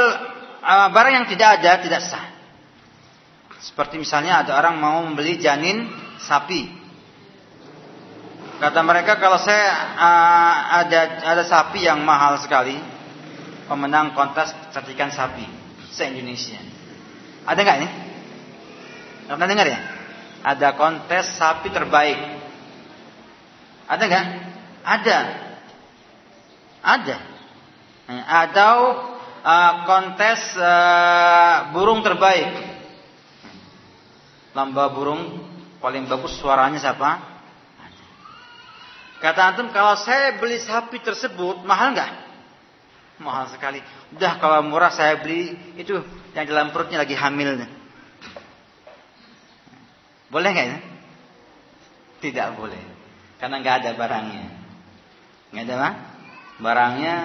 [0.67, 2.27] uh, barang yang tidak ada, tidak sah.
[3.63, 5.87] Seperti misalnya ada orang mau membeli janin
[6.19, 6.76] sapi.
[8.57, 9.69] Kata mereka kalau saya
[10.01, 11.01] uh, ada
[11.37, 12.77] ada sapi yang mahal sekali,
[13.69, 15.45] pemenang kontes cantikan sapi
[15.93, 16.57] se Indonesia.
[17.45, 17.89] Ada nggak ini?
[19.29, 19.81] Pernah dengar ya?
[20.41, 22.19] Ada kontes sapi terbaik.
[23.87, 24.27] Ada nggak?
[24.83, 25.19] Ada.
[26.81, 27.17] Ada
[28.07, 28.75] atau
[29.43, 32.55] uh, kontes uh, burung terbaik.
[34.55, 35.43] Lomba burung
[35.83, 37.36] paling bagus suaranya siapa?
[39.17, 42.13] Kata antum kalau saya beli sapi tersebut mahal nggak?
[43.25, 43.81] Mahal sekali.
[44.13, 45.97] Udah kalau murah saya beli itu
[46.37, 47.65] yang dalam perutnya lagi hamil.
[50.29, 50.79] Boleh nggak ya?
[52.21, 52.83] Tidak boleh.
[53.41, 54.47] Karena nggak ada barangnya.
[55.53, 55.95] Nggak ada mah?
[56.61, 57.17] Barangnya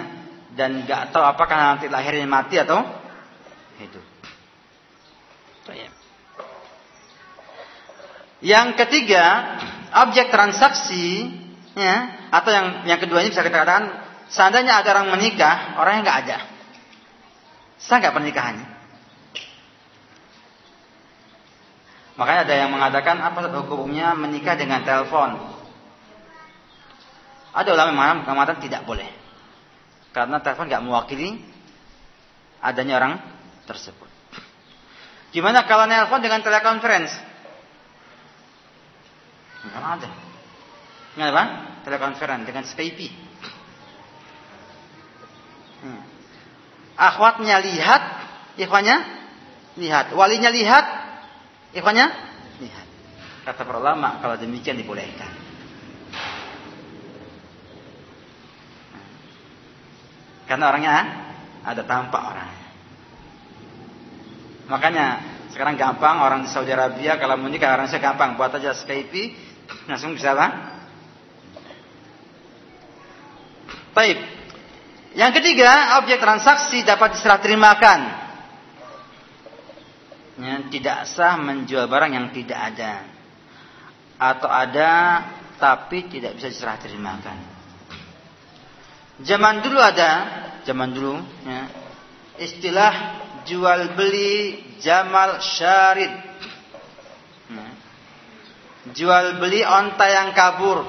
[0.56, 2.84] dan nggak tahu apakah nanti lahirnya mati atau
[3.80, 4.12] hidup.
[8.42, 9.26] Yang ketiga,
[10.02, 11.30] objek transaksi
[11.78, 11.96] ya,
[12.32, 13.92] atau yang yang kedua ini bisa kita katakan
[14.32, 16.38] seandainya ada orang menikah, orangnya nggak ada.
[17.82, 18.68] Sah nggak pernikahannya?
[22.20, 25.42] Makanya ada yang mengatakan apa hukumnya menikah dengan telepon.
[27.52, 29.10] Ada ulama yang mengatakan tidak boleh.
[30.12, 31.40] Karena telepon nggak mewakili
[32.62, 33.14] adanya orang
[33.66, 34.08] tersebut.
[35.32, 37.18] Gimana kalau nelpon dengan telekonferensi?
[39.66, 40.31] Enggak ada.
[41.16, 41.44] Enggak apa?
[41.84, 43.08] Telekonferensi dengan Skype.
[45.82, 46.02] Hmm.
[46.96, 48.04] Akhwatnya lihat,
[48.56, 48.98] ikhwannya
[49.82, 50.14] lihat.
[50.14, 50.86] Walinya lihat,
[51.74, 52.06] ikhwannya
[52.62, 52.88] lihat.
[53.42, 55.34] Kata para ulama kalau demikian dibolehkan.
[60.46, 60.96] Karena orangnya
[61.64, 62.68] ada tampak orangnya.
[64.68, 65.08] Makanya
[65.52, 69.36] sekarang gampang orang di Saudi Arabia kalau menikah orang saya gampang buat aja Skype
[69.88, 70.81] langsung bisa lah.
[73.92, 74.18] Baik.
[75.12, 78.00] Yang ketiga, objek transaksi dapat diserah terimakan.
[80.40, 83.04] Ya, tidak sah menjual barang yang tidak ada.
[84.16, 84.92] Atau ada
[85.60, 87.38] tapi tidak bisa diserah terimakan.
[89.22, 90.12] Zaman dulu ada,
[90.66, 91.62] zaman dulu ya,
[92.42, 92.94] istilah
[93.46, 96.14] jual beli Jamal Syarid.
[97.52, 97.68] Ya.
[98.98, 100.82] Jual beli onta yang kabur.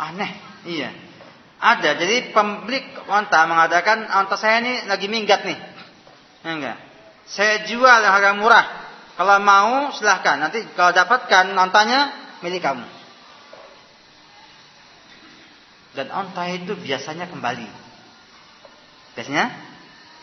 [0.00, 0.32] Aneh,
[0.64, 1.05] iya.
[1.56, 5.58] Ada, jadi pemilik onta mengatakan onta saya ini lagi minggat nih.
[6.44, 6.78] Ya enggak.
[7.26, 8.66] Saya jual harga murah.
[9.16, 10.36] Kalau mau silahkan.
[10.36, 12.12] Nanti kalau dapatkan ontanya
[12.44, 12.84] milik kamu.
[15.96, 17.66] Dan onta itu biasanya kembali.
[19.16, 19.48] Biasanya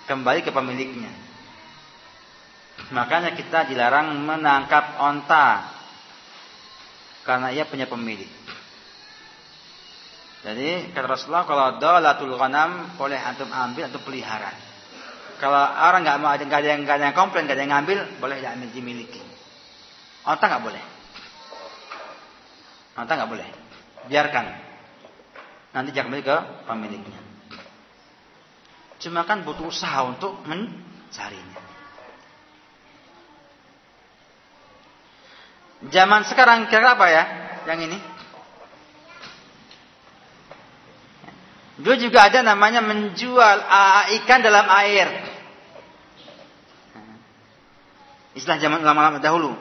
[0.05, 1.09] kembali ke pemiliknya.
[2.93, 5.65] Makanya kita dilarang menangkap onta.
[7.25, 8.29] Karena ia punya pemilik.
[10.43, 14.51] Jadi kata Rasulullah kalau dolatul ghanam boleh antum ambil atau pelihara.
[15.39, 18.37] Kalau orang nggak mau ada yang nggak ada yang komplain nggak ada yang ngambil boleh
[18.43, 19.23] diambil dimiliki.
[20.27, 20.83] Onta nggak boleh.
[22.99, 23.47] Onta nggak boleh.
[24.11, 24.45] Biarkan
[25.71, 26.37] nanti jangan ke
[26.67, 27.19] pemiliknya.
[28.99, 31.63] Cuma kan butuh usaha untuk mencarinya.
[35.91, 37.23] Zaman sekarang kira apa ya
[37.67, 38.12] yang ini?
[41.83, 43.57] Dulu juga ada namanya menjual
[44.23, 45.07] ikan dalam air.
[48.33, 49.53] Istilah zaman lama-lama dahulu.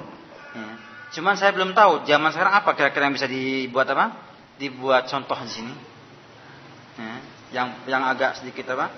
[0.55, 0.67] Ya.
[1.13, 4.17] Cuman saya belum tahu zaman sekarang apa kira-kira yang bisa dibuat apa?
[4.57, 5.75] Dibuat contoh di sini
[6.97, 7.15] ya,
[7.53, 8.89] yang yang agak sedikit apa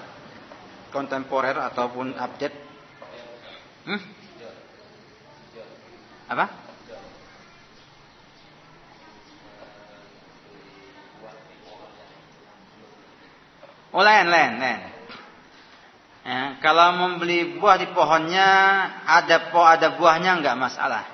[0.94, 2.54] kontemporer ataupun update.
[3.88, 4.00] Hmm?
[6.30, 6.63] Apa?
[13.94, 14.80] Oh lain, lain, lain.
[16.24, 18.48] Ya, kalau membeli buah di pohonnya
[19.06, 21.06] ada po ada buahnya enggak masalah.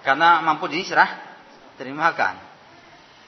[0.00, 1.12] Karena mampu diserah
[1.76, 2.40] terimakan.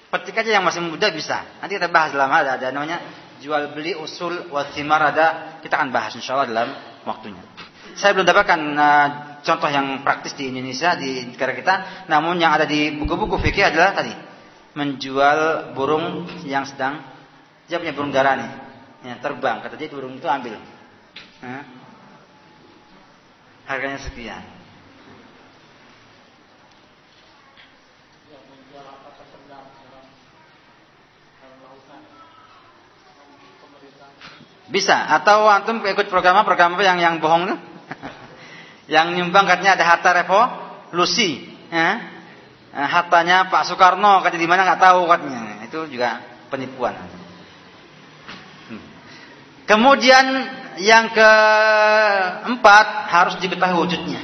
[0.08, 1.42] Petik aja yang masih muda bisa.
[1.60, 3.02] Nanti kita bahas dalam ada ada namanya
[3.44, 6.70] jual beli usul wasimar ada kita akan bahas insyaallah dalam
[7.04, 7.44] waktunya.
[7.98, 9.08] Saya belum dapatkan uh,
[9.44, 11.74] contoh yang praktis di Indonesia di negara kita,
[12.08, 14.14] namun yang ada di buku-buku fikih adalah tadi
[14.74, 17.13] menjual burung yang sedang
[17.68, 18.50] dia punya burung darah nih.
[19.04, 19.60] Ya, terbang.
[19.60, 20.56] Kata dia burung itu ambil.
[21.44, 21.84] Hah?
[23.64, 24.44] harganya sekian.
[34.68, 34.96] Bisa.
[35.20, 37.58] Atau antum ikut program program yang yang bohong tuh
[38.94, 41.46] yang nyumbang katanya ada harta revolusi.
[41.70, 42.12] Ya.
[42.74, 44.18] hartanya Pak Soekarno.
[44.24, 44.66] Katanya di mana?
[44.66, 45.42] Nggak tahu katanya.
[45.68, 46.20] Itu juga
[46.50, 47.13] penipuan
[49.64, 50.24] Kemudian
[50.80, 54.20] yang keempat harus diketahui wujudnya.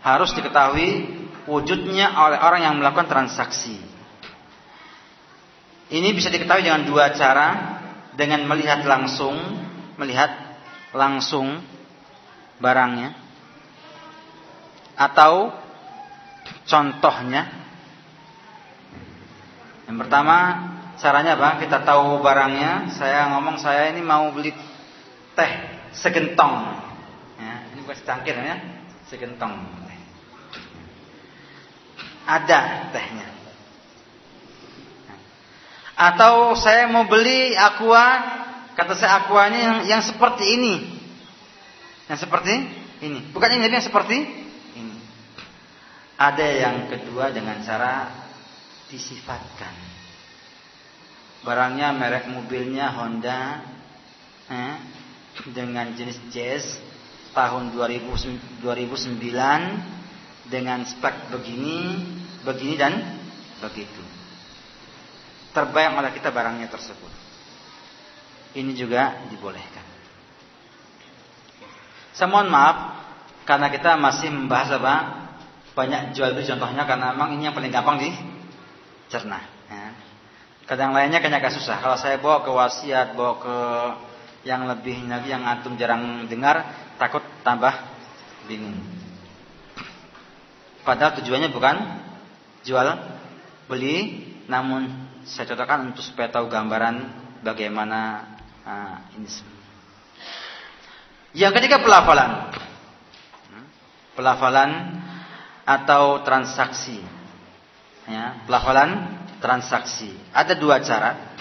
[0.00, 1.06] Harus diketahui
[1.46, 3.78] wujudnya oleh orang yang melakukan transaksi.
[5.90, 7.78] Ini bisa diketahui dengan dua cara,
[8.14, 9.34] dengan melihat langsung,
[9.98, 10.30] melihat
[10.90, 11.62] langsung
[12.58, 13.14] barangnya
[14.98, 15.54] atau
[16.66, 17.42] contohnya.
[19.86, 20.36] Yang pertama
[21.00, 21.56] Caranya apa?
[21.64, 22.92] Kita tahu barangnya.
[22.92, 24.52] Saya ngomong saya ini mau beli
[25.32, 25.52] teh
[25.96, 26.76] segentong.
[27.40, 28.56] Ya, ini bukan secangkir ya,
[29.08, 29.80] segentong.
[32.28, 33.26] Ada tehnya.
[35.96, 38.06] Atau saya mau beli aqua,
[38.76, 40.74] kata saya aquanya yang, yang seperti ini.
[42.12, 42.60] Yang seperti
[43.00, 43.20] ini.
[43.32, 44.20] Bukan ini, yang seperti
[44.76, 44.96] ini.
[46.20, 48.12] Ada yang kedua dengan cara
[48.92, 49.89] disifatkan
[51.40, 53.64] barangnya merek mobilnya Honda
[54.50, 54.76] eh,
[55.52, 56.76] dengan jenis Jazz
[57.32, 62.02] tahun 2000, 2009 dengan spek begini,
[62.42, 62.92] begini dan
[63.62, 64.02] begitu.
[65.54, 67.12] Terbayang oleh kita barangnya tersebut.
[68.54, 69.86] Ini juga dibolehkan.
[72.10, 72.98] Saya mohon maaf
[73.46, 74.94] karena kita masih membahas apa
[75.72, 79.59] banyak jual beli contohnya karena memang ini yang paling gampang dicerna.
[80.70, 81.82] Kadang lainnya kayaknya agak susah.
[81.82, 83.56] Kalau saya bawa ke wasiat, bawa ke
[84.46, 86.62] yang lebih lagi yang antum jarang dengar,
[86.94, 87.74] takut tambah
[88.46, 88.78] bingung.
[90.86, 91.74] Padahal tujuannya bukan
[92.62, 92.86] jual
[93.66, 97.02] beli, namun saya contohkan untuk supaya tahu gambaran
[97.42, 98.30] bagaimana
[98.62, 99.26] uh, ini.
[101.34, 102.46] Yang ketiga pelafalan.
[104.14, 104.70] Pelafalan
[105.66, 107.02] atau transaksi.
[108.06, 110.12] Ya, pelafalan transaksi.
[110.30, 111.34] Ada dua cara.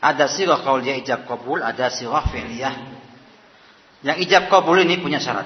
[0.00, 2.74] Ada sirah qauliyah ijab kabul, ada sirah fi'liyah.
[4.00, 5.44] Yang ijab kabul ini punya syarat.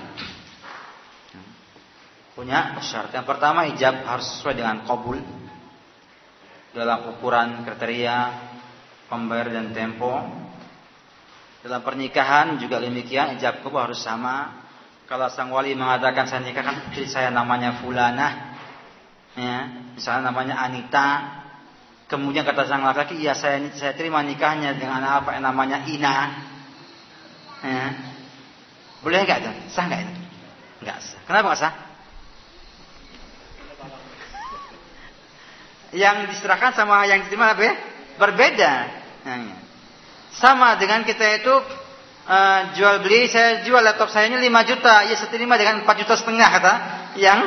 [2.39, 3.11] Punya syarat.
[3.15, 5.19] Yang pertama ijab harus sesuai dengan kabul
[6.75, 8.17] dalam ukuran kriteria
[9.11, 10.23] pembayar dan tempo.
[11.67, 14.63] Dalam pernikahan juga demikian ijab kabul harus sama.
[15.05, 18.57] Kalau sang wali mengatakan saya nikahkan istri saya namanya fulanah,
[19.37, 21.09] ya, misalnya namanya Anita,
[22.05, 26.17] Kemudian kata sang laki-laki, ya saya saya terima nikahnya dengan apa yang namanya Ina.
[27.65, 27.87] Ya.
[29.01, 29.53] Boleh nggak itu?
[29.73, 30.15] Sah nggak itu?
[30.85, 31.21] Nggak sah.
[31.25, 31.75] Kenapa nggak sah?
[35.95, 37.75] Yang diserahkan sama yang diterima apa ya?
[38.21, 38.73] Berbeda.
[39.25, 39.57] Nah, ya.
[40.35, 41.55] Sama dengan kita itu
[42.27, 46.01] uh, jual beli, saya jual laptop saya ini 5 juta, ya saya terima dengan 4
[46.05, 46.75] juta setengah kata
[47.17, 47.41] yang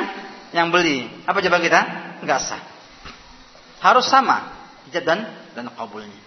[0.50, 1.06] yang beli.
[1.28, 1.80] Apa jawab kita?
[2.24, 2.77] Nggak sah.
[3.78, 4.58] Harus sama
[4.90, 5.20] ijab dan
[5.54, 6.22] dan kabulnya.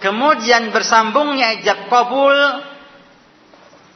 [0.00, 2.36] Kemudian bersambungnya ijab kabul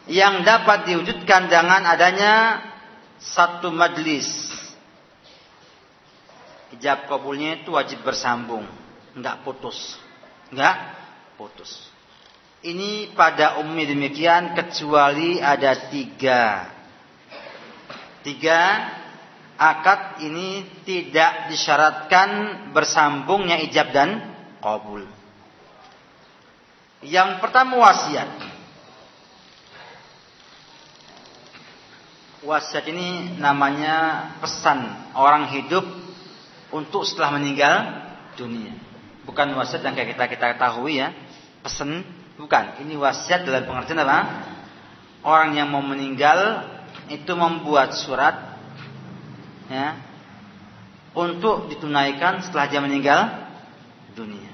[0.09, 2.65] yang dapat diwujudkan dengan adanya
[3.21, 4.29] satu majlis.
[6.77, 8.65] Ijab kabulnya itu wajib bersambung,
[9.17, 9.97] enggak putus.
[10.49, 10.77] Enggak
[11.37, 11.89] putus.
[12.65, 16.73] Ini pada umumnya demikian kecuali ada tiga.
[18.25, 18.61] Tiga
[19.59, 22.31] akad ini tidak disyaratkan
[22.71, 24.23] bersambungnya ijab dan
[24.63, 25.03] kabul.
[27.03, 28.31] Yang pertama wasiat.
[32.39, 35.83] Wasiat ini namanya pesan orang hidup
[36.71, 37.75] untuk setelah meninggal
[38.39, 38.79] dunia.
[39.27, 41.11] Bukan wasiat yang kayak kita kita ketahui ya,
[41.67, 42.07] pesen,
[42.39, 42.79] bukan.
[42.87, 44.19] Ini wasiat dalam pengertian apa?
[45.27, 46.63] Orang yang mau meninggal
[47.11, 48.58] itu membuat surat
[49.69, 49.97] ya
[51.13, 53.21] untuk ditunaikan setelah dia meninggal
[54.17, 54.53] dunia.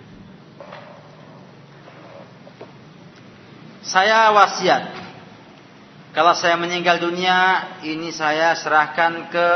[3.85, 5.05] Saya wasiat
[6.15, 9.51] kalau saya meninggal dunia ini saya serahkan ke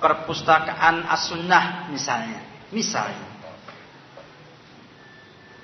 [0.00, 2.40] perpustakaan as-sunnah misalnya.
[2.72, 3.28] Misalnya.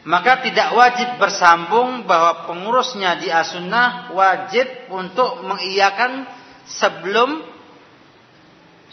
[0.07, 6.28] Maka tidak wajib bersambung bahwa pengurusnya di as-sunnah wajib untuk mengiyakan
[6.69, 7.43] sebelum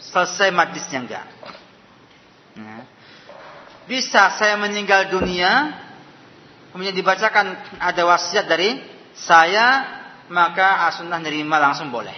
[0.00, 1.26] selesai majlisnya enggak.
[2.58, 2.82] Nah.
[3.84, 5.76] Bisa saya meninggal dunia
[6.72, 8.80] kemudian dibacakan ada wasiat dari
[9.12, 9.84] saya
[10.32, 12.16] maka as-sunnah nerima langsung boleh.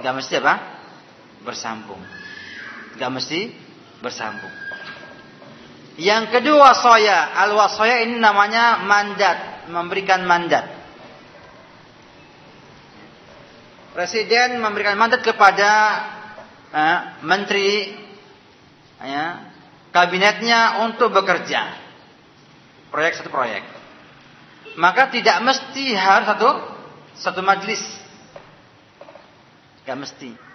[0.00, 0.54] Enggak mesti apa?
[1.44, 2.00] Bersambung.
[2.96, 3.40] Enggak mesti
[4.00, 4.50] bersambung.
[5.98, 10.78] Yang kedua wasaya, al-wasaya ini namanya mandat, memberikan mandat.
[13.98, 15.70] Presiden memberikan mandat kepada
[16.72, 17.96] eh, menteri
[19.02, 19.52] ya,
[19.92, 21.88] kabinetnya untuk bekerja.
[22.88, 23.62] Proyek satu proyek.
[24.80, 26.50] Maka tidak mesti harus satu
[27.18, 27.82] satu majlis.
[29.84, 30.48] Gak mesti.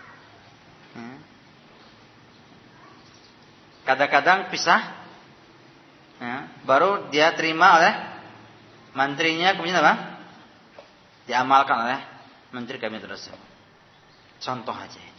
[3.84, 4.82] Kadang-kadang pisah.
[6.24, 7.94] Ya, baru dia terima oleh
[8.96, 10.24] menterinya kemudian apa?
[11.28, 12.00] Diamalkan oleh
[12.56, 13.40] menteri kabinet tersebut.
[14.40, 15.13] Contoh aja.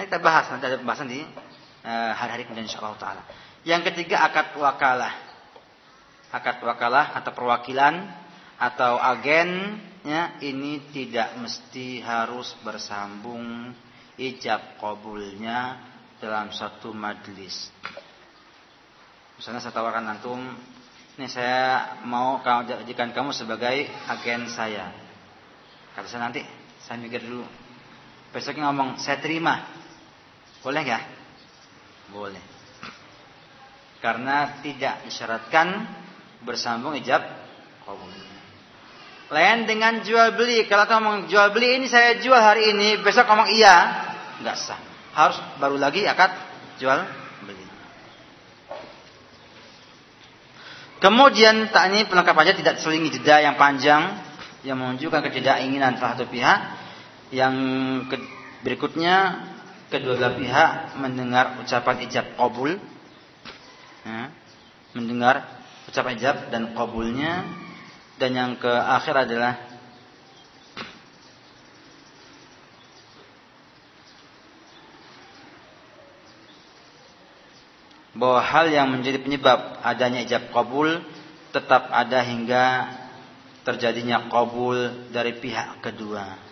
[0.00, 3.20] Nah, kita bahas nanti ada pembahasan di uh, hari-hari kemudian insyaallah taala.
[3.68, 5.12] Yang ketiga akad wakalah.
[6.32, 8.08] Akad wakalah atau perwakilan
[8.56, 13.76] atau agen ya ini tidak mesti harus bersambung
[14.16, 15.76] ijab kabulnya
[16.16, 17.68] dalam satu majlis.
[19.36, 20.40] Misalnya saya tawarkan antum,
[21.20, 24.96] ini saya mau jadikan kamu sebagai agen saya.
[25.92, 26.40] Kata saya nanti,
[26.88, 27.44] saya mikir dulu.
[28.32, 29.79] Besoknya ngomong, saya terima.
[30.60, 31.04] Boleh nggak?
[32.12, 32.44] Boleh.
[34.00, 35.84] Karena tidak disyaratkan
[36.44, 37.20] bersambung ijab
[37.84, 38.08] kabul.
[39.30, 40.66] Lain dengan jual beli.
[40.66, 43.76] Kalau ngomong jual beli ini saya jual hari ini, besok ngomong iya,
[44.42, 44.80] nggak sah.
[45.14, 46.34] Harus baru lagi akad
[46.82, 46.98] jual
[47.46, 47.64] beli.
[50.98, 54.18] Kemudian tak ini pelengkap aja tidak selingi jeda yang panjang
[54.66, 56.58] yang menunjukkan ketidakinginan salah satu pihak.
[57.30, 57.54] Yang
[58.66, 59.46] berikutnya
[59.90, 60.70] kedua belah pihak
[61.02, 62.78] mendengar ucapan ijab kabul,
[64.06, 64.30] ya,
[64.94, 65.44] mendengar
[65.90, 67.42] ucapan ijab dan kabulnya
[68.22, 69.58] dan yang keakhir adalah
[78.14, 81.00] bahwa hal yang menjadi penyebab adanya ijab kabul
[81.50, 82.64] tetap ada hingga
[83.64, 86.49] terjadinya kabul dari pihak kedua.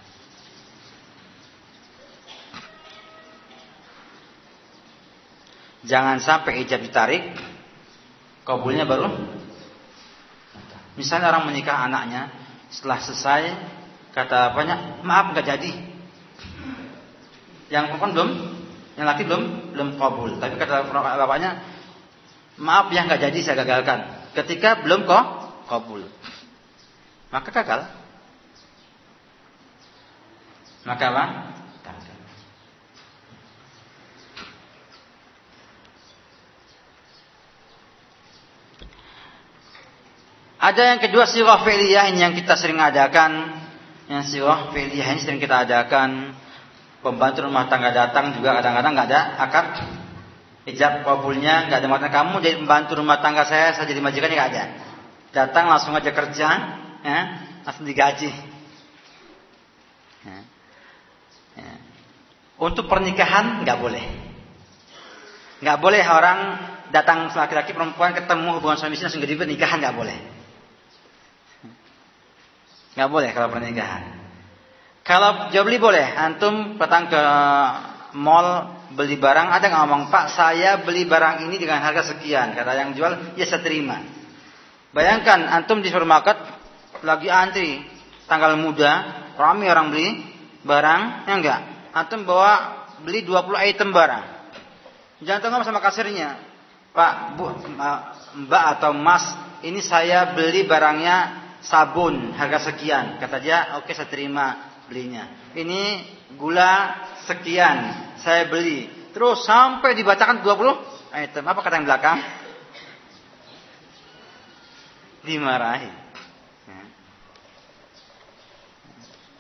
[5.88, 7.32] Jangan sampai ijab ditarik,
[8.44, 9.08] kabulnya baru
[10.98, 12.26] Misalnya orang menikah anaknya,
[12.74, 13.42] setelah selesai
[14.10, 15.70] kata apanya, maaf nggak jadi.
[17.70, 18.30] Yang perempuan belum,
[18.98, 19.42] yang laki belum
[19.78, 20.42] belum kabul.
[20.42, 21.62] Tapi kata bapaknya,
[22.58, 24.10] maaf ya nggak jadi saya gagalkan.
[24.34, 25.24] Ketika belum kok
[25.70, 26.02] kabul,
[27.30, 27.80] maka gagal.
[30.82, 31.24] Maka apa?
[40.58, 43.62] Ada yang kedua sirah fi'liyah ini yang kita sering adakan.
[44.10, 46.34] Yang sirah fi'liyah ini sering kita adakan.
[46.98, 49.66] Pembantu rumah tangga datang juga kadang-kadang nggak ada akad
[50.68, 54.50] ijab kabulnya nggak ada makna kamu jadi pembantu rumah tangga saya saya jadi majikannya nggak
[54.52, 54.64] ada
[55.32, 56.48] datang langsung aja kerja
[57.04, 57.20] ya,
[57.64, 58.28] langsung digaji
[60.24, 60.38] ya.
[61.56, 61.72] Ya.
[62.60, 64.04] untuk pernikahan nggak boleh
[65.64, 66.38] nggak boleh orang
[66.92, 70.18] datang laki-laki perempuan ketemu hubungan suami istri langsung jadi pernikahan nggak boleh
[72.98, 74.02] Nggak boleh kalau pernikahan.
[75.06, 76.02] Kalau jual beli boleh.
[76.02, 77.22] Antum datang ke
[78.18, 82.58] mall beli barang, ada nggak ngomong, Pak saya beli barang ini dengan harga sekian.
[82.58, 84.02] Kata yang jual, ya saya terima.
[84.90, 86.42] Bayangkan antum di supermarket
[87.06, 87.86] lagi antri,
[88.26, 89.06] tanggal muda,
[89.38, 90.08] ramai orang beli
[90.66, 91.60] barang, ya enggak.
[91.94, 94.24] Antum bawa beli 20 item barang.
[95.22, 96.34] Jangan ngomong sama kasirnya,
[96.90, 97.46] Pak, Bu,
[98.42, 99.22] Mbak atau Mas,
[99.62, 103.18] ini saya beli barangnya sabun harga sekian.
[103.22, 105.52] Kata dia, oke okay, saya terima belinya.
[105.54, 106.04] Ini
[106.36, 107.76] gula sekian,
[108.20, 109.10] saya beli.
[109.14, 111.44] Terus sampai dibacakan 20 item.
[111.48, 112.18] Apa kata yang belakang?
[115.28, 115.92] dimarahi.
[116.64, 116.82] Ya.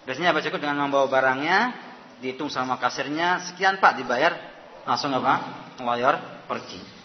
[0.04, 1.72] Biasanya apa cukup dengan membawa barangnya,
[2.20, 4.36] dihitung sama kasirnya, sekian pak dibayar,
[4.84, 5.64] langsung apa?
[5.80, 6.97] Ngelayar pergi.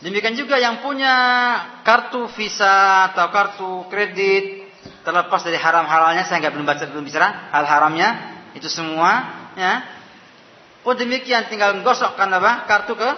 [0.00, 1.14] Demikian juga yang punya
[1.84, 4.72] kartu visa atau kartu kredit
[5.04, 8.08] terlepas dari haram halalnya saya nggak belum baca belum bicara hal haramnya
[8.56, 9.28] itu semua
[9.60, 9.84] ya.
[10.80, 12.64] Pun demikian tinggal gosokkan apa?
[12.64, 13.10] Kartu ke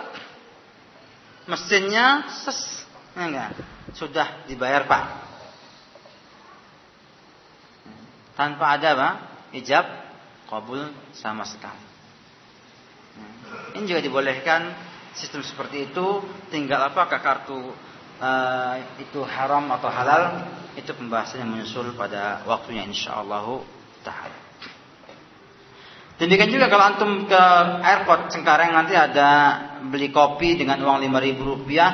[1.46, 2.82] mesinnya ses
[3.14, 3.50] ya enggak
[3.94, 5.04] sudah dibayar pak.
[8.34, 9.08] Tanpa ada apa?
[9.54, 9.86] Ijab
[10.50, 11.84] kabul sama sekali.
[13.78, 16.06] Ini juga dibolehkan sistem seperti itu
[16.48, 17.72] tinggal apakah kartu
[18.20, 23.44] uh, itu haram atau halal itu pembahasannya menyusul pada waktunya insyaallah
[24.00, 24.42] taala
[26.22, 27.42] Demikian juga kalau antum ke
[27.82, 29.58] airport Cengkareng nanti ada
[29.90, 31.90] beli kopi dengan uang lima ribu rupiah,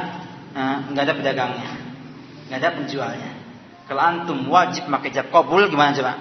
[0.53, 1.73] eh, nggak ada pedagangnya,
[2.51, 3.33] nggak ada penjualnya.
[3.89, 6.13] Kalau antum wajib pakai jab kabul gimana coba?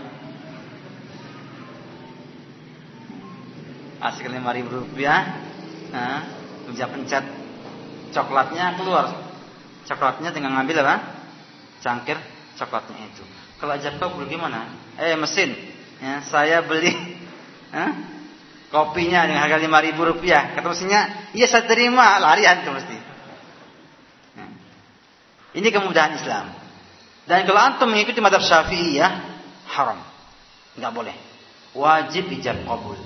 [4.08, 5.44] Asik lima ribu rupiah,
[5.92, 6.20] eh,
[6.68, 7.24] pencet pencet
[8.12, 9.08] coklatnya keluar,
[9.88, 10.96] coklatnya tinggal ngambil apa?
[11.80, 12.20] Cangkir
[12.60, 13.24] coklatnya itu.
[13.58, 14.70] Kalau jab kabul gimana?
[15.00, 15.56] Eh mesin,
[16.04, 16.94] ya, saya beli
[17.72, 17.92] Hah?
[18.68, 20.52] Kopinya dengan harga lima ribu rupiah.
[20.52, 22.20] Kata mesinnya, iya saya terima.
[22.20, 22.98] Larian itu mesti.
[25.56, 26.52] Ini kemudahan Islam.
[27.24, 29.12] Dan kalau antum mengikuti madhab syafi'iyah,
[29.72, 30.00] haram.
[30.76, 31.16] Enggak boleh.
[31.74, 33.00] Wajib ijab kabul.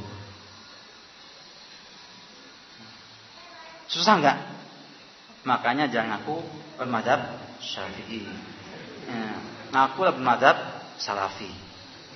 [3.92, 4.38] Susah enggak?
[5.44, 6.40] Makanya jangan aku
[6.80, 7.28] bermadhab
[7.60, 8.24] syafi'i.
[9.12, 9.36] Ya.
[9.76, 10.58] Ngaku lah bermadhab
[10.96, 11.52] salafi.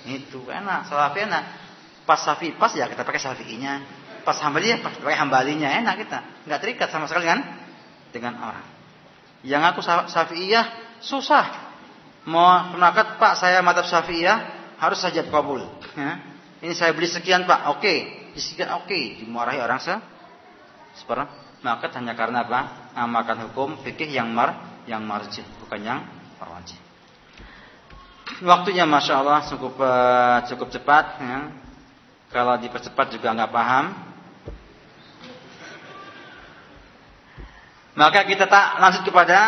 [0.08, 1.44] Itu enak, salafi enak.
[2.06, 3.82] Pas Syafi'i pas ya kita pakai Syafi'inya.
[4.22, 6.18] Pas Hambali ya pakai Hambalinya enak kita.
[6.48, 7.42] Enggak terikat sama sekali kan
[8.14, 8.64] dengan orang.
[9.44, 10.66] Yang aku Syafi'iyah
[11.04, 11.44] susah.
[12.26, 14.38] Mau penakat Pak saya madzhab Syafi'iyah
[14.80, 15.60] harus saja kabul.
[15.98, 16.24] Ya.
[16.62, 17.76] Ini saya beli sekian Pak.
[17.76, 17.84] Oke.
[17.84, 17.98] Okay.
[18.64, 18.64] Oke.
[18.86, 19.04] Okay.
[19.20, 19.92] Dimarahi orang se
[20.96, 22.92] seperti maka hanya karena apa?
[22.96, 26.00] Amalkan hukum fikih yang mar yang marji, bukan yang
[26.40, 26.76] marji.
[28.42, 31.04] Waktunya masya Allah cukup uh, cukup cepat.
[31.22, 31.38] Ya.
[32.34, 33.84] Kalau dipercepat juga nggak paham.
[37.96, 39.38] Maka kita tak lanjut kepada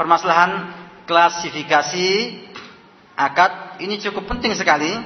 [0.00, 0.72] permasalahan
[1.04, 2.08] klasifikasi
[3.18, 3.82] akad.
[3.84, 4.96] Ini cukup penting sekali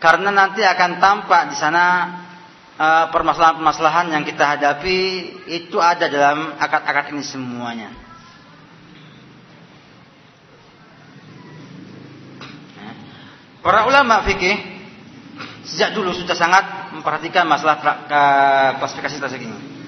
[0.00, 2.29] karena nanti akan tampak di sana eh,
[2.80, 4.98] permasalahan-permasalahan yang kita hadapi
[5.52, 7.92] itu ada dalam akad-akad ini semuanya.
[13.60, 14.56] Para ulama fikih
[15.68, 17.76] sejak dulu sudah sangat memperhatikan masalah
[18.80, 19.79] klasifikasi strategi ini.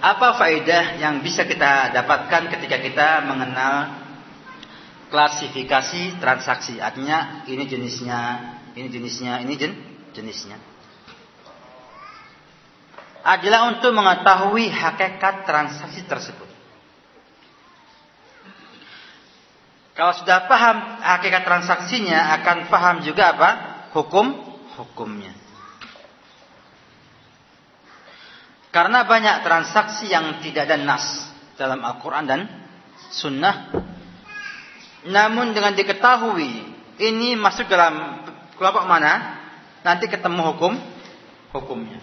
[0.00, 4.00] Apa faedah yang bisa kita dapatkan ketika kita mengenal
[5.12, 6.80] klasifikasi transaksi?
[6.80, 8.20] Artinya ini jenisnya,
[8.72, 9.72] ini jenisnya, ini jen,
[10.16, 10.70] jenisnya
[13.20, 16.48] adalah untuk mengetahui hakikat transaksi tersebut.
[19.92, 23.50] Kalau sudah paham hakikat transaksinya, akan paham juga apa?
[23.92, 24.32] Hukum
[24.80, 25.36] hukumnya.
[28.70, 31.26] Karena banyak transaksi yang tidak ada nas
[31.58, 32.40] dalam Al-Quran dan
[33.10, 33.74] Sunnah.
[35.10, 36.70] Namun dengan diketahui
[37.02, 38.22] ini masuk dalam
[38.54, 39.42] kelompok mana,
[39.82, 40.72] nanti ketemu hukum
[41.50, 41.98] hukumnya.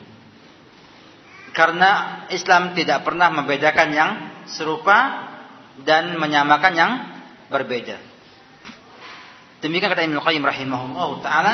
[1.55, 4.11] Karena Islam tidak pernah membedakan yang
[4.51, 5.29] serupa
[5.81, 6.91] dan menyamakan yang
[7.47, 7.97] berbeda.
[9.63, 11.53] Demikian kata Ibnu Qayyim rahimahullah taala,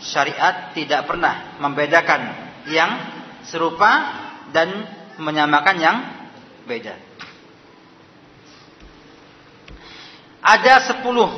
[0.00, 2.20] syariat tidak pernah membedakan
[2.70, 2.90] yang
[3.44, 4.21] serupa
[4.52, 4.68] dan
[5.18, 5.96] menyamakan yang
[6.68, 6.94] beda.
[10.42, 11.30] Ada sepuluh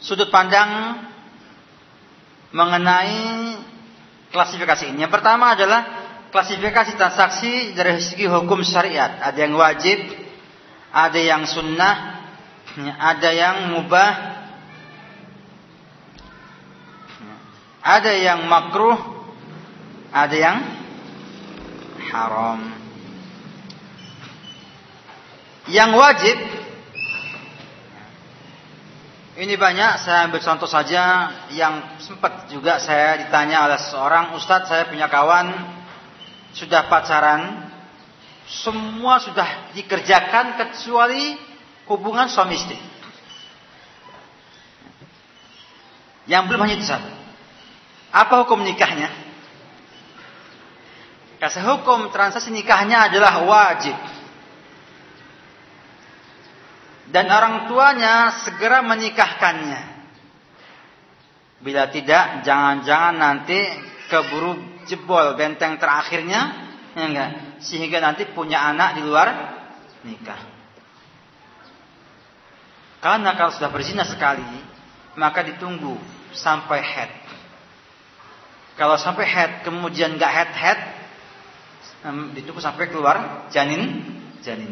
[0.00, 1.00] sudut pandang
[2.52, 3.56] mengenai
[4.30, 5.04] klasifikasi ini.
[5.04, 5.80] Yang pertama adalah
[6.28, 9.16] klasifikasi transaksi dari segi hukum syariat.
[9.24, 9.98] Ada yang wajib,
[10.92, 11.96] ada yang sunnah,
[13.00, 14.12] ada yang mubah,
[17.80, 18.98] ada yang makruh,
[20.12, 20.75] ada yang
[22.16, 22.60] haram.
[25.66, 26.38] Yang wajib
[29.36, 34.88] ini banyak saya ambil contoh saja yang sempat juga saya ditanya oleh seorang ustadz saya
[34.88, 35.52] punya kawan
[36.56, 37.68] sudah pacaran,
[38.48, 41.36] semua sudah dikerjakan kecuali
[41.84, 42.78] hubungan suami istri.
[46.24, 47.10] Yang belum hanya itu satu.
[48.10, 49.25] Apa hukum nikahnya?
[51.36, 53.96] Kasih hukum transaksi nikahnya adalah wajib.
[57.12, 59.96] Dan orang tuanya segera menikahkannya.
[61.60, 63.58] Bila tidak, jangan-jangan nanti
[64.08, 66.40] keburu jebol benteng terakhirnya,
[66.92, 67.30] ya enggak?
[67.62, 69.28] Sehingga nanti punya anak di luar
[70.04, 70.40] nikah.
[73.00, 74.44] Karena kalau sudah berzina sekali,
[75.14, 75.94] maka ditunggu
[76.34, 77.12] sampai head.
[78.76, 80.80] Kalau sampai head kemudian nggak head head,
[82.34, 84.02] ditunggu sampai keluar janin
[84.44, 84.70] janin.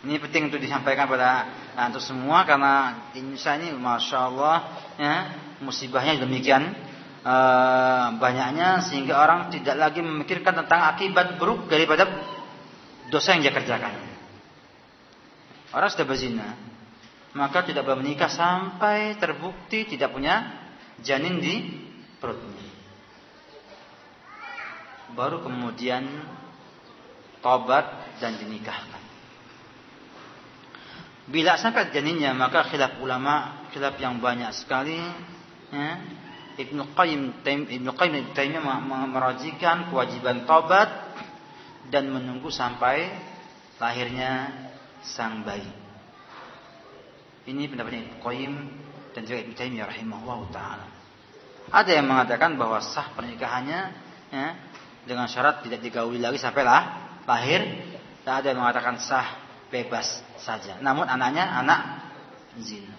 [0.00, 1.44] Ini penting untuk disampaikan pada
[1.92, 4.56] untuk semua karena Indonesia ini masya Allah
[4.96, 5.14] ya
[5.60, 6.72] musibahnya demikian
[7.20, 7.34] e,
[8.16, 12.08] banyaknya sehingga orang tidak lagi memikirkan tentang akibat buruk daripada
[13.12, 13.92] dosa yang dia kerjakan.
[15.76, 16.56] Orang sudah berzina,
[17.36, 20.48] maka tidak boleh menikah sampai terbukti tidak punya
[21.04, 21.54] janin di
[22.16, 22.69] perutnya.
[25.16, 26.06] Baru kemudian
[27.40, 29.02] tobat dan dinikahkan.
[31.30, 34.98] Bila sampai janinnya maka khilaf ulama khilaf yang banyak sekali
[35.70, 35.90] ya.
[36.60, 40.90] Ibnu Qayyim Ibnu Qayyim Taimiyah merajikan kewajiban taubat
[41.88, 43.08] dan menunggu sampai
[43.80, 44.52] lahirnya
[45.00, 45.70] sang bayi.
[47.48, 48.54] Ini pendapatnya Ibnu Qayyim
[49.16, 50.86] dan juga Ibnu Taimiyah rahimahullah taala.
[51.70, 53.80] Ada yang mengatakan bahwa sah pernikahannya
[54.34, 54.46] ya,
[55.04, 56.82] dengan syarat tidak digauli lagi sampai lah
[57.24, 57.62] lahir.
[58.20, 59.40] Dan ada yang mengatakan sah
[59.72, 60.76] bebas saja.
[60.82, 61.80] Namun anaknya anak
[62.60, 62.96] zina.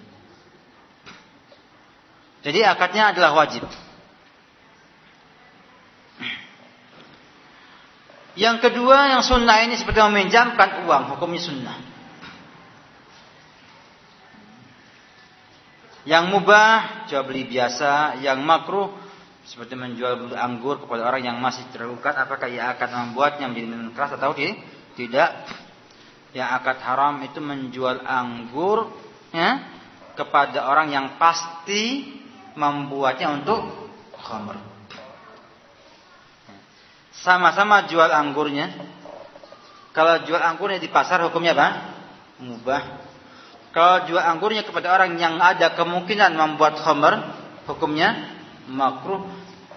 [2.42, 3.70] Jadi akadnya adalah wajib.
[8.32, 11.78] Yang kedua yang sunnah ini seperti meminjamkan uang, hukumnya sunnah.
[16.02, 18.90] Yang mubah jual beli biasa, yang makruh
[19.52, 24.16] seperti menjual anggur kepada orang yang masih terluka, apakah ia akan membuatnya menjadi minum keras
[24.16, 25.30] atau tidak?
[26.32, 28.88] yang akad haram itu menjual anggur
[29.36, 29.60] ya,
[30.16, 32.08] kepada orang yang pasti
[32.56, 34.56] membuatnya untuk khamr.
[37.12, 38.72] Sama-sama jual anggurnya.
[39.92, 41.68] Kalau jual anggurnya di pasar hukumnya apa?
[42.40, 42.82] Mubah.
[43.76, 47.14] Kalau jual anggurnya kepada orang yang ada kemungkinan membuat khamr,
[47.68, 48.40] hukumnya
[48.72, 49.28] makruh.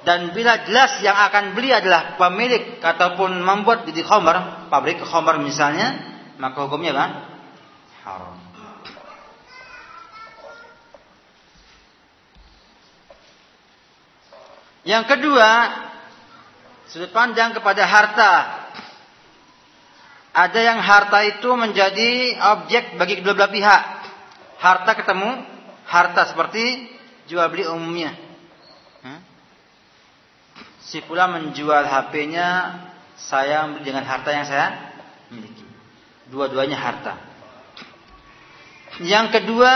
[0.05, 5.97] Dan bila jelas yang akan beli adalah pemilik ataupun membuat di khamr, pabrik khamr misalnya,
[6.37, 7.07] maka hukumnya apa?
[8.05, 8.37] Haram.
[14.85, 15.51] Yang kedua,
[16.93, 18.33] sudut pandang kepada harta.
[20.37, 23.83] Ada yang harta itu menjadi objek bagi kedua belah pihak.
[24.61, 25.31] Harta ketemu
[25.89, 26.93] harta seperti
[27.25, 28.24] jual beli umumnya.
[30.85, 32.48] Si pula menjual HP-nya,
[33.16, 34.66] saya dengan harta yang saya
[35.32, 35.65] miliki.
[36.28, 37.15] Dua-duanya harta.
[39.01, 39.73] Yang kedua,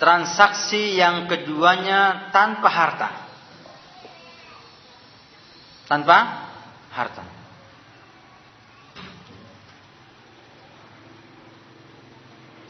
[0.00, 3.08] transaksi yang keduanya tanpa harta.
[5.84, 6.18] Tanpa
[6.96, 7.24] harta.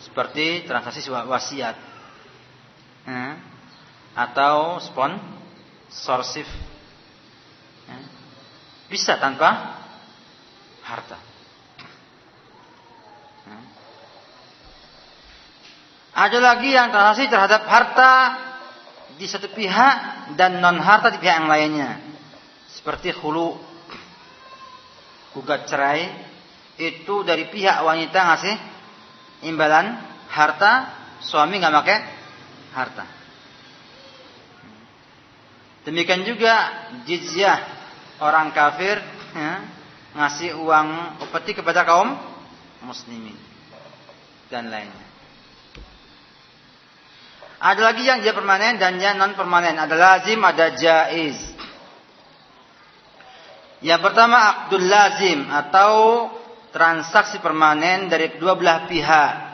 [0.03, 1.77] Seperti transaksi wasiat.
[3.07, 3.33] Eh,
[4.15, 6.49] atau sponsorship
[8.91, 9.79] bisa tanpa
[10.83, 11.19] harta.
[16.11, 18.13] Ada lagi yang transaksi terhadap harta
[19.15, 19.95] di satu pihak
[20.35, 22.03] dan non harta di pihak yang lainnya.
[22.75, 23.55] Seperti hulu
[25.33, 26.11] gugat cerai
[26.83, 28.57] itu dari pihak wanita ngasih
[29.47, 29.97] imbalan
[30.27, 30.73] harta,
[31.23, 31.99] suami nggak pakai
[32.75, 33.20] harta.
[35.85, 36.55] Demikian juga
[37.09, 37.59] jizyah
[38.21, 39.01] orang kafir
[39.33, 39.53] ya,
[40.13, 40.89] ngasih uang
[41.25, 42.13] upeti kepada kaum
[42.85, 43.37] muslimin
[44.53, 45.09] dan lainnya.
[47.61, 49.77] Ada lagi yang dia permanen dan yang non permanen.
[49.77, 51.37] Ada lazim, ada jaiz.
[53.85, 55.93] Yang pertama akdul lazim atau
[56.73, 59.50] transaksi permanen dari kedua belah pihak.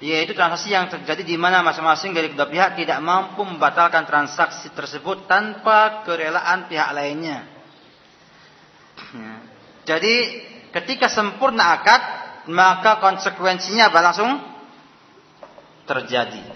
[0.00, 5.28] Yaitu transaksi yang terjadi di mana masing-masing dari kedua pihak tidak mampu membatalkan transaksi tersebut
[5.28, 7.44] tanpa kerelaan pihak lainnya.
[9.12, 9.34] Ya.
[9.84, 10.14] Jadi
[10.72, 12.00] ketika sempurna akad
[12.48, 14.30] maka konsekuensinya apa langsung
[15.84, 16.48] terjadi.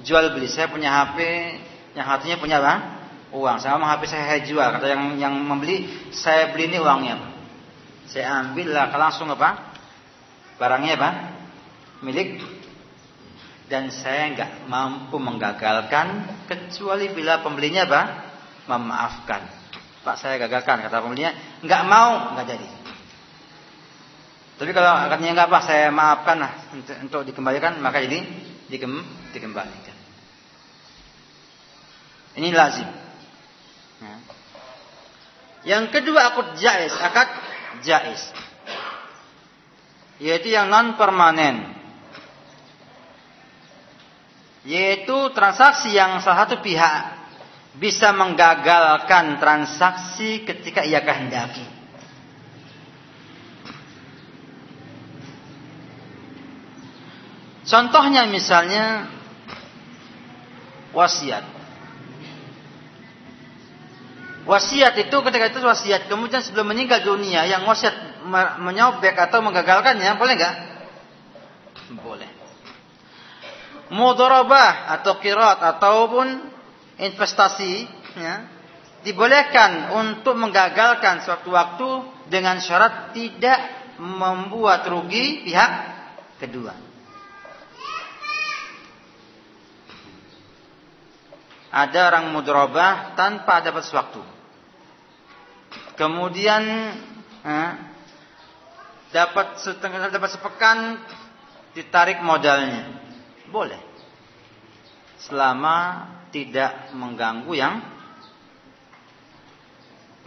[0.00, 1.18] Jual beli saya punya HP,
[1.96, 2.74] yang hatinya punya apa?
[3.36, 3.60] Uang.
[3.60, 4.64] Saya mau HP saya jual.
[4.64, 7.16] Kata yang yang membeli saya beli ini uangnya.
[8.08, 9.76] Saya ambil lah langsung apa?
[10.56, 11.35] Barangnya apa?
[12.04, 12.42] Milik
[13.66, 18.02] dan saya nggak mampu menggagalkan kecuali bila pembelinya apa?
[18.66, 19.42] Memaafkan.
[20.06, 21.34] Pak saya gagalkan kata pembelinya,
[21.66, 22.68] nggak mau nggak jadi.
[24.56, 28.24] Tapi kalau katanya nggak apa, saya maafkan lah untuk, untuk dikembalikan, maka jadi
[28.72, 29.04] dikem,
[29.36, 29.96] dikembalikan.
[32.36, 32.88] Ini lazim.
[34.00, 34.16] Ya.
[35.76, 37.28] Yang kedua akad jais, akad
[37.84, 38.22] jais.
[40.16, 41.75] Yaitu yang non permanen.
[44.66, 47.14] Yaitu transaksi yang salah satu pihak
[47.78, 51.62] bisa menggagalkan transaksi ketika ia kehendaki.
[57.66, 59.10] Contohnya misalnya
[60.94, 61.44] wasiat.
[64.46, 68.22] Wasiat itu ketika itu wasiat, kemudian sebelum meninggal dunia yang wasiat
[68.62, 70.54] menyobek atau menggagalkannya, boleh nggak?
[71.98, 72.30] Boleh.
[73.86, 76.26] Mudharabah atau kirat ataupun
[76.98, 77.86] investasi
[78.18, 78.34] ya,
[79.06, 81.88] dibolehkan untuk menggagalkan suatu waktu
[82.26, 83.60] dengan syarat tidak
[84.02, 85.70] membuat rugi pihak
[86.42, 86.86] kedua.
[91.76, 94.24] ada orang mudrobah tanpa dapat sewaktu.
[96.00, 96.62] Kemudian
[97.44, 97.70] eh,
[99.12, 100.96] dapat setengah dapat sepekan
[101.76, 103.05] ditarik modalnya.
[103.50, 103.80] Boleh.
[105.22, 107.74] Selama tidak mengganggu yang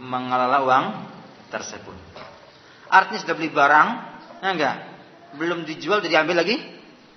[0.00, 0.86] mengelola uang
[1.52, 1.96] tersebut.
[2.90, 3.88] Artinya sudah beli barang,
[4.42, 4.76] ya enggak?
[5.38, 6.58] Belum dijual, sudah diambil lagi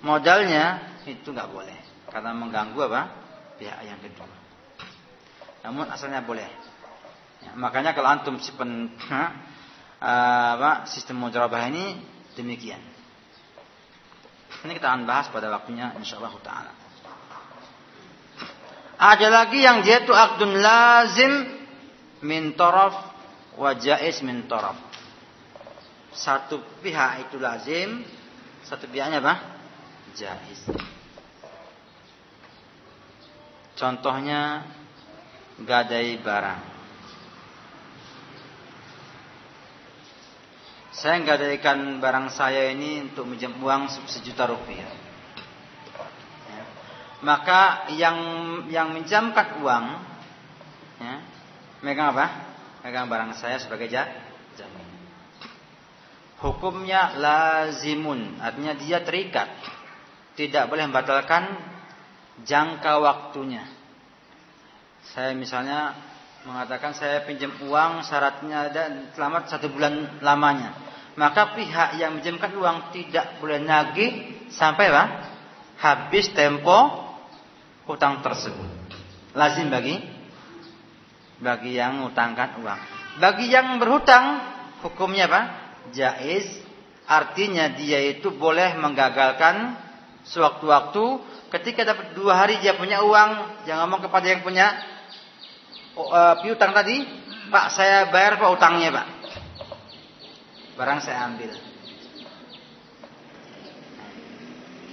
[0.04, 1.78] modalnya, itu enggak boleh.
[2.12, 3.02] Karena mengganggu apa?
[3.54, 4.26] pihak yang kedua.
[5.66, 6.46] Namun asalnya boleh.
[7.42, 9.30] Ya, makanya kalau antum simpen uh,
[10.58, 11.98] apa, sistem mujarabah ini
[12.34, 12.93] demikian.
[14.64, 16.72] Ini kita akan bahas pada waktunya insyaallah taala.
[18.96, 21.32] Ada lagi yang dia itu akdun lazim
[22.24, 22.96] min taraf
[23.60, 24.80] wa jaiz min taraf.
[26.16, 28.06] Satu pihak itu lazim,
[28.64, 29.34] satu pihaknya apa?
[30.16, 30.64] Jaiz.
[33.74, 34.64] Contohnya
[35.60, 36.73] gadai barang.
[41.04, 44.88] Saya gadaikan barang saya ini untuk minjam uang sejuta rupiah.
[46.48, 46.64] Ya.
[47.20, 48.16] Maka yang
[48.72, 49.84] yang minjamkan uang,
[51.04, 51.20] ya,
[51.84, 52.56] megang apa?
[52.80, 54.88] Megang barang saya sebagai jamin.
[56.40, 59.52] Hukumnya lazimun, artinya dia terikat.
[60.40, 61.52] Tidak boleh membatalkan
[62.48, 63.68] jangka waktunya.
[65.12, 66.00] Saya misalnya
[66.48, 70.93] mengatakan saya pinjam uang syaratnya ada selamat satu bulan lamanya.
[71.14, 75.04] Maka pihak yang menjamkan uang tidak boleh nagih sampai apa?
[75.74, 77.02] habis tempo
[77.84, 78.70] hutang tersebut.
[79.34, 80.00] Lazim bagi
[81.42, 82.80] bagi yang mengutangkan uang.
[83.20, 84.40] Bagi yang berhutang
[84.86, 85.40] hukumnya apa?
[85.92, 86.46] Jaiz
[87.04, 89.76] artinya dia itu boleh menggagalkan
[90.24, 91.20] sewaktu-waktu
[91.54, 94.74] Ketika dapat dua hari dia punya uang, jangan ngomong kepada yang punya
[95.94, 97.06] uh, piutang tadi,
[97.46, 99.06] Pak saya bayar pak utangnya pak.
[100.74, 101.54] Barang saya ambil.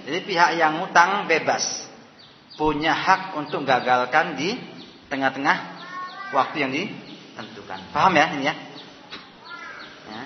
[0.02, 1.86] Jadi pihak yang utang bebas,
[2.58, 4.58] punya hak untuk gagalkan di
[5.06, 5.58] tengah-tengah
[6.34, 7.80] waktu yang ditentukan.
[7.94, 8.54] Paham ya ini ya?
[10.10, 10.22] ya.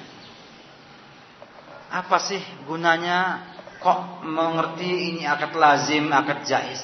[2.00, 3.44] Apa sih gunanya
[3.80, 6.82] kok mengerti ini akad lazim, akad jais.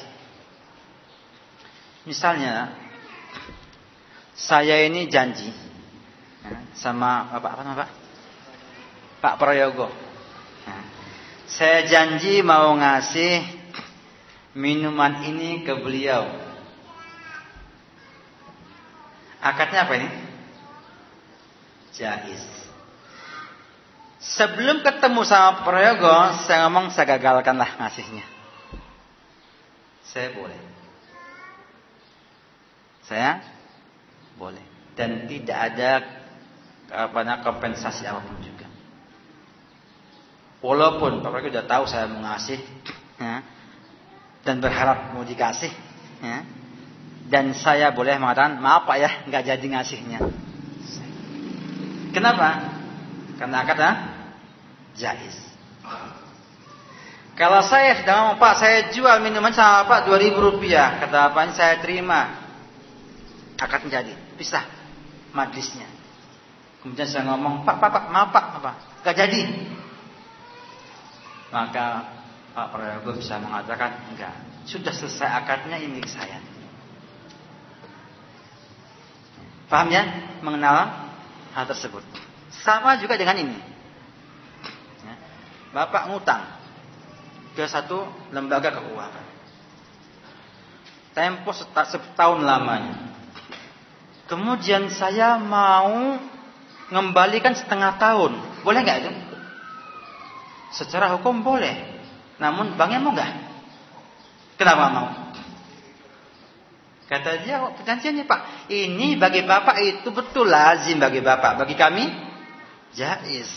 [2.04, 2.76] Misalnya,
[4.34, 5.48] saya ini janji
[6.42, 8.01] ya, sama Bapak apa nama Pak?
[9.22, 9.86] Pak Prayogo.
[10.66, 10.78] Ya,
[11.46, 13.46] saya janji mau ngasih
[14.58, 16.26] minuman ini ke beliau.
[19.38, 20.10] Akadnya apa ini?
[21.94, 22.42] Jais.
[24.22, 28.26] Sebelum ketemu sama Prayogo, saya ngomong saya gagalkanlah ngasihnya.
[30.02, 30.60] Saya boleh.
[33.06, 33.42] Saya
[34.34, 34.62] boleh.
[34.94, 35.90] Dan tidak ada
[36.92, 38.51] apa kompensasi apa pun juga.
[40.62, 42.58] Walaupun Pak Prayogo sudah tahu saya mau ngasih,
[43.18, 43.42] ya,
[44.46, 45.74] dan berharap mau dikasih,
[46.22, 46.46] ya,
[47.26, 50.18] dan saya boleh mengatakan maaf Pak ya, nggak jadi ngasihnya.
[52.14, 52.48] Kenapa?
[53.42, 53.88] Karena kata
[54.94, 55.36] jais.
[57.32, 61.00] Kalau saya sedang ngomong, Pak, saya jual minuman sama Pak 2000 rupiah.
[61.00, 62.38] Kata Pak, saya terima.
[63.56, 64.12] Akad menjadi.
[64.36, 64.62] Pisah
[65.32, 65.88] majlisnya.
[66.84, 68.72] Kemudian saya ngomong, Pak, Pak, Pak, maaf Pak, apa?
[69.00, 69.42] Gak jadi.
[71.52, 72.08] Maka
[72.56, 74.32] Pak Prayogo bisa mengatakan, enggak,
[74.64, 76.40] sudah selesai akadnya ini saya.
[79.68, 80.04] Paham ya?
[80.40, 81.08] Mengenal
[81.52, 82.04] hal tersebut.
[82.64, 83.56] Sama juga dengan ini.
[85.04, 85.14] Ya.
[85.72, 86.44] Bapak ngutang
[87.56, 89.26] ke satu lembaga keuangan.
[91.12, 93.12] Tempo setahun lamanya.
[94.28, 96.16] Kemudian saya mau
[96.88, 98.32] mengembalikan setengah tahun.
[98.64, 99.12] Boleh nggak itu?
[100.72, 102.00] Secara hukum boleh.
[102.40, 103.32] Namun banknya mau nggak?
[104.56, 105.08] Kenapa mau?
[107.12, 111.60] Kata dia, perjanjiannya Pak, ini bagi Bapak itu betul lazim bagi Bapak.
[111.60, 112.08] Bagi kami,
[112.96, 113.52] jais.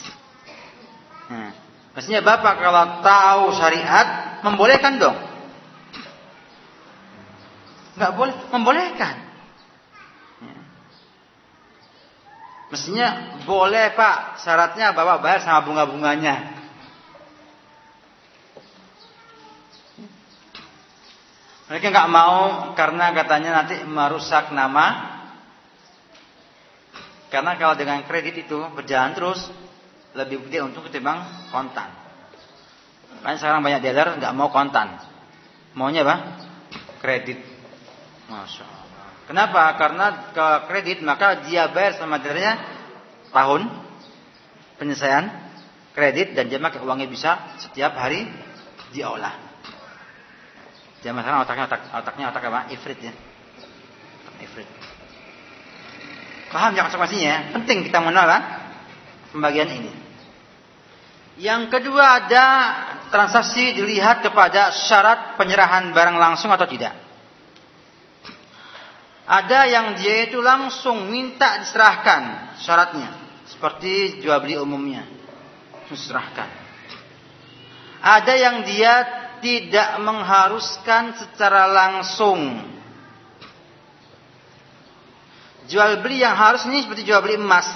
[1.31, 1.55] Nah,
[1.95, 5.15] maksudnya Bapak kalau tahu syariat, membolehkan dong.
[7.95, 9.15] Nggak boleh, membolehkan.
[10.43, 10.57] Ya.
[12.75, 13.07] Mestinya
[13.47, 16.64] boleh Pak, syaratnya Bapak bayar sama bunga-bunganya.
[21.65, 25.17] Mereka nggak mau karena katanya nanti merusak nama.
[27.33, 29.49] Karena kalau dengan kredit itu berjalan terus
[30.13, 31.89] lebih gede untuk ketimbang kontan.
[33.19, 35.01] Makanya sekarang banyak dealer nggak mau kontan,
[35.73, 36.37] maunya apa?
[37.01, 37.41] Kredit.
[38.29, 39.05] Masya Allah.
[39.25, 39.61] Kenapa?
[39.77, 42.61] Karena ke kredit maka dia bayar sama dealernya
[43.33, 43.67] tahun
[44.77, 45.25] penyelesaian
[45.97, 48.29] kredit dan dia pakai uangnya bisa setiap hari
[48.93, 49.44] diolah.
[51.05, 52.61] Zaman sekarang otaknya otak otaknya otak apa?
[52.73, 53.13] Ifrit ya.
[54.41, 54.65] Ifrit.
[56.49, 57.53] Paham ya konsekuensinya?
[57.53, 58.25] Penting kita mengenal
[59.29, 59.93] pembagian ini.
[61.37, 62.45] Yang kedua ada
[63.13, 66.97] transaksi dilihat kepada syarat penyerahan barang langsung atau tidak.
[69.29, 73.13] Ada yang dia itu langsung minta diserahkan syaratnya.
[73.45, 75.05] Seperti jual beli umumnya.
[75.85, 76.49] Diserahkan.
[78.01, 82.65] Ada yang dia tidak mengharuskan secara langsung.
[85.69, 87.69] Jual beli yang harus ini seperti jual beli emas.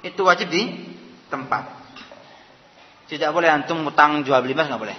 [0.00, 0.64] Itu wajib di
[1.28, 1.68] tempat.
[3.04, 4.96] Tidak boleh antum utang jual beli emas nggak boleh.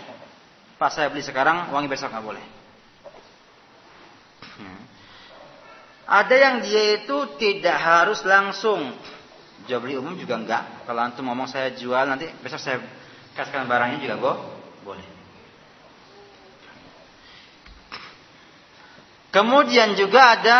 [0.77, 2.45] Pas saya beli sekarang, uangnya besok nggak boleh.
[4.61, 4.81] Hmm.
[6.05, 8.93] Ada yang dia itu tidak harus langsung.
[9.65, 10.85] Jual beli umum juga enggak.
[10.85, 12.77] Kalau antum ngomong saya jual nanti besok saya
[13.33, 14.37] kasihkan barangnya juga
[14.85, 15.18] boleh.
[19.29, 20.59] Kemudian juga ada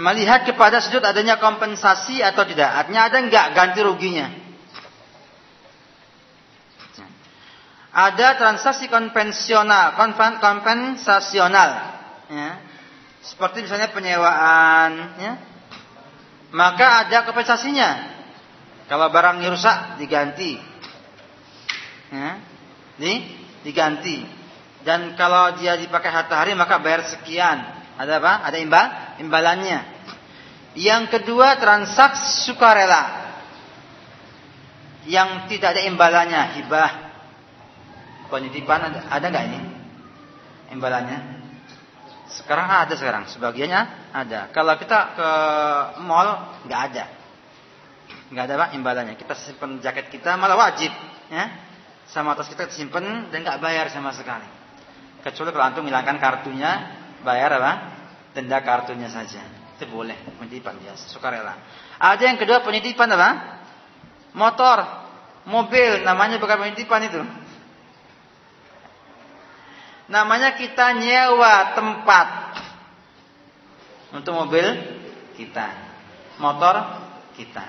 [0.00, 2.70] melihat kepada sudut adanya kompensasi atau tidak.
[2.72, 4.28] Artinya ada enggak ganti ruginya.
[7.90, 9.98] Ada transaksi konvensional,
[10.38, 11.70] kompensasional,
[12.30, 12.50] ya.
[13.18, 15.32] seperti misalnya penyewaan, ya.
[16.54, 18.14] maka ada kompensasinya.
[18.86, 20.54] Kalau barangnya rusak diganti,
[22.14, 22.38] ya.
[23.66, 24.39] diganti.
[24.80, 27.58] Dan kalau dia dipakai hari maka bayar sekian.
[28.00, 28.32] Ada apa?
[28.48, 28.86] Ada imbal?
[29.20, 29.80] Imbalannya.
[30.78, 33.28] Yang kedua transaksi sukarela.
[35.04, 36.90] Yang tidak ada imbalannya, hibah.
[38.30, 39.60] Penitipan ada, ada nggak ini?
[40.70, 41.18] Imbalannya?
[42.30, 44.54] Sekarang ada sekarang, sebagiannya ada.
[44.54, 45.30] Kalau kita ke
[46.06, 47.04] mall nggak ada,
[48.30, 49.14] nggak ada pak imbalannya.
[49.18, 50.94] Kita simpan jaket kita malah wajib,
[51.26, 51.44] ya,
[52.06, 54.59] sama tas kita simpan dan nggak bayar sama sekali.
[55.20, 56.70] Kecuali kalau antum hilangkan kartunya,
[57.20, 57.72] bayar apa?
[58.32, 59.44] Denda kartunya saja.
[59.76, 61.56] Itu boleh, penitipan dia, sukarela.
[62.00, 63.60] Ada yang kedua penitipan apa?
[64.32, 64.78] Motor,
[65.44, 67.20] mobil, namanya bukan penitipan itu.
[70.10, 72.28] Namanya kita nyewa tempat
[74.10, 74.66] untuk mobil
[75.38, 75.70] kita,
[76.42, 76.82] motor
[77.38, 77.62] kita.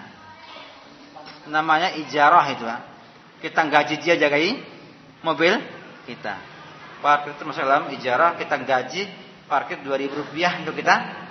[1.52, 2.66] Namanya ijarah itu.
[3.46, 4.58] Kita gaji dia jagai
[5.22, 5.54] mobil
[6.10, 6.51] kita.
[7.02, 9.10] Parkir itu masuk dalam ijarah kita gaji
[9.50, 11.22] parkir 2000 rupiah untuk kita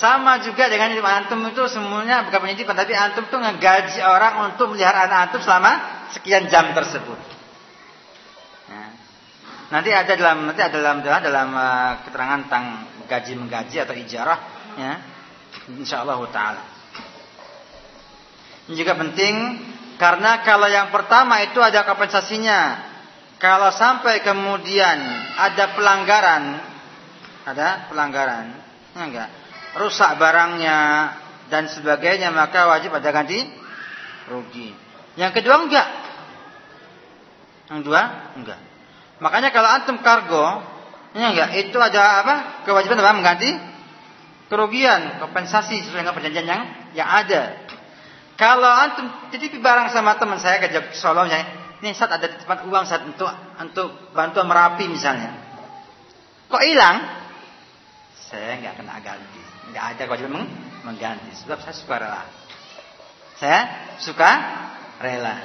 [0.00, 5.04] Sama juga dengan antum itu semuanya bukan penitipan tapi antum tuh ngegaji orang untuk melihara
[5.04, 5.76] anak antum selama
[6.16, 7.20] sekian jam tersebut.
[8.72, 8.90] Nah,
[9.68, 12.64] nanti ada dalam nanti ada dalam dalam, dalam uh, keterangan tentang
[13.12, 14.38] gaji menggaji atau ijarah
[14.80, 14.92] ya.
[15.68, 16.79] Insyaallah taala.
[18.70, 19.34] Ini juga penting
[19.98, 22.86] karena kalau yang pertama itu ada kompensasinya.
[23.42, 25.00] Kalau sampai kemudian
[25.34, 26.60] ada pelanggaran,
[27.50, 28.46] ada pelanggaran,
[28.94, 29.26] enggak,
[29.74, 30.78] rusak barangnya
[31.50, 33.42] dan sebagainya maka wajib ada ganti
[34.30, 34.70] rugi.
[35.18, 35.88] Yang kedua enggak.
[37.74, 38.02] Yang dua
[38.38, 38.60] enggak.
[39.18, 40.62] Makanya kalau antum kargo,
[41.18, 42.34] ini enggak, itu ada apa?
[42.68, 43.18] Kewajiban apa?
[43.18, 43.50] Mengganti
[44.46, 46.62] kerugian, kompensasi sesuai dengan perjanjian yang
[46.94, 47.69] yang ada.
[48.40, 52.88] Kalau antum titip barang sama teman saya ke Solo misalnya, ini saat ada titipan uang
[52.88, 53.28] saat untuk
[53.60, 55.36] untuk bantuan merapi misalnya.
[56.48, 57.04] Kok hilang?
[58.16, 59.42] Saya nggak kena ganti,
[59.76, 60.48] nggak ada kewajiban
[60.88, 61.36] mengganti.
[61.44, 62.22] Sebab saya suka rela.
[63.36, 63.60] Saya
[64.00, 64.30] suka
[65.04, 65.36] rela.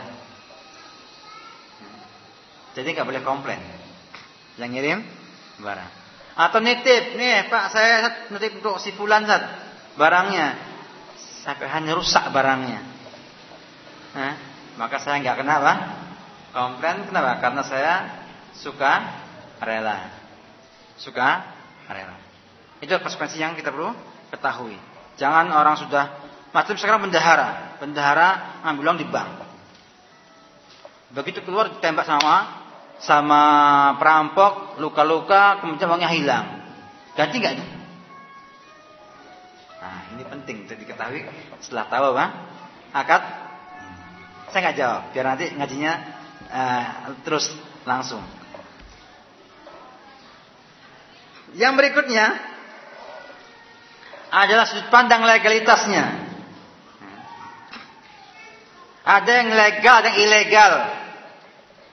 [2.80, 3.60] Jadi nggak boleh komplain.
[4.56, 5.00] Yang ngirim
[5.60, 5.92] barang.
[6.36, 7.96] Atau nitip, nih Pak saya
[8.32, 9.44] nitip untuk si fulan saat
[10.00, 10.75] barangnya.
[11.46, 12.82] Sampai hanya rusak barangnya.
[14.18, 14.34] Nah,
[14.82, 15.72] maka saya nggak kenapa
[16.50, 17.38] komplain kenapa?
[17.38, 17.94] Karena saya
[18.58, 18.94] suka
[19.62, 20.10] rela.
[20.98, 21.46] Suka
[21.86, 22.18] rela.
[22.82, 23.94] Itu konsekuensi yang kita perlu
[24.34, 24.80] ketahui.
[25.22, 26.18] Jangan orang sudah
[26.50, 29.32] macam sekarang bendahara, bendahara ngambil uang di bank.
[31.14, 32.66] Begitu keluar ditembak sama
[33.04, 33.42] sama
[34.00, 36.46] perampok, luka-luka, kemudian uangnya hilang.
[37.14, 37.75] Ganti nggak?
[39.86, 41.30] Nah, ini penting untuk diketahui
[41.62, 42.26] setelah tahu apa?
[42.90, 43.24] Akad.
[44.50, 45.94] Saya nggak jawab, biar nanti ngajinya
[46.50, 46.84] uh,
[47.22, 47.54] terus
[47.86, 48.24] langsung.
[51.54, 52.34] Yang berikutnya
[54.34, 56.26] adalah sudut pandang legalitasnya.
[59.06, 60.74] Ada yang legal, ada yang ilegal.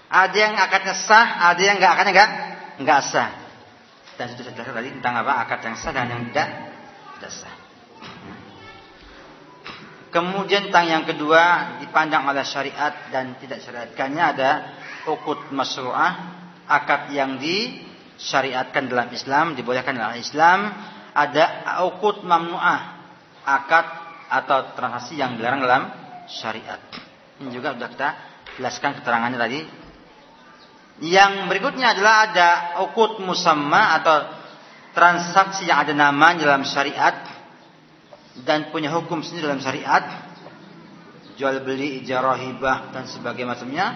[0.09, 2.31] Ada yang akadnya sah, ada yang nggak akadnya nggak
[2.89, 3.28] nggak sah.
[4.16, 6.48] Dan sudah saya jelaskan tadi tentang apa akad yang sah dan yang tidak
[7.20, 7.61] tidak sah.
[10.12, 14.51] Kemudian tentang yang kedua dipandang oleh syariat dan tidak syariatkannya ada
[15.09, 16.12] ukut masru'ah,
[16.68, 20.68] akad yang disyariatkan dalam Islam, dibolehkan dalam Islam,
[21.16, 22.80] ada ukut mamnu'ah,
[23.40, 23.86] akad
[24.28, 25.82] atau transaksi yang dilarang dalam
[26.28, 26.80] syariat.
[27.40, 28.09] Ini juga sudah kita
[28.60, 29.60] jelaskan keterangannya tadi.
[31.09, 32.48] Yang berikutnya adalah ada
[32.84, 34.28] ukut musamma atau
[34.93, 37.32] transaksi yang ada nama dalam syariat
[38.41, 40.33] dan punya hukum sendiri dalam syariat.
[41.37, 43.87] Jual beli, ijarah, hibah dan sebagainya macamnya.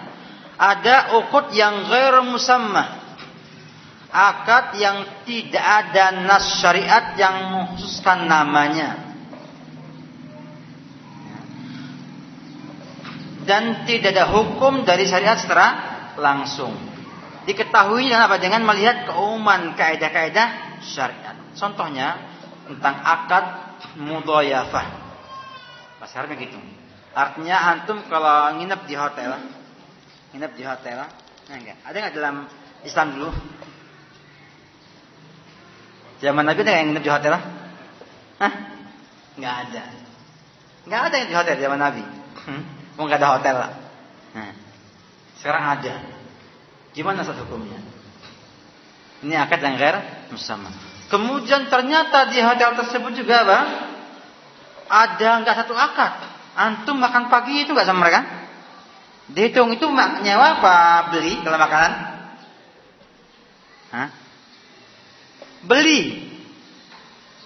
[0.57, 3.05] Ada ukut yang ghair musamma.
[4.07, 9.05] Akad yang tidak ada nas syariat yang mengkhususkan namanya.
[13.45, 15.67] Dan tidak ada hukum dari syariat secara
[16.17, 16.73] langsung.
[17.47, 18.41] Diketahui dengan apa?
[18.41, 21.37] Dengan melihat keumuman kaidah-kaidah syariat.
[21.55, 22.19] Contohnya
[22.67, 23.66] tentang akad
[23.97, 24.87] mudoyafah.
[25.97, 26.57] Bahasa Arabnya gitu.
[27.17, 29.41] Artinya antum kalau nginep di hotel,
[30.37, 31.09] nginep di hotel,
[31.49, 31.77] nah enggak.
[31.81, 32.35] Ada nggak dalam
[32.85, 33.29] Islam dulu?
[36.21, 37.33] Zaman Nabi ada yang nginep di hotel?
[38.37, 38.53] Hah?
[39.37, 39.83] Nggak ada.
[40.85, 42.03] Nggak ada yang di hotel zaman Nabi.
[42.45, 42.63] Hmm?
[42.97, 43.71] Ada hotel lah.
[44.33, 44.53] Nah,
[45.41, 45.93] sekarang ada.
[46.93, 47.77] Gimana satu hukumnya?
[49.21, 49.97] Ini akad yang ghair
[50.29, 50.69] musamma.
[51.07, 53.59] Kemudian ternyata di hotel tersebut juga apa?
[54.87, 56.13] Ada nggak satu akad.
[56.57, 58.21] Antum makan pagi itu nggak sama mereka?
[59.27, 59.87] Dihitung itu
[60.23, 60.75] nyewa apa
[61.11, 61.91] beli kalau makanan?
[63.91, 64.09] Hah?
[65.67, 66.27] Beli.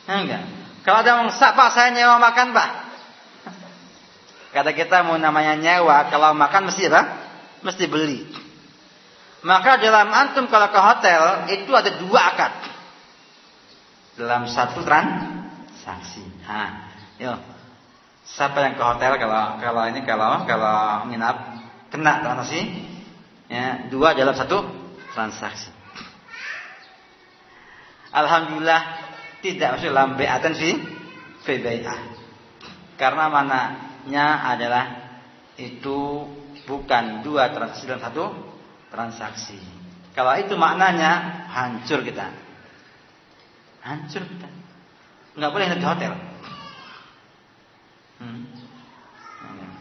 [0.05, 0.43] Enggak.
[0.81, 2.69] Kalau ada orang pak saya nyewa makan pak.
[4.57, 7.01] Kata kita mau namanya nyewa, kalau makan mesti apa?
[7.61, 8.25] Mesti beli.
[9.41, 11.21] Maka dalam antum kalau ke hotel
[11.53, 12.53] itu ada dua akad.
[14.19, 16.23] Dalam satu transaksi.
[16.43, 17.39] Nah, yuk.
[18.21, 21.35] Siapa yang ke hotel kalau kalau ini kalau kalau nginap
[21.91, 22.61] kena transaksi?
[23.51, 24.63] Ya, dua dalam satu
[25.11, 25.67] transaksi.
[28.11, 28.81] Alhamdulillah
[29.43, 30.69] tidak masuk dalam be'atan fi
[31.43, 31.55] fi
[32.95, 34.85] Karena mananya adalah
[35.59, 36.27] itu
[36.67, 38.25] bukan dua transaksi dalam satu
[38.91, 39.57] transaksi.
[40.11, 42.50] Kalau itu maknanya hancur kita.
[43.81, 44.49] Hancur kita.
[45.37, 46.11] Enggak boleh di hotel.
[48.21, 48.45] Hmm.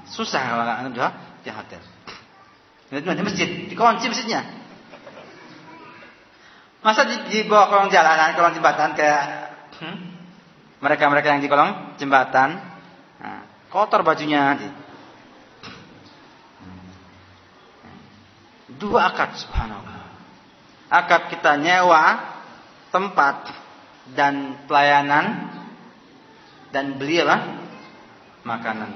[0.09, 1.13] Susah kalau nggak
[1.45, 1.83] di hotel.
[2.91, 4.43] Itu di masjid, dikunci masjidnya.
[6.81, 9.23] Masa di, di bawah kolong jalanan, kolong jembatan kayak
[9.79, 9.97] hmm?
[10.81, 12.57] mereka-mereka yang di kolong jembatan,
[13.21, 14.57] nah, kotor bajunya.
[18.81, 20.09] Dua akad subhanallah.
[20.89, 22.17] Akad kita nyewa
[22.89, 23.60] tempat
[24.15, 25.51] dan pelayanan
[26.71, 27.39] dan beli apa?
[28.41, 28.91] Makanan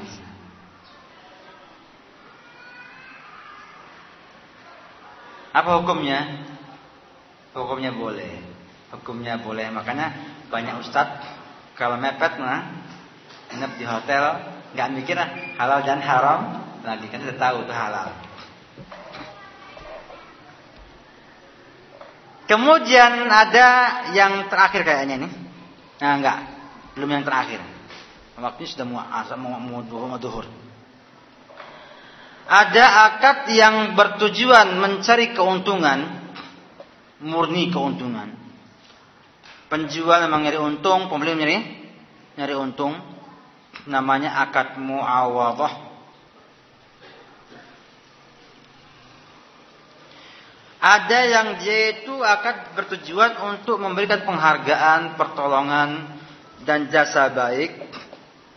[5.55, 6.19] Apa hukumnya?
[7.55, 8.43] Hukumnya boleh.
[8.91, 9.71] Hukumnya boleh.
[9.71, 10.11] Makanya
[10.51, 11.23] banyak ustadz
[11.79, 12.71] kalau mepet nah
[13.51, 14.25] nginep di hotel
[14.75, 15.15] nggak mikir
[15.55, 16.41] halal dan haram
[16.83, 18.11] lagi kan sudah tahu itu halal.
[22.45, 23.69] Kemudian ada
[24.13, 25.33] yang terakhir kayaknya nih.
[26.01, 26.39] Nah, enggak.
[26.95, 27.61] Belum yang terakhir.
[28.37, 30.45] Waktunya sudah mau asar mau mau duhur.
[32.45, 36.29] Ada akad yang bertujuan mencari keuntungan,
[37.25, 38.37] murni keuntungan.
[39.73, 41.57] Penjual memang nyari untung, pembeli nyari
[42.37, 42.93] nyari untung.
[43.89, 45.84] Namanya akad muawadhah
[50.85, 56.13] Ada yang dia itu akan bertujuan untuk memberikan penghargaan, pertolongan
[56.69, 57.89] dan jasa baik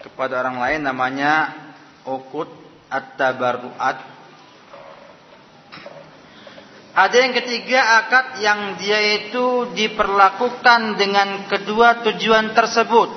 [0.04, 1.56] kepada orang lain namanya
[2.04, 2.52] ukut
[2.92, 4.04] at-tabarruat.
[6.98, 13.08] Ada yang ketiga akad yang dia itu diperlakukan dengan kedua tujuan tersebut.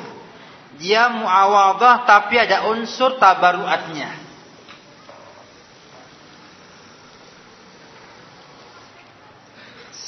[0.78, 4.19] Dia muawadah tapi ada unsur tabaruatnya.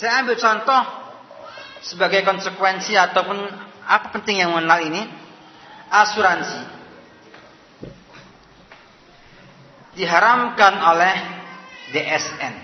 [0.02, 0.82] Saya ambil contoh
[1.86, 3.38] sebagai konsekuensi ataupun
[3.86, 4.98] apa penting yang mengenal ini
[5.94, 6.58] asuransi
[9.94, 11.14] diharamkan oleh
[11.94, 12.54] DSN.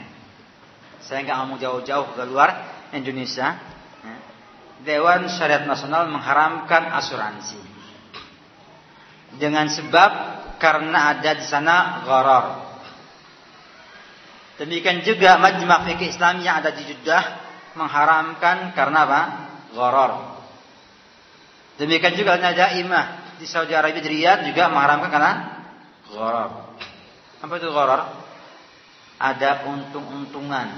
[0.99, 2.51] Saya nggak mau jauh-jauh ke luar
[2.91, 3.55] Indonesia.
[4.83, 7.63] Dewan Syariat Nasional mengharamkan asuransi
[9.39, 10.11] dengan sebab
[10.59, 12.68] karena ada di sana gharar
[14.59, 17.25] Demikian juga Majma' Fikih Islam yang ada di Jeddah
[17.79, 19.21] mengharamkan karena apa?
[19.71, 20.13] Gharar.
[21.79, 25.33] Demikian juga ada imah di Saudi Arabia di juga mengharamkan karena
[26.11, 26.51] gharar.
[27.39, 28.03] Apa itu gharar?
[29.23, 30.69] Ada untung-untungan.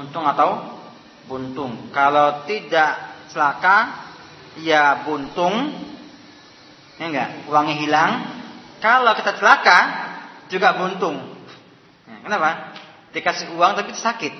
[0.00, 0.80] Untung atau
[1.28, 1.92] buntung.
[1.92, 2.96] Kalau tidak
[3.28, 4.08] celaka
[4.64, 5.84] ya buntung.
[6.96, 7.28] Ya enggak?
[7.52, 8.12] Uangnya hilang.
[8.80, 9.78] Kalau kita celaka
[10.48, 11.16] juga buntung.
[12.08, 12.75] Ya, kenapa?
[13.16, 14.34] Dikasih uang tapi sakit.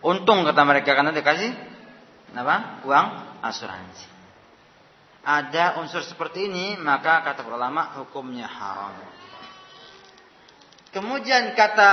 [0.00, 1.52] Untung kata mereka karena dikasih
[2.32, 2.80] apa?
[2.88, 3.06] Uang
[3.44, 4.08] asuransi.
[5.20, 8.96] Ada unsur seperti ini maka kata ulama hukumnya haram.
[10.88, 11.92] Kemudian kata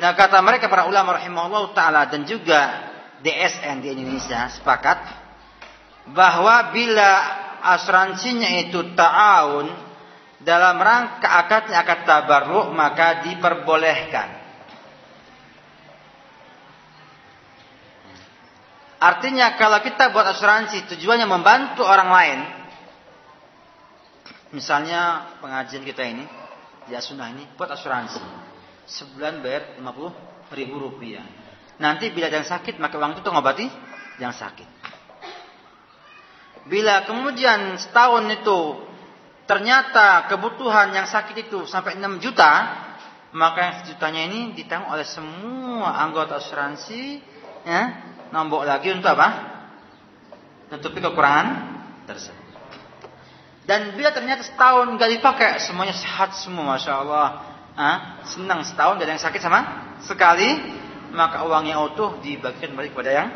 [0.00, 2.88] nah kata mereka para ulama rahimahullah taala dan juga
[3.20, 4.98] DSN di Indonesia sepakat
[6.16, 7.10] bahwa bila
[7.76, 9.87] asuransinya itu ta'awun
[10.38, 14.38] dalam rangka akadnya akad tabarruk maka diperbolehkan.
[18.98, 22.40] Artinya kalau kita buat asuransi tujuannya membantu orang lain.
[24.48, 26.24] Misalnya pengajian kita ini,
[26.90, 28.18] ya sunnah ini buat asuransi.
[28.88, 31.22] Sebulan bayar 50 ribu rupiah.
[31.78, 33.66] Nanti bila yang sakit maka uang itu untuk ngobati
[34.18, 34.66] yang sakit.
[36.66, 38.87] Bila kemudian setahun itu
[39.48, 42.52] ternyata kebutuhan yang sakit itu sampai 6 juta,
[43.32, 47.24] maka yang sejutanya ini ditanggung oleh semua anggota asuransi,
[47.64, 47.82] ya,
[48.28, 49.28] nombok lagi untuk apa?
[50.68, 51.46] Tutupi kekurangan
[52.04, 52.46] tersebut.
[53.64, 57.28] Dan bila ternyata setahun nggak dipakai, semuanya sehat semua, masya Allah,
[57.76, 59.60] ah, senang setahun dan yang sakit sama
[60.04, 60.56] sekali,
[61.12, 63.28] maka uangnya utuh dibagikan balik kepada yang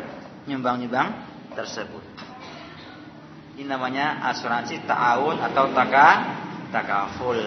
[0.45, 1.09] nyumbang-nyumbang
[1.57, 2.12] tersebut.
[3.53, 6.07] Ini namanya asuransi ta'awun atau taka
[6.73, 7.37] takaful.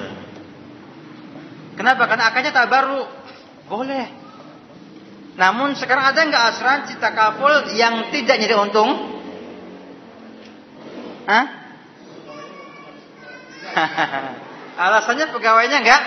[1.74, 2.06] Kenapa?
[2.06, 3.02] Karena akadnya tak baru.
[3.66, 4.06] Boleh.
[5.34, 9.18] Namun sekarang ada nggak asuransi takaful yang tidak jadi untung?
[11.26, 11.44] Hah?
[14.86, 16.02] Alasannya pegawainya nggak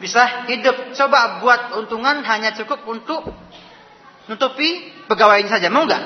[0.00, 0.96] bisa hidup.
[0.96, 3.36] Coba buat untungan hanya cukup untuk
[4.32, 5.68] nutupi pegawainya saja.
[5.68, 6.02] Mau nggak?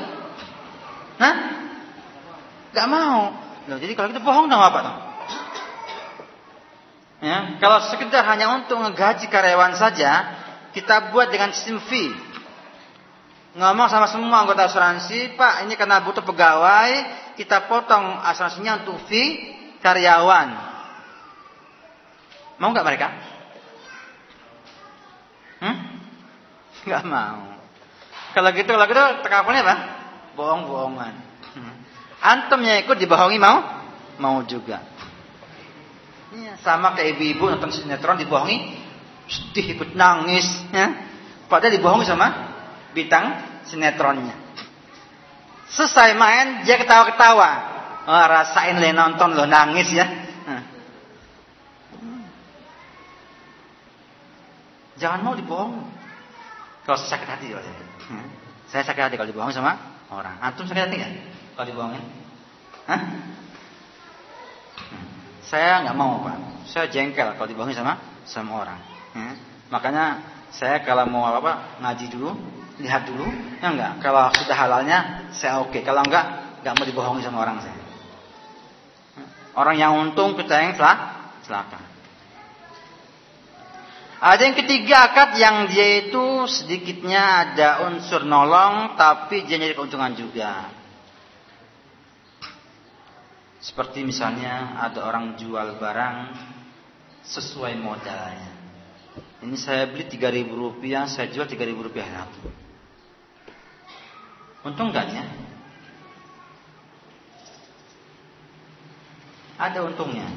[1.22, 1.34] Hah?
[2.70, 3.34] Gak mau.
[3.66, 4.98] Loh, jadi kalau kita bohong dong apa dong?
[7.20, 10.40] Ya, kalau sekedar hanya untuk ngegaji karyawan saja,
[10.72, 12.16] kita buat dengan sistem fee.
[13.60, 16.90] Ngomong sama semua anggota asuransi, Pak, ini karena butuh pegawai,
[17.36, 19.52] kita potong asuransinya untuk fee
[19.84, 20.48] karyawan.
[22.56, 23.08] Mau nggak mereka?
[25.60, 25.76] Hmm?
[26.88, 27.52] Gak mau.
[28.32, 29.76] Kalau gitu, kalau gitu, tekapulnya apa?
[30.40, 31.29] Bohong-bohongan.
[32.20, 33.64] Antum yang ikut dibohongi mau?
[34.20, 34.84] Mau juga.
[36.30, 38.76] Ya, sama kayak ibu-ibu nonton sinetron dibohongi,
[39.26, 40.94] sedih ikut nangis, ya.
[41.50, 42.28] Padahal dibohongi sama
[42.92, 44.36] bintang sinetronnya.
[45.72, 47.50] Selesai main, dia ketawa-ketawa.
[48.04, 50.06] Oh, rasain le nonton lo nangis ya.
[50.46, 50.62] Nah.
[55.00, 55.72] Jangan mau dibohong.
[56.84, 57.46] Kalau sakit hati,
[58.68, 59.78] saya sakit hati kalau dibohong sama
[60.12, 60.36] orang.
[60.42, 61.12] Antum sakit hati nggak?
[61.60, 62.00] Kalau dibohongin?
[62.88, 63.00] Hah?
[65.44, 66.64] Saya nggak mau pak.
[66.64, 68.80] Saya jengkel kalau dibohongin sama sama orang.
[69.12, 69.36] Ya.
[69.68, 70.24] Makanya
[70.56, 71.52] saya kalau mau apa, apa
[71.84, 72.32] ngaji dulu,
[72.80, 73.28] lihat dulu,
[73.60, 74.00] ya enggak.
[74.00, 75.84] Kalau sudah halalnya, saya oke.
[75.84, 77.76] Kalau enggak, enggak mau dibohongi sama orang saya.
[79.52, 80.72] Orang yang untung kita yang
[81.44, 81.76] celaka.
[84.16, 90.16] Ada yang ketiga akad yang dia itu sedikitnya ada unsur nolong tapi dia nyari keuntungan
[90.16, 90.79] juga.
[93.60, 96.16] Seperti misalnya ada orang jual barang
[97.28, 98.56] sesuai modalnya.
[99.44, 102.40] Ini saya beli 3000 rupiah, saya jual 3000 rupiah lagi.
[104.64, 105.24] Untung enggak ya?
[109.60, 110.28] Ada untungnya.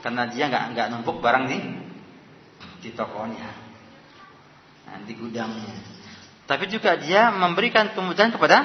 [0.00, 1.58] Karena dia enggak enggak numpuk barang di
[2.80, 3.48] di tokonya.
[4.88, 5.76] Nah, di gudangnya.
[6.46, 8.64] Tapi juga dia memberikan kemudahan kepada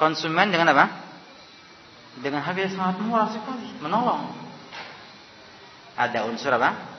[0.00, 1.07] konsumen dengan apa?
[2.18, 4.34] Dengan harga yang sangat murah sekali, menolong.
[5.98, 6.98] Ada unsur apa?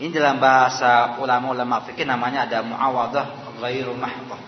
[0.00, 4.42] Ini dalam bahasa ulama-ulama fikih namanya ada muawadah ghairu mahdhah.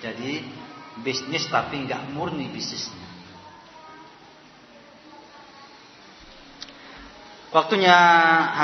[0.00, 0.42] Jadi
[1.04, 3.04] bisnis tapi enggak murni bisnisnya.
[7.52, 7.96] Waktunya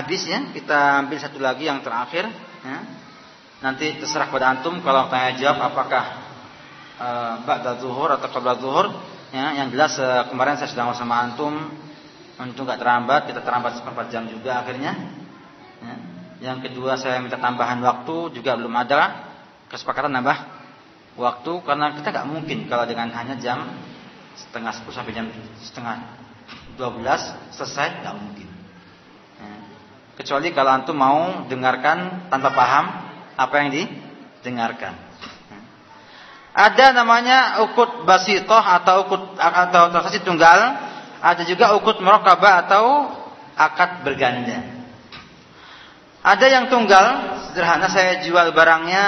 [0.00, 2.24] habis ya, kita ambil satu lagi yang terakhir
[2.64, 2.78] ya.
[3.60, 6.04] Nanti terserah pada antum kalau tanya jawab apakah
[6.96, 8.86] uh, ba'da zuhur atau qabla zuhur
[9.28, 11.52] Ya, yang jelas uh, kemarin saya sedang sama antum
[12.40, 14.92] untuk nggak terlambat, kita terlambat seperempat jam juga akhirnya.
[15.84, 15.94] Ya.
[16.38, 19.28] Yang kedua saya minta tambahan waktu juga belum ada
[19.68, 20.38] kesepakatan nambah
[21.18, 23.68] waktu karena kita nggak mungkin kalau dengan hanya jam
[24.38, 25.26] setengah sepuluh sampai jam
[25.60, 25.96] setengah
[26.78, 27.20] dua belas
[27.52, 28.48] selesai nggak mungkin.
[29.44, 29.50] Ya.
[30.24, 32.84] Kecuali kalau antum mau dengarkan tanpa paham
[33.36, 35.07] apa yang didengarkan.
[36.58, 40.58] Ada namanya ukut basitoh atau ukut atau transaksi tunggal.
[41.22, 43.14] Ada juga ukut merokabah atau
[43.54, 44.66] akad berganda.
[46.18, 49.06] Ada yang tunggal, sederhana saya jual barangnya,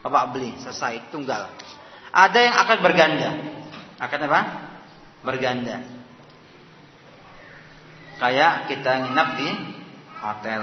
[0.00, 1.52] bapak beli, selesai tunggal.
[2.08, 3.30] Ada yang akad berganda.
[4.00, 4.40] Akad apa?
[5.20, 5.84] Berganda.
[8.16, 9.48] Kayak kita nginap di
[10.16, 10.62] hotel.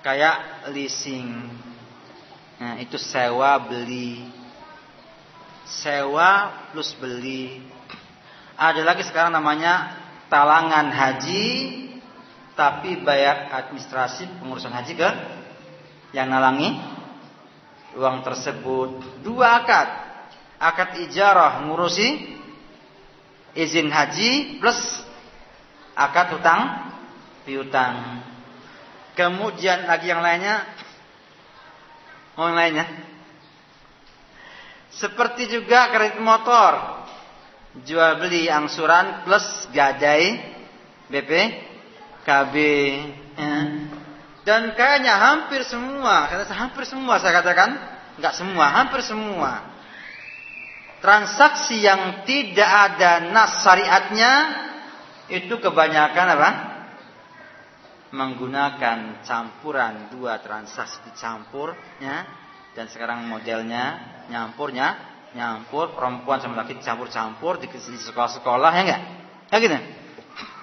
[0.00, 1.52] Kayak leasing.
[2.64, 4.33] Nah, itu sewa beli
[5.64, 7.64] sewa plus beli.
[8.54, 9.98] Ada lagi sekarang namanya
[10.30, 11.46] talangan haji
[12.54, 15.10] tapi bayar administrasi pengurusan haji ke
[16.14, 16.78] yang nalangi
[17.98, 19.22] uang tersebut.
[19.26, 19.88] Dua akad.
[20.54, 22.38] Akad ijarah ngurusi
[23.58, 24.78] izin haji plus
[25.98, 26.62] akad hutang
[27.42, 28.22] piutang.
[29.18, 30.62] Kemudian lagi yang lainnya
[32.34, 32.86] Oh yang lainnya
[34.98, 37.02] seperti juga kredit motor.
[37.82, 40.38] Jual beli angsuran plus gadai
[41.10, 41.32] BP
[42.22, 42.54] KB.
[43.34, 43.54] Ya.
[44.44, 47.80] Dan kayaknya hampir semua, kata hampir semua saya katakan,
[48.20, 49.72] enggak semua, hampir semua.
[51.00, 54.32] Transaksi yang tidak ada nas syariatnya
[55.32, 56.50] itu kebanyakan apa?
[58.14, 62.28] Menggunakan campuran dua transaksi dicampur, ya.
[62.76, 64.96] Dan sekarang modelnya nyampurnya
[65.34, 69.02] nyampur perempuan sama laki campur-campur di, sekolah-sekolah ya enggak?
[69.50, 69.78] Ya gitu.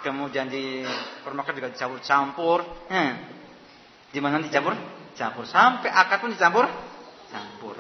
[0.02, 0.82] Kemudian di
[1.22, 2.60] permakan juga dicampur-campur.
[2.90, 3.20] Ya.
[4.12, 4.74] Di mana dicampur?
[5.14, 6.66] Campur sampai akad pun dicampur
[7.32, 7.76] campur.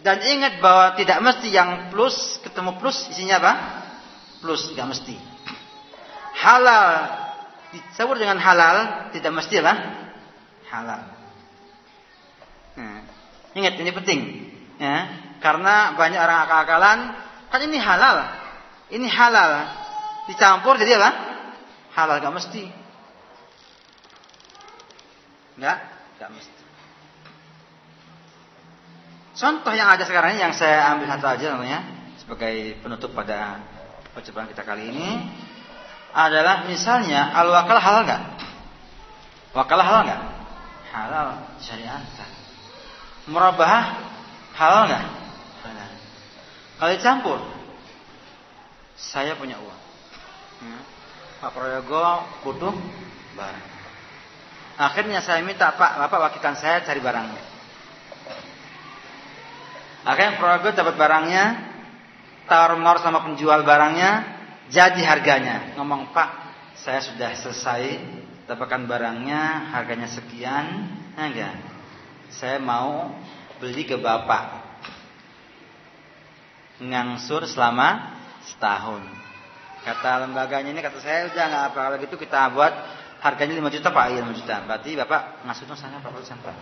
[0.00, 3.52] Dan ingat bahwa tidak mesti yang plus ketemu plus isinya apa?
[4.40, 5.16] Plus tidak mesti.
[6.40, 6.84] Halal
[7.72, 9.74] dicampur dengan halal tidak mesti apa?
[10.72, 11.19] Halal.
[13.54, 14.20] Ingat ini penting,
[14.78, 14.96] ya.
[15.40, 16.98] Karena banyak orang akal-akalan,
[17.50, 18.28] kan ini halal.
[18.90, 19.50] Ini halal.
[20.30, 21.10] Dicampur jadi apa?
[21.96, 22.62] Halal gak mesti.
[25.58, 25.78] Enggak,
[26.20, 26.60] gak mesti.
[29.40, 31.80] Contoh yang ada sekarang ini yang saya ambil satu aja namanya
[32.20, 33.56] sebagai penutup pada
[34.12, 35.08] percobaan kita kali ini
[36.12, 38.22] adalah misalnya al wakal halal nggak?
[39.56, 40.22] Wakalah halal nggak?
[40.92, 41.28] Halal
[41.62, 42.04] syariat.
[43.30, 44.10] Murabah
[44.58, 45.04] halal nggak?
[46.80, 47.38] Kalau dicampur,
[48.96, 49.80] saya punya uang.
[50.64, 50.82] Hmm.
[51.44, 52.72] Pak Prayogo butuh
[53.36, 53.68] barang.
[54.80, 57.44] Akhirnya saya minta Pak, Bapak wakilkan saya cari barangnya.
[60.08, 61.44] Akhirnya Prayogo dapat barangnya,
[62.48, 64.10] tawar menawar sama penjual barangnya,
[64.72, 65.76] jadi harganya.
[65.76, 66.30] Ngomong Pak,
[66.80, 68.00] saya sudah selesai
[68.48, 71.70] dapatkan barangnya, harganya sekian, enggak
[72.34, 73.10] saya mau
[73.58, 74.62] beli ke bapak.
[76.80, 78.16] Ngangsur selama
[78.48, 79.04] setahun.
[79.84, 82.72] Kata lembaganya ini kata saya udah nggak apa kalau gitu kita buat
[83.20, 84.04] harganya 5 juta pak.
[84.12, 84.54] Iya 5 juta.
[84.64, 86.56] Berarti bapak ngasurnya sana berapa persen pak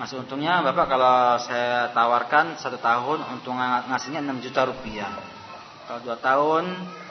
[0.00, 5.12] Masih untungnya Bapak kalau saya tawarkan satu tahun untung ngasihnya 6 juta rupiah.
[5.84, 6.64] Kalau dua tahun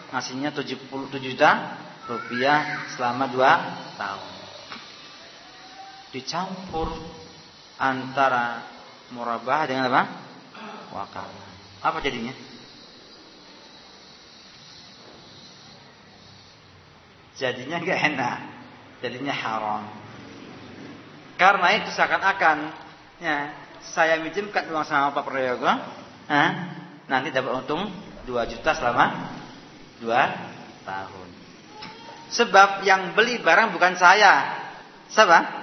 [0.10, 0.90] ngasihnya 77
[1.22, 1.50] juta
[2.10, 3.52] rupiah selama dua
[3.94, 4.39] tahun.
[6.10, 6.90] Dicampur
[7.78, 8.66] antara
[9.14, 10.04] murabah dengan apa?
[10.90, 11.30] Wakaf.
[11.86, 12.34] Apa jadinya?
[17.38, 18.38] Jadinya gak enak.
[19.00, 19.84] Jadinya haram.
[21.40, 22.58] Karena itu seakan-akan
[23.24, 25.72] ya, saya minjemkan uang sama Pak Prayogo,
[26.28, 26.50] eh,
[27.08, 27.88] nanti dapat untung
[28.28, 29.32] 2 juta selama
[30.04, 31.28] 2 tahun.
[32.30, 34.68] Sebab yang beli barang bukan saya.
[35.10, 35.59] Siapa?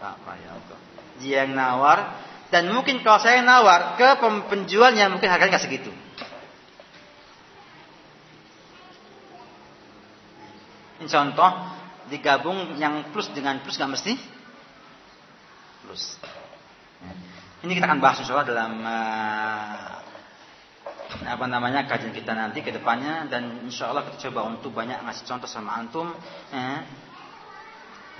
[0.00, 0.76] Pak Prayogo.
[1.20, 2.16] Dia yang nawar
[2.48, 4.08] dan mungkin kalau saya nawar ke
[4.48, 5.92] penjualnya mungkin harganya nggak segitu.
[11.00, 11.50] Ini contoh
[12.10, 14.12] digabung yang plus dengan plus nggak mesti
[15.84, 16.16] plus.
[17.60, 20.00] Ini kita akan bahas insya Allah dalam uh,
[21.28, 25.24] apa namanya kajian kita nanti ke depannya dan insya Allah kita coba untuk banyak ngasih
[25.26, 26.08] contoh sama antum
[26.54, 26.78] eh,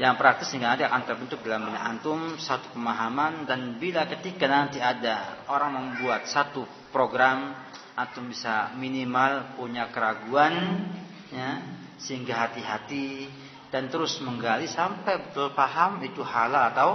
[0.00, 4.80] yang praktis sehingga nanti akan terbentuk dalam benak antum satu pemahaman dan bila ketika nanti
[4.80, 7.52] ada orang membuat satu program
[7.92, 10.88] antum bisa minimal punya keraguan
[11.28, 11.60] ya
[12.00, 13.28] sehingga hati-hati
[13.68, 16.90] dan terus menggali sampai betul paham itu halal atau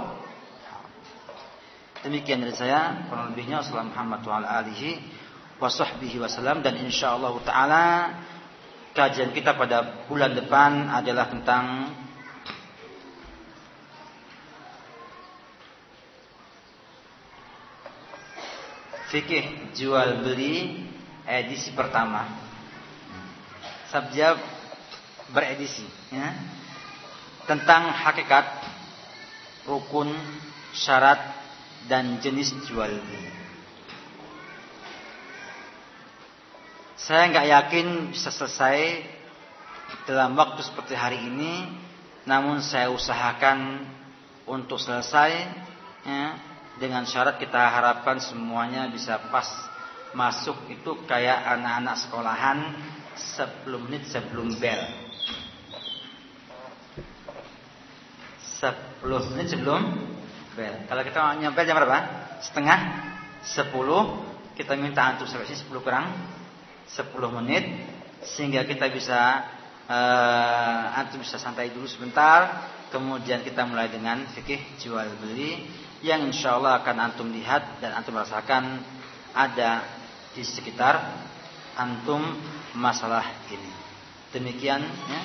[2.06, 3.58] Demikian dari saya, kurang lebihnya.
[3.58, 3.98] Wassalamualaikum
[5.58, 7.84] warahmatullahi wasallam dan insyaallah taala
[8.94, 11.64] kajian kita pada bulan depan adalah tentang
[19.10, 20.86] fikih jual beli
[21.26, 22.26] edisi pertama.
[23.90, 24.38] Subjek
[25.30, 26.34] beredisi ya.
[27.46, 28.46] Tentang hakikat
[29.70, 30.10] rukun
[30.74, 31.18] syarat
[31.86, 33.30] dan jenis jual beli.
[36.98, 39.06] Saya nggak yakin bisa selesai
[40.10, 41.70] dalam waktu seperti hari ini,
[42.26, 43.86] namun saya usahakan
[44.50, 45.30] untuk selesai
[46.02, 46.34] ya,
[46.76, 49.48] dengan syarat kita harapkan semuanya bisa pas
[50.12, 52.58] masuk itu kayak anak-anak sekolahan
[53.16, 54.80] 10 menit sebelum bel.
[58.60, 59.82] 10 menit sebelum
[60.56, 60.74] bel.
[60.88, 61.98] Kalau kita nyampe jam berapa?
[62.44, 62.80] Setengah
[63.44, 64.24] sepuluh.
[64.56, 66.08] Kita minta antum sampai sini sepuluh kurang
[66.88, 67.68] sepuluh menit
[68.24, 69.44] sehingga kita bisa
[69.84, 72.72] uh, antum bisa santai dulu sebentar.
[72.88, 78.14] Kemudian kita mulai dengan fikih jual beli yang insya Allah akan antum lihat dan antum
[78.14, 78.78] rasakan
[79.34, 79.82] ada
[80.38, 81.02] di sekitar
[81.74, 82.22] antum
[82.78, 83.72] masalah ini.
[84.30, 85.22] Demikian ya.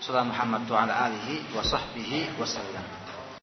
[0.00, 2.99] Salam Muhammad wa alihi wa sahbihi wasallam.